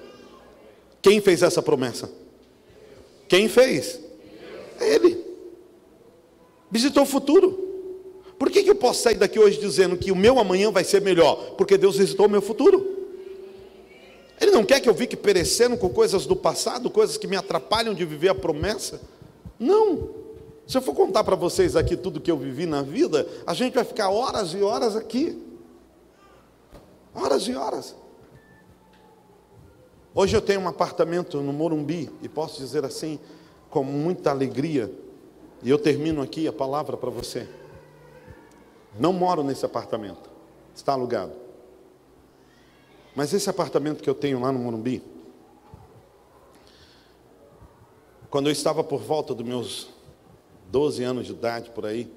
Quem 1.02 1.20
fez 1.20 1.42
essa 1.42 1.62
promessa? 1.62 2.08
Quem 3.28 3.50
fez? 3.50 4.00
Ele. 4.80 5.26
Visitou 6.70 7.02
o 7.02 7.08
futuro. 7.08 7.67
Por 8.38 8.52
que, 8.52 8.64
que 8.64 8.70
eu 8.70 8.76
posso 8.76 9.02
sair 9.02 9.16
daqui 9.16 9.40
hoje 9.40 9.60
dizendo 9.60 9.98
que 9.98 10.12
o 10.12 10.16
meu 10.16 10.40
amanhã 10.40 10.72
vai 10.72 10.84
ser 10.84 11.02
melhor? 11.02 11.56
Porque 11.58 11.78
Deus 11.78 11.98
visitou 11.98 12.28
o 12.28 12.30
meu 12.30 12.42
futuro. 12.42 12.96
Ele 14.40 14.52
não 14.52 14.64
quer 14.64 14.80
que 14.80 14.88
eu 14.88 14.94
fique 14.94 15.18
perecendo 15.18 15.76
com 15.78 15.90
coisas 15.90 16.26
do 16.28 16.36
passado, 16.36 16.90
coisas 16.90 17.18
que 17.18 17.26
me 17.26 17.36
atrapalham 17.36 17.94
de 17.94 18.06
viver 18.06 18.30
a 18.30 18.36
promessa. 18.36 19.02
Não. 19.60 20.10
Se 20.68 20.78
eu 20.78 20.82
for 20.82 20.94
contar 20.94 21.24
para 21.24 21.36
vocês 21.36 21.76
aqui 21.76 21.98
tudo 21.98 22.22
que 22.22 22.30
eu 22.30 22.38
vivi 22.38 22.66
na 22.66 22.84
vida, 22.84 23.28
a 23.48 23.54
gente 23.54 23.74
vai 23.74 23.84
ficar 23.84 24.10
horas 24.10 24.54
e 24.54 24.62
horas 24.62 24.96
aqui. 24.96 25.42
Horas 27.16 27.48
e 27.48 27.56
horas. 27.56 27.96
Hoje 30.14 30.36
eu 30.36 30.42
tenho 30.42 30.62
um 30.62 30.68
apartamento 30.68 31.42
no 31.42 31.54
Morumbi, 31.54 32.10
e 32.22 32.28
posso 32.28 32.60
dizer 32.60 32.84
assim, 32.84 33.20
com 33.70 33.84
muita 33.84 34.30
alegria, 34.30 34.92
e 35.64 35.70
eu 35.70 35.78
termino 35.78 36.22
aqui 36.22 36.48
a 36.48 36.54
palavra 36.54 36.98
para 36.98 37.10
você. 37.10 37.48
Não 39.00 39.14
moro 39.14 39.44
nesse 39.44 39.66
apartamento, 39.66 40.30
está 40.74 40.94
alugado. 40.94 41.34
Mas 43.16 43.34
esse 43.34 43.50
apartamento 43.50 44.02
que 44.02 44.10
eu 44.10 44.16
tenho 44.16 44.40
lá 44.40 44.52
no 44.52 44.60
Morumbi, 44.60 45.04
quando 48.30 48.48
eu 48.48 48.52
estava 48.52 48.84
por 48.84 49.02
volta 49.02 49.34
dos 49.34 49.46
meus 49.46 49.90
12 50.70 51.04
anos 51.04 51.28
de 51.28 51.34
idade, 51.34 51.70
por 51.70 51.86
aí, 51.86 52.12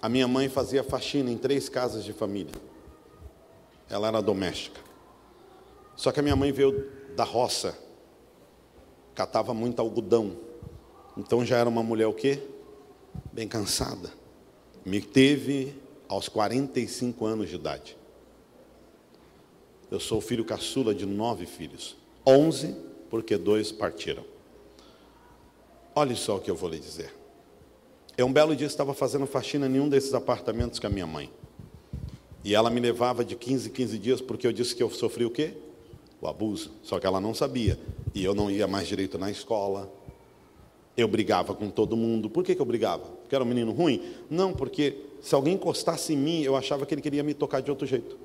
a 0.00 0.08
minha 0.08 0.26
mãe 0.26 0.48
fazia 0.48 0.82
faxina 0.82 1.30
em 1.30 1.38
três 1.38 1.68
casas 1.68 2.04
de 2.04 2.12
família. 2.12 2.54
Ela 3.88 4.08
era 4.08 4.20
doméstica. 4.20 4.80
Só 5.96 6.10
que 6.10 6.20
a 6.20 6.22
minha 6.22 6.36
mãe 6.36 6.50
veio 6.50 6.90
da 7.14 7.24
roça, 7.24 7.78
catava 9.14 9.54
muito 9.54 9.80
algodão. 9.80 10.36
Então 11.16 11.44
já 11.44 11.58
era 11.58 11.68
uma 11.68 11.82
mulher 11.82 12.06
o 12.06 12.12
quê? 12.12 12.42
Bem 13.32 13.46
cansada 13.46 14.23
me 14.84 15.00
teve 15.00 15.74
aos 16.08 16.28
45 16.28 17.24
anos 17.24 17.48
de 17.48 17.56
idade. 17.56 17.96
Eu 19.90 20.00
sou 20.00 20.20
filho 20.20 20.44
caçula 20.44 20.94
de 20.94 21.06
nove 21.06 21.46
filhos. 21.46 21.96
Onze, 22.26 22.74
porque 23.08 23.36
dois 23.36 23.70
partiram. 23.70 24.24
Olha 25.94 26.16
só 26.16 26.36
o 26.36 26.40
que 26.40 26.50
eu 26.50 26.56
vou 26.56 26.68
lhe 26.68 26.78
dizer. 26.78 27.14
Eu 28.16 28.26
um 28.26 28.32
belo 28.32 28.54
dia 28.54 28.66
estava 28.66 28.94
fazendo 28.94 29.26
faxina 29.26 29.66
em 29.66 29.80
um 29.80 29.88
desses 29.88 30.14
apartamentos 30.14 30.78
com 30.78 30.86
a 30.86 30.90
minha 30.90 31.06
mãe. 31.06 31.30
E 32.44 32.54
ela 32.54 32.70
me 32.70 32.80
levava 32.80 33.24
de 33.24 33.36
15 33.36 33.68
em 33.68 33.72
15 33.72 33.98
dias 33.98 34.20
porque 34.20 34.46
eu 34.46 34.52
disse 34.52 34.74
que 34.74 34.82
eu 34.82 34.90
sofri 34.90 35.24
o 35.24 35.30
quê? 35.30 35.54
O 36.20 36.26
abuso. 36.26 36.72
Só 36.82 36.98
que 36.98 37.06
ela 37.06 37.20
não 37.20 37.32
sabia. 37.34 37.78
E 38.14 38.24
eu 38.24 38.34
não 38.34 38.50
ia 38.50 38.66
mais 38.66 38.86
direito 38.86 39.18
na 39.18 39.30
escola, 39.30 39.92
eu 40.96 41.08
brigava 41.08 41.54
com 41.54 41.70
todo 41.70 41.96
mundo. 41.96 42.30
Por 42.30 42.44
que, 42.44 42.54
que 42.54 42.60
eu 42.60 42.66
brigava? 42.66 43.13
Porque 43.24 43.34
era 43.34 43.42
um 43.42 43.46
menino 43.46 43.72
ruim? 43.72 44.02
Não, 44.30 44.52
porque 44.52 44.96
se 45.20 45.34
alguém 45.34 45.54
encostasse 45.54 46.12
em 46.12 46.16
mim, 46.16 46.42
eu 46.42 46.54
achava 46.54 46.84
que 46.84 46.94
ele 46.94 47.00
queria 47.02 47.22
me 47.22 47.34
tocar 47.34 47.60
de 47.60 47.70
outro 47.70 47.86
jeito. 47.86 48.16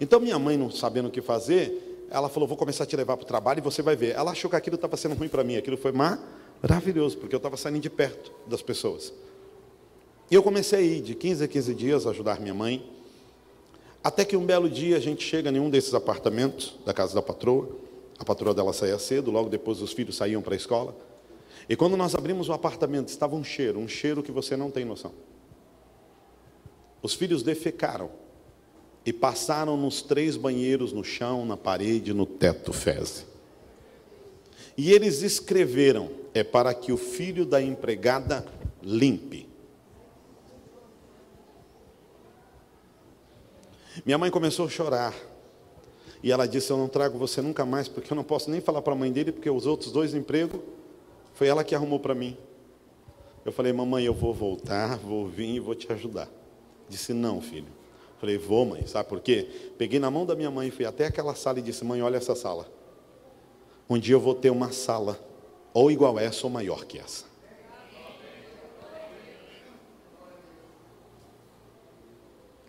Então 0.00 0.20
minha 0.20 0.38
mãe, 0.38 0.56
não 0.56 0.70
sabendo 0.70 1.08
o 1.08 1.10
que 1.10 1.22
fazer, 1.22 2.06
ela 2.10 2.28
falou: 2.28 2.46
Vou 2.46 2.56
começar 2.56 2.84
a 2.84 2.86
te 2.86 2.94
levar 2.94 3.16
para 3.16 3.24
o 3.24 3.26
trabalho 3.26 3.58
e 3.58 3.62
você 3.62 3.80
vai 3.82 3.96
ver. 3.96 4.14
Ela 4.14 4.32
achou 4.32 4.50
que 4.50 4.56
aquilo 4.56 4.76
estava 4.76 4.96
sendo 4.96 5.14
ruim 5.14 5.28
para 5.28 5.42
mim. 5.42 5.56
Aquilo 5.56 5.76
foi 5.76 5.92
maravilhoso, 5.92 7.16
porque 7.16 7.34
eu 7.34 7.38
estava 7.38 7.56
saindo 7.56 7.80
de 7.80 7.88
perto 7.88 8.32
das 8.46 8.60
pessoas. 8.60 9.12
E 10.30 10.34
eu 10.34 10.42
comecei 10.42 10.78
a 10.78 10.82
ir 10.82 11.00
de 11.00 11.14
15 11.14 11.44
a 11.44 11.48
15 11.48 11.74
dias 11.74 12.06
a 12.06 12.10
ajudar 12.10 12.38
minha 12.38 12.54
mãe. 12.54 12.84
Até 14.04 14.24
que 14.24 14.36
um 14.36 14.44
belo 14.44 14.68
dia 14.68 14.96
a 14.96 15.00
gente 15.00 15.24
chega 15.24 15.50
em 15.50 15.58
um 15.58 15.68
desses 15.68 15.94
apartamentos 15.94 16.76
da 16.84 16.92
casa 16.92 17.14
da 17.14 17.22
patroa. 17.22 17.68
A 18.18 18.24
patroa 18.24 18.54
dela 18.54 18.72
saía 18.72 18.98
cedo, 18.98 19.30
logo 19.30 19.48
depois 19.48 19.80
os 19.80 19.92
filhos 19.92 20.16
saíam 20.16 20.42
para 20.42 20.54
a 20.54 20.56
escola. 20.56 20.94
E 21.70 21.76
quando 21.76 21.96
nós 21.96 22.16
abrimos 22.16 22.48
o 22.48 22.52
apartamento, 22.52 23.10
estava 23.10 23.36
um 23.36 23.44
cheiro, 23.44 23.78
um 23.78 23.86
cheiro 23.86 24.24
que 24.24 24.32
você 24.32 24.56
não 24.56 24.72
tem 24.72 24.84
noção. 24.84 25.12
Os 27.00 27.14
filhos 27.14 27.44
defecaram 27.44 28.10
e 29.06 29.12
passaram 29.12 29.76
nos 29.76 30.02
três 30.02 30.36
banheiros, 30.36 30.92
no 30.92 31.04
chão, 31.04 31.46
na 31.46 31.56
parede, 31.56 32.12
no 32.12 32.26
teto 32.26 32.72
fezes. 32.72 33.24
E 34.76 34.90
eles 34.90 35.22
escreveram: 35.22 36.10
é 36.34 36.42
para 36.42 36.74
que 36.74 36.90
o 36.90 36.96
filho 36.96 37.46
da 37.46 37.62
empregada 37.62 38.44
limpe. 38.82 39.48
Minha 44.04 44.18
mãe 44.18 44.28
começou 44.28 44.66
a 44.66 44.68
chorar. 44.68 45.14
E 46.20 46.32
ela 46.32 46.48
disse: 46.48 46.72
Eu 46.72 46.76
não 46.76 46.88
trago 46.88 47.16
você 47.16 47.40
nunca 47.40 47.64
mais, 47.64 47.86
porque 47.86 48.12
eu 48.12 48.16
não 48.16 48.24
posso 48.24 48.50
nem 48.50 48.60
falar 48.60 48.82
para 48.82 48.92
a 48.92 48.96
mãe 48.96 49.12
dele, 49.12 49.30
porque 49.30 49.48
os 49.48 49.66
outros 49.66 49.92
dois 49.92 50.14
empregos 50.14 50.60
foi 51.40 51.48
ela 51.48 51.64
que 51.64 51.74
arrumou 51.74 51.98
para 51.98 52.14
mim. 52.14 52.36
Eu 53.46 53.50
falei: 53.50 53.72
Mamãe, 53.72 54.04
eu 54.04 54.12
vou 54.12 54.34
voltar, 54.34 54.98
vou 54.98 55.26
vir 55.26 55.54
e 55.54 55.58
vou 55.58 55.74
te 55.74 55.90
ajudar. 55.90 56.28
Disse: 56.86 57.14
Não, 57.14 57.40
filho. 57.40 57.68
Falei: 58.18 58.36
Vou, 58.36 58.66
mãe. 58.66 58.86
Sabe 58.86 59.08
por 59.08 59.20
quê? 59.20 59.48
Peguei 59.78 59.98
na 59.98 60.10
mão 60.10 60.26
da 60.26 60.36
minha 60.36 60.50
mãe, 60.50 60.70
fui 60.70 60.84
até 60.84 61.06
aquela 61.06 61.34
sala 61.34 61.58
e 61.58 61.62
disse: 61.62 61.82
Mãe, 61.82 62.02
olha 62.02 62.18
essa 62.18 62.34
sala. 62.34 62.70
Um 63.88 63.98
dia 63.98 64.14
eu 64.14 64.20
vou 64.20 64.34
ter 64.34 64.50
uma 64.50 64.70
sala, 64.70 65.18
ou 65.72 65.90
igual 65.90 66.18
essa, 66.18 66.46
ou 66.46 66.52
maior 66.52 66.84
que 66.84 66.98
essa. 66.98 67.24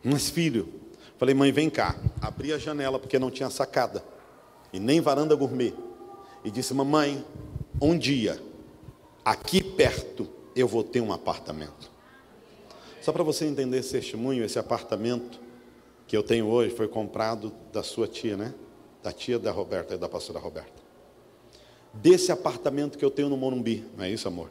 Mas, 0.01 0.29
filho, 0.29 0.69
falei, 1.17 1.35
mãe, 1.35 1.51
vem 1.51 1.69
cá. 1.69 1.97
Abri 2.21 2.53
a 2.53 2.57
janela 2.57 2.97
porque 2.97 3.19
não 3.19 3.29
tinha 3.29 3.49
sacada 3.49 4.01
e 4.71 4.79
nem 4.79 5.01
varanda 5.01 5.35
gourmet. 5.35 5.73
E 6.41 6.49
disse, 6.49 6.73
mamãe, 6.73 7.25
um 7.81 7.97
dia, 7.97 8.41
aqui 9.23 9.63
perto, 9.63 10.27
eu 10.55 10.67
vou 10.67 10.83
ter 10.83 11.01
um 11.01 11.11
apartamento. 11.11 11.91
Só 13.01 13.11
para 13.11 13.23
você 13.23 13.45
entender 13.45 13.77
esse 13.77 13.91
testemunho, 13.91 14.43
esse 14.43 14.59
apartamento 14.59 15.39
que 16.07 16.15
eu 16.15 16.21
tenho 16.21 16.47
hoje 16.47 16.75
foi 16.75 16.87
comprado 16.87 17.51
da 17.71 17.81
sua 17.81 18.07
tia, 18.07 18.37
né? 18.37 18.53
Da 19.01 19.11
tia 19.11 19.39
da 19.39 19.51
Roberta 19.51 19.95
e 19.95 19.97
da 19.97 20.07
pastora 20.07 20.39
Roberta. 20.39 20.81
Desse 21.93 22.31
apartamento 22.31 22.97
que 22.97 23.03
eu 23.03 23.11
tenho 23.11 23.29
no 23.29 23.37
Morumbi, 23.37 23.85
não 23.97 24.03
é 24.03 24.09
isso, 24.09 24.27
amor? 24.27 24.49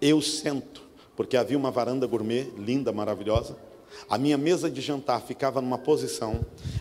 Eu 0.00 0.20
sento, 0.20 0.82
porque 1.14 1.36
havia 1.36 1.56
uma 1.56 1.70
varanda 1.70 2.06
gourmet, 2.06 2.52
linda, 2.56 2.92
maravilhosa 2.92 3.56
a 4.08 4.18
minha 4.18 4.36
mesa 4.36 4.70
de 4.70 4.80
jantar 4.80 5.20
ficava 5.22 5.60
numa 5.60 5.78
posição 5.78 6.40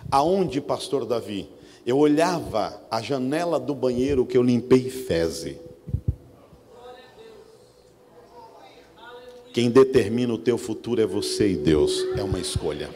aonde, 0.09 0.59
pastor 0.61 1.05
Davi, 1.05 1.49
eu 1.85 1.97
olhava 1.97 2.81
a 2.89 3.01
janela 3.01 3.59
do 3.59 3.73
banheiro 3.73 4.25
que 4.25 4.37
eu 4.37 4.43
limpei 4.43 4.89
feze. 4.89 5.59
Quem 9.53 9.69
determina 9.69 10.33
o 10.33 10.37
teu 10.37 10.57
futuro 10.57 11.01
é 11.01 11.05
você 11.05 11.49
e 11.49 11.57
Deus, 11.57 12.05
é 12.17 12.23
uma 12.23 12.39
escolha. 12.39 12.89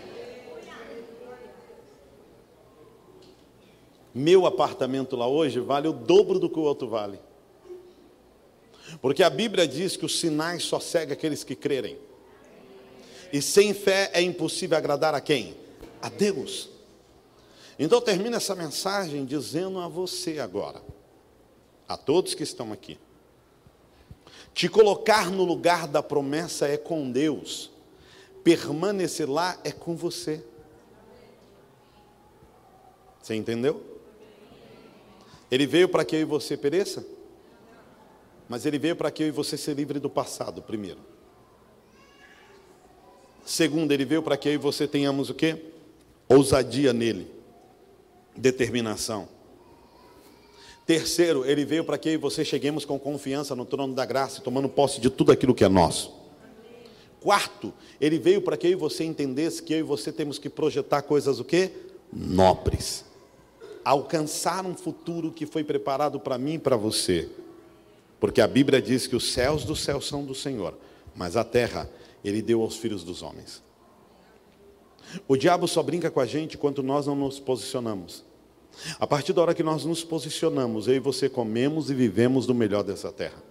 Meu 4.13 4.45
apartamento 4.45 5.17
lá 5.17 5.27
hoje 5.27 5.59
vale 5.59 5.89
o 5.89 5.93
dobro 5.93 6.39
do 6.39 6.49
que 6.49 6.57
o 6.57 6.61
outro 6.61 6.87
vale. 6.87 7.19
Porque 9.01 9.21
a 9.21 9.29
Bíblia 9.29 9.67
diz 9.67 9.97
que 9.97 10.05
os 10.05 10.17
sinais 10.17 10.63
só 10.63 10.79
seguem 10.79 11.11
aqueles 11.11 11.43
que 11.43 11.55
crerem. 11.55 11.97
E 13.33 13.41
sem 13.41 13.73
fé 13.73 14.09
é 14.13 14.21
impossível 14.21 14.77
agradar 14.77 15.13
a 15.13 15.19
quem? 15.19 15.55
A 16.01 16.07
Deus. 16.07 16.69
Então 17.77 17.99
termina 17.99 18.37
essa 18.37 18.55
mensagem 18.55 19.25
dizendo 19.25 19.79
a 19.79 19.89
você 19.89 20.39
agora, 20.39 20.81
a 21.85 21.97
todos 21.97 22.33
que 22.33 22.43
estão 22.43 22.71
aqui, 22.71 22.97
te 24.55 24.69
colocar 24.69 25.29
no 25.29 25.43
lugar 25.43 25.85
da 25.85 26.01
promessa 26.01 26.65
é 26.65 26.77
com 26.77 27.11
Deus, 27.11 27.69
permanecer 28.41 29.29
lá 29.29 29.59
é 29.65 29.71
com 29.71 29.97
você. 29.97 30.41
Você 33.21 33.35
entendeu? 33.35 33.83
Ele 35.51 35.67
veio 35.67 35.89
para 35.89 36.05
que 36.05 36.15
eu 36.15 36.21
e 36.21 36.23
você 36.23 36.55
pereça, 36.55 37.05
mas 38.47 38.65
ele 38.65 38.79
veio 38.79 38.95
para 38.95 39.11
que 39.11 39.23
eu 39.23 39.27
e 39.27 39.31
você 39.31 39.57
se 39.57 39.73
livre 39.73 39.99
do 39.99 40.09
passado 40.09 40.61
primeiro. 40.61 41.01
Segundo, 43.45 43.91
ele 43.91 44.05
veio 44.05 44.23
para 44.23 44.37
que 44.37 44.47
eu 44.47 44.53
e 44.53 44.57
você 44.57 44.87
tenhamos 44.87 45.29
o 45.29 45.33
quê? 45.33 45.65
Ousadia 46.29 46.93
nele, 46.93 47.29
determinação. 48.33 49.27
Terceiro, 50.85 51.43
ele 51.45 51.65
veio 51.65 51.83
para 51.83 51.97
que 51.97 52.09
eu 52.09 52.13
e 52.13 52.17
você 52.17 52.45
cheguemos 52.45 52.85
com 52.85 52.99
confiança 52.99 53.55
no 53.55 53.65
trono 53.65 53.93
da 53.93 54.05
graça, 54.05 54.41
tomando 54.41 54.69
posse 54.69 55.01
de 55.01 55.09
tudo 55.09 55.31
aquilo 55.31 55.55
que 55.55 55.63
é 55.63 55.69
nosso. 55.69 56.13
Quarto, 57.19 57.73
ele 57.99 58.19
veio 58.19 58.39
para 58.39 58.55
que 58.55 58.67
eu 58.67 58.71
e 58.71 58.75
você 58.75 59.03
entendesse 59.03 59.63
que 59.63 59.73
eu 59.73 59.79
e 59.79 59.83
você 59.83 60.11
temos 60.11 60.37
que 60.37 60.47
projetar 60.47 61.01
coisas 61.01 61.39
o 61.39 61.43
quê? 61.43 61.71
Nobres. 62.13 63.03
Alcançar 63.83 64.63
um 64.63 64.75
futuro 64.75 65.31
que 65.31 65.47
foi 65.47 65.63
preparado 65.63 66.19
para 66.19 66.37
mim 66.37 66.53
e 66.53 66.59
para 66.59 66.75
você. 66.75 67.29
Porque 68.19 68.39
a 68.39 68.47
Bíblia 68.47 68.79
diz 68.79 69.07
que 69.07 69.15
os 69.15 69.33
céus 69.33 69.65
dos 69.65 69.83
céus 69.83 70.07
são 70.07 70.23
do 70.23 70.35
Senhor, 70.35 70.77
mas 71.15 71.35
a 71.35 71.43
terra 71.43 71.89
ele 72.23 72.43
deu 72.43 72.61
aos 72.61 72.77
filhos 72.77 73.03
dos 73.03 73.23
homens. 73.23 73.63
O 75.27 75.35
diabo 75.35 75.67
só 75.67 75.81
brinca 75.81 76.11
com 76.11 76.19
a 76.19 76.25
gente 76.27 76.59
quando 76.59 76.83
nós 76.83 77.07
não 77.07 77.15
nos 77.15 77.39
posicionamos. 77.39 78.23
A 78.99 79.07
partir 79.07 79.33
da 79.33 79.41
hora 79.41 79.53
que 79.53 79.63
nós 79.63 79.85
nos 79.85 80.03
posicionamos, 80.03 80.87
eu 80.87 80.95
e 80.95 80.99
você 80.99 81.29
comemos 81.29 81.89
e 81.89 81.93
vivemos 81.93 82.45
do 82.45 82.53
melhor 82.53 82.83
dessa 82.83 83.11
terra. 83.11 83.41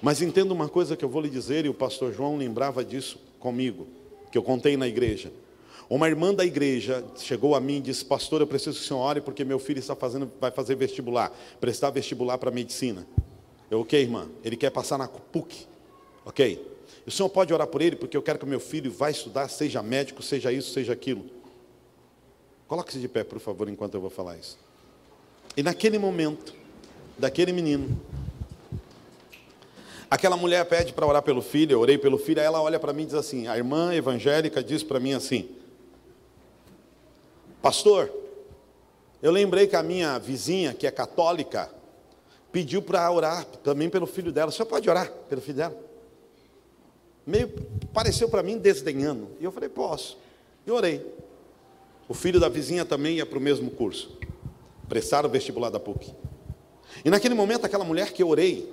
Mas 0.00 0.22
entenda 0.22 0.52
uma 0.52 0.68
coisa 0.68 0.96
que 0.96 1.04
eu 1.04 1.08
vou 1.08 1.22
lhe 1.22 1.30
dizer, 1.30 1.64
e 1.64 1.68
o 1.68 1.74
pastor 1.74 2.12
João 2.12 2.36
lembrava 2.36 2.84
disso 2.84 3.18
comigo, 3.38 3.86
que 4.30 4.38
eu 4.38 4.42
contei 4.42 4.76
na 4.76 4.88
igreja. 4.88 5.32
Uma 5.88 6.08
irmã 6.08 6.32
da 6.32 6.44
igreja 6.44 7.04
chegou 7.16 7.54
a 7.54 7.60
mim 7.60 7.76
e 7.76 7.80
disse: 7.80 8.04
Pastor, 8.04 8.40
eu 8.40 8.46
preciso 8.46 8.78
que 8.78 8.84
o 8.84 8.88
senhor 8.88 9.00
ore 9.00 9.20
porque 9.20 9.44
meu 9.44 9.58
filho 9.58 9.78
está 9.78 9.94
fazendo, 9.94 10.30
vai 10.40 10.50
fazer 10.50 10.74
vestibular, 10.74 11.30
prestar 11.60 11.90
vestibular 11.90 12.38
para 12.38 12.50
medicina. 12.50 13.06
Eu, 13.70 13.80
ok, 13.80 14.00
irmã, 14.00 14.28
ele 14.44 14.56
quer 14.56 14.70
passar 14.70 14.96
na 14.96 15.08
PUC. 15.08 15.66
Ok. 16.24 16.72
O 17.06 17.10
senhor 17.10 17.28
pode 17.28 17.52
orar 17.52 17.66
por 17.66 17.82
ele, 17.82 17.96
porque 17.96 18.16
eu 18.16 18.22
quero 18.22 18.38
que 18.38 18.46
meu 18.46 18.60
filho 18.60 18.90
vá 18.90 19.10
estudar, 19.10 19.48
seja 19.48 19.82
médico, 19.82 20.22
seja 20.22 20.52
isso, 20.52 20.72
seja 20.72 20.92
aquilo. 20.92 21.24
Coloque-se 22.72 22.98
de 22.98 23.06
pé, 23.06 23.22
por 23.22 23.38
favor, 23.38 23.68
enquanto 23.68 23.92
eu 23.96 24.00
vou 24.00 24.08
falar 24.08 24.38
isso. 24.38 24.58
E 25.54 25.62
naquele 25.62 25.98
momento, 25.98 26.54
daquele 27.18 27.52
menino, 27.52 28.00
aquela 30.10 30.38
mulher 30.38 30.64
pede 30.64 30.90
para 30.90 31.06
orar 31.06 31.20
pelo 31.20 31.42
filho, 31.42 31.72
eu 31.72 31.80
orei 31.80 31.98
pelo 31.98 32.16
filho, 32.16 32.40
aí 32.40 32.46
ela 32.46 32.62
olha 32.62 32.80
para 32.80 32.94
mim 32.94 33.02
e 33.02 33.04
diz 33.04 33.14
assim: 33.14 33.46
a 33.46 33.58
irmã 33.58 33.94
evangélica 33.94 34.64
diz 34.64 34.82
para 34.82 34.98
mim 34.98 35.12
assim: 35.12 35.50
Pastor, 37.60 38.10
eu 39.20 39.30
lembrei 39.30 39.66
que 39.66 39.76
a 39.76 39.82
minha 39.82 40.18
vizinha, 40.18 40.72
que 40.72 40.86
é 40.86 40.90
católica, 40.90 41.70
pediu 42.50 42.80
para 42.80 43.12
orar 43.12 43.44
também 43.62 43.90
pelo 43.90 44.06
filho 44.06 44.32
dela. 44.32 44.48
O 44.48 44.50
senhor 44.50 44.64
pode 44.64 44.88
orar 44.88 45.12
pelo 45.28 45.42
filho 45.42 45.58
dela? 45.58 45.76
meio 47.26 47.48
pareceu 47.92 48.30
para 48.30 48.42
mim 48.42 48.56
desdenhando. 48.56 49.28
E 49.38 49.44
eu 49.44 49.52
falei, 49.52 49.68
posso. 49.68 50.16
E 50.66 50.70
orei. 50.70 51.04
O 52.08 52.14
filho 52.14 52.40
da 52.40 52.48
vizinha 52.48 52.84
também 52.84 53.16
ia 53.16 53.26
para 53.26 53.38
o 53.38 53.40
mesmo 53.40 53.70
curso. 53.70 54.18
Prestaram 54.88 55.28
o 55.28 55.32
vestibular 55.32 55.70
da 55.70 55.80
PUC. 55.80 56.14
E 57.04 57.10
naquele 57.10 57.34
momento, 57.34 57.64
aquela 57.64 57.84
mulher 57.84 58.12
que 58.12 58.22
eu 58.22 58.28
orei, 58.28 58.70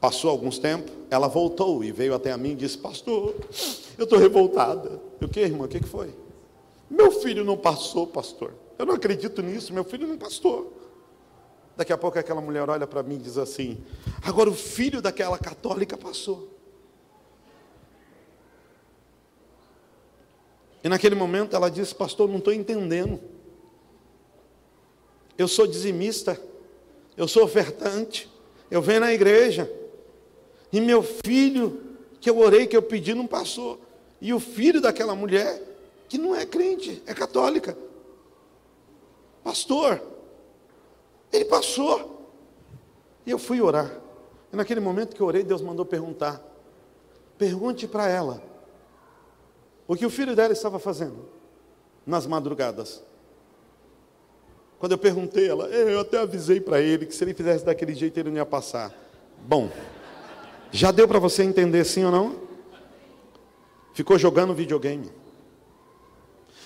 passou 0.00 0.30
alguns 0.30 0.58
tempos, 0.58 0.92
ela 1.10 1.26
voltou 1.26 1.82
e 1.82 1.90
veio 1.90 2.14
até 2.14 2.30
a 2.30 2.38
mim 2.38 2.52
e 2.52 2.56
disse, 2.56 2.78
pastor, 2.78 3.34
eu 3.96 4.04
estou 4.04 4.18
revoltada. 4.18 5.00
Eu, 5.20 5.28
que, 5.28 5.40
irmã? 5.40 5.64
O 5.64 5.68
que, 5.68 5.80
que 5.80 5.88
foi? 5.88 6.14
Meu 6.88 7.10
filho 7.10 7.44
não 7.44 7.56
passou, 7.56 8.06
pastor. 8.06 8.54
Eu 8.78 8.86
não 8.86 8.94
acredito 8.94 9.42
nisso, 9.42 9.72
meu 9.74 9.84
filho 9.84 10.06
não 10.06 10.16
passou. 10.16 10.76
Daqui 11.76 11.92
a 11.92 11.98
pouco 11.98 12.18
aquela 12.18 12.40
mulher 12.40 12.68
olha 12.68 12.86
para 12.86 13.02
mim 13.02 13.16
e 13.16 13.18
diz 13.18 13.38
assim: 13.38 13.78
agora 14.22 14.48
o 14.48 14.54
filho 14.54 15.02
daquela 15.02 15.38
católica 15.38 15.96
passou. 15.96 16.57
E 20.88 20.90
naquele 20.90 21.14
momento 21.14 21.54
ela 21.54 21.70
disse: 21.70 21.94
Pastor, 21.94 22.26
não 22.30 22.38
estou 22.38 22.50
entendendo. 22.50 23.20
Eu 25.36 25.46
sou 25.46 25.66
dizimista, 25.66 26.40
eu 27.14 27.28
sou 27.28 27.44
ofertante, 27.44 28.26
eu 28.70 28.80
venho 28.80 29.00
na 29.00 29.12
igreja, 29.12 29.70
e 30.72 30.80
meu 30.80 31.02
filho, 31.02 31.78
que 32.22 32.30
eu 32.30 32.38
orei, 32.38 32.66
que 32.66 32.74
eu 32.74 32.80
pedi, 32.80 33.12
não 33.12 33.26
passou. 33.26 33.78
E 34.18 34.32
o 34.32 34.40
filho 34.40 34.80
daquela 34.80 35.14
mulher, 35.14 35.62
que 36.08 36.16
não 36.16 36.34
é 36.34 36.46
crente, 36.46 37.02
é 37.04 37.12
católica, 37.12 37.76
pastor, 39.44 40.02
ele 41.30 41.44
passou. 41.44 42.32
E 43.26 43.30
eu 43.30 43.38
fui 43.38 43.60
orar. 43.60 44.00
E 44.50 44.56
naquele 44.56 44.80
momento 44.80 45.14
que 45.14 45.20
eu 45.20 45.26
orei, 45.26 45.42
Deus 45.42 45.60
mandou 45.60 45.84
perguntar: 45.84 46.42
pergunte 47.36 47.86
para 47.86 48.08
ela 48.08 48.42
o 49.88 49.96
que 49.96 50.04
o 50.04 50.10
filho 50.10 50.36
dela 50.36 50.52
estava 50.52 50.78
fazendo 50.78 51.26
nas 52.06 52.26
madrugadas. 52.26 53.02
Quando 54.78 54.92
eu 54.92 54.98
perguntei, 54.98 55.48
ela, 55.48 55.66
eu 55.66 56.00
até 56.00 56.18
avisei 56.18 56.60
para 56.60 56.80
ele 56.80 57.06
que 57.06 57.14
se 57.14 57.24
ele 57.24 57.32
fizesse 57.32 57.64
daquele 57.64 57.94
jeito 57.94 58.20
ele 58.20 58.28
não 58.28 58.36
ia 58.36 58.46
passar. 58.46 58.94
Bom, 59.40 59.70
já 60.70 60.92
deu 60.92 61.08
para 61.08 61.18
você 61.18 61.42
entender 61.42 61.84
sim 61.84 62.04
ou 62.04 62.12
não? 62.12 62.36
Ficou 63.94 64.18
jogando 64.18 64.54
videogame. 64.54 65.10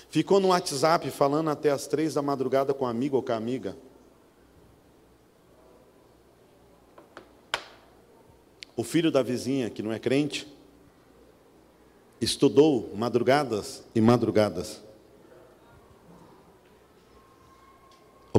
Ficou 0.09 0.39
no 0.39 0.49
WhatsApp 0.49 1.09
falando 1.09 1.49
até 1.49 1.71
as 1.71 1.87
três 1.87 2.13
da 2.13 2.21
madrugada 2.21 2.73
com 2.73 2.85
um 2.85 2.87
amigo 2.87 3.15
ou 3.15 3.23
com 3.23 3.31
a 3.31 3.35
amiga. 3.35 3.75
O 8.75 8.83
filho 8.83 9.11
da 9.11 9.23
vizinha, 9.23 9.69
que 9.69 9.81
não 9.81 9.91
é 9.91 9.97
crente, 9.97 10.47
estudou 12.23 12.91
madrugadas 12.95 13.83
e 13.93 14.01
madrugadas. 14.01 14.81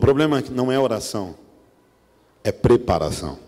problema 0.05 0.39
é 0.39 0.45
não 0.51 0.71
é 0.71 0.79
oração, 0.79 1.35
é 2.45 2.53
preparação. 2.53 3.39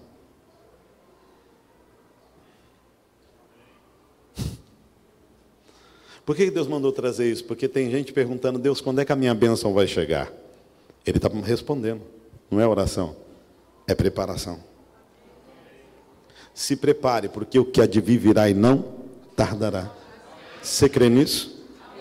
Por 6.24 6.34
que 6.34 6.50
Deus 6.50 6.66
mandou 6.66 6.90
trazer 6.92 7.30
isso? 7.30 7.44
Porque 7.44 7.68
tem 7.68 7.90
gente 7.90 8.10
perguntando, 8.10 8.58
Deus, 8.58 8.80
quando 8.80 9.00
é 9.00 9.04
que 9.04 9.12
a 9.12 9.16
minha 9.16 9.34
bênção 9.34 9.74
vai 9.74 9.86
chegar? 9.86 10.32
Ele 11.04 11.18
está 11.18 11.28
respondendo. 11.28 12.00
Não 12.50 12.58
é 12.58 12.66
oração, 12.66 13.14
é 13.86 13.94
preparação. 13.94 14.58
Se 16.54 16.74
prepare, 16.74 17.28
porque 17.28 17.58
o 17.58 17.66
que 17.66 17.82
há 17.82 17.86
de 17.86 18.00
vir 18.00 18.16
virá 18.16 18.48
e 18.48 18.54
não 18.54 18.94
tardará. 19.36 19.92
Você 20.66 20.88
crê 20.88 21.08
nisso? 21.08 21.55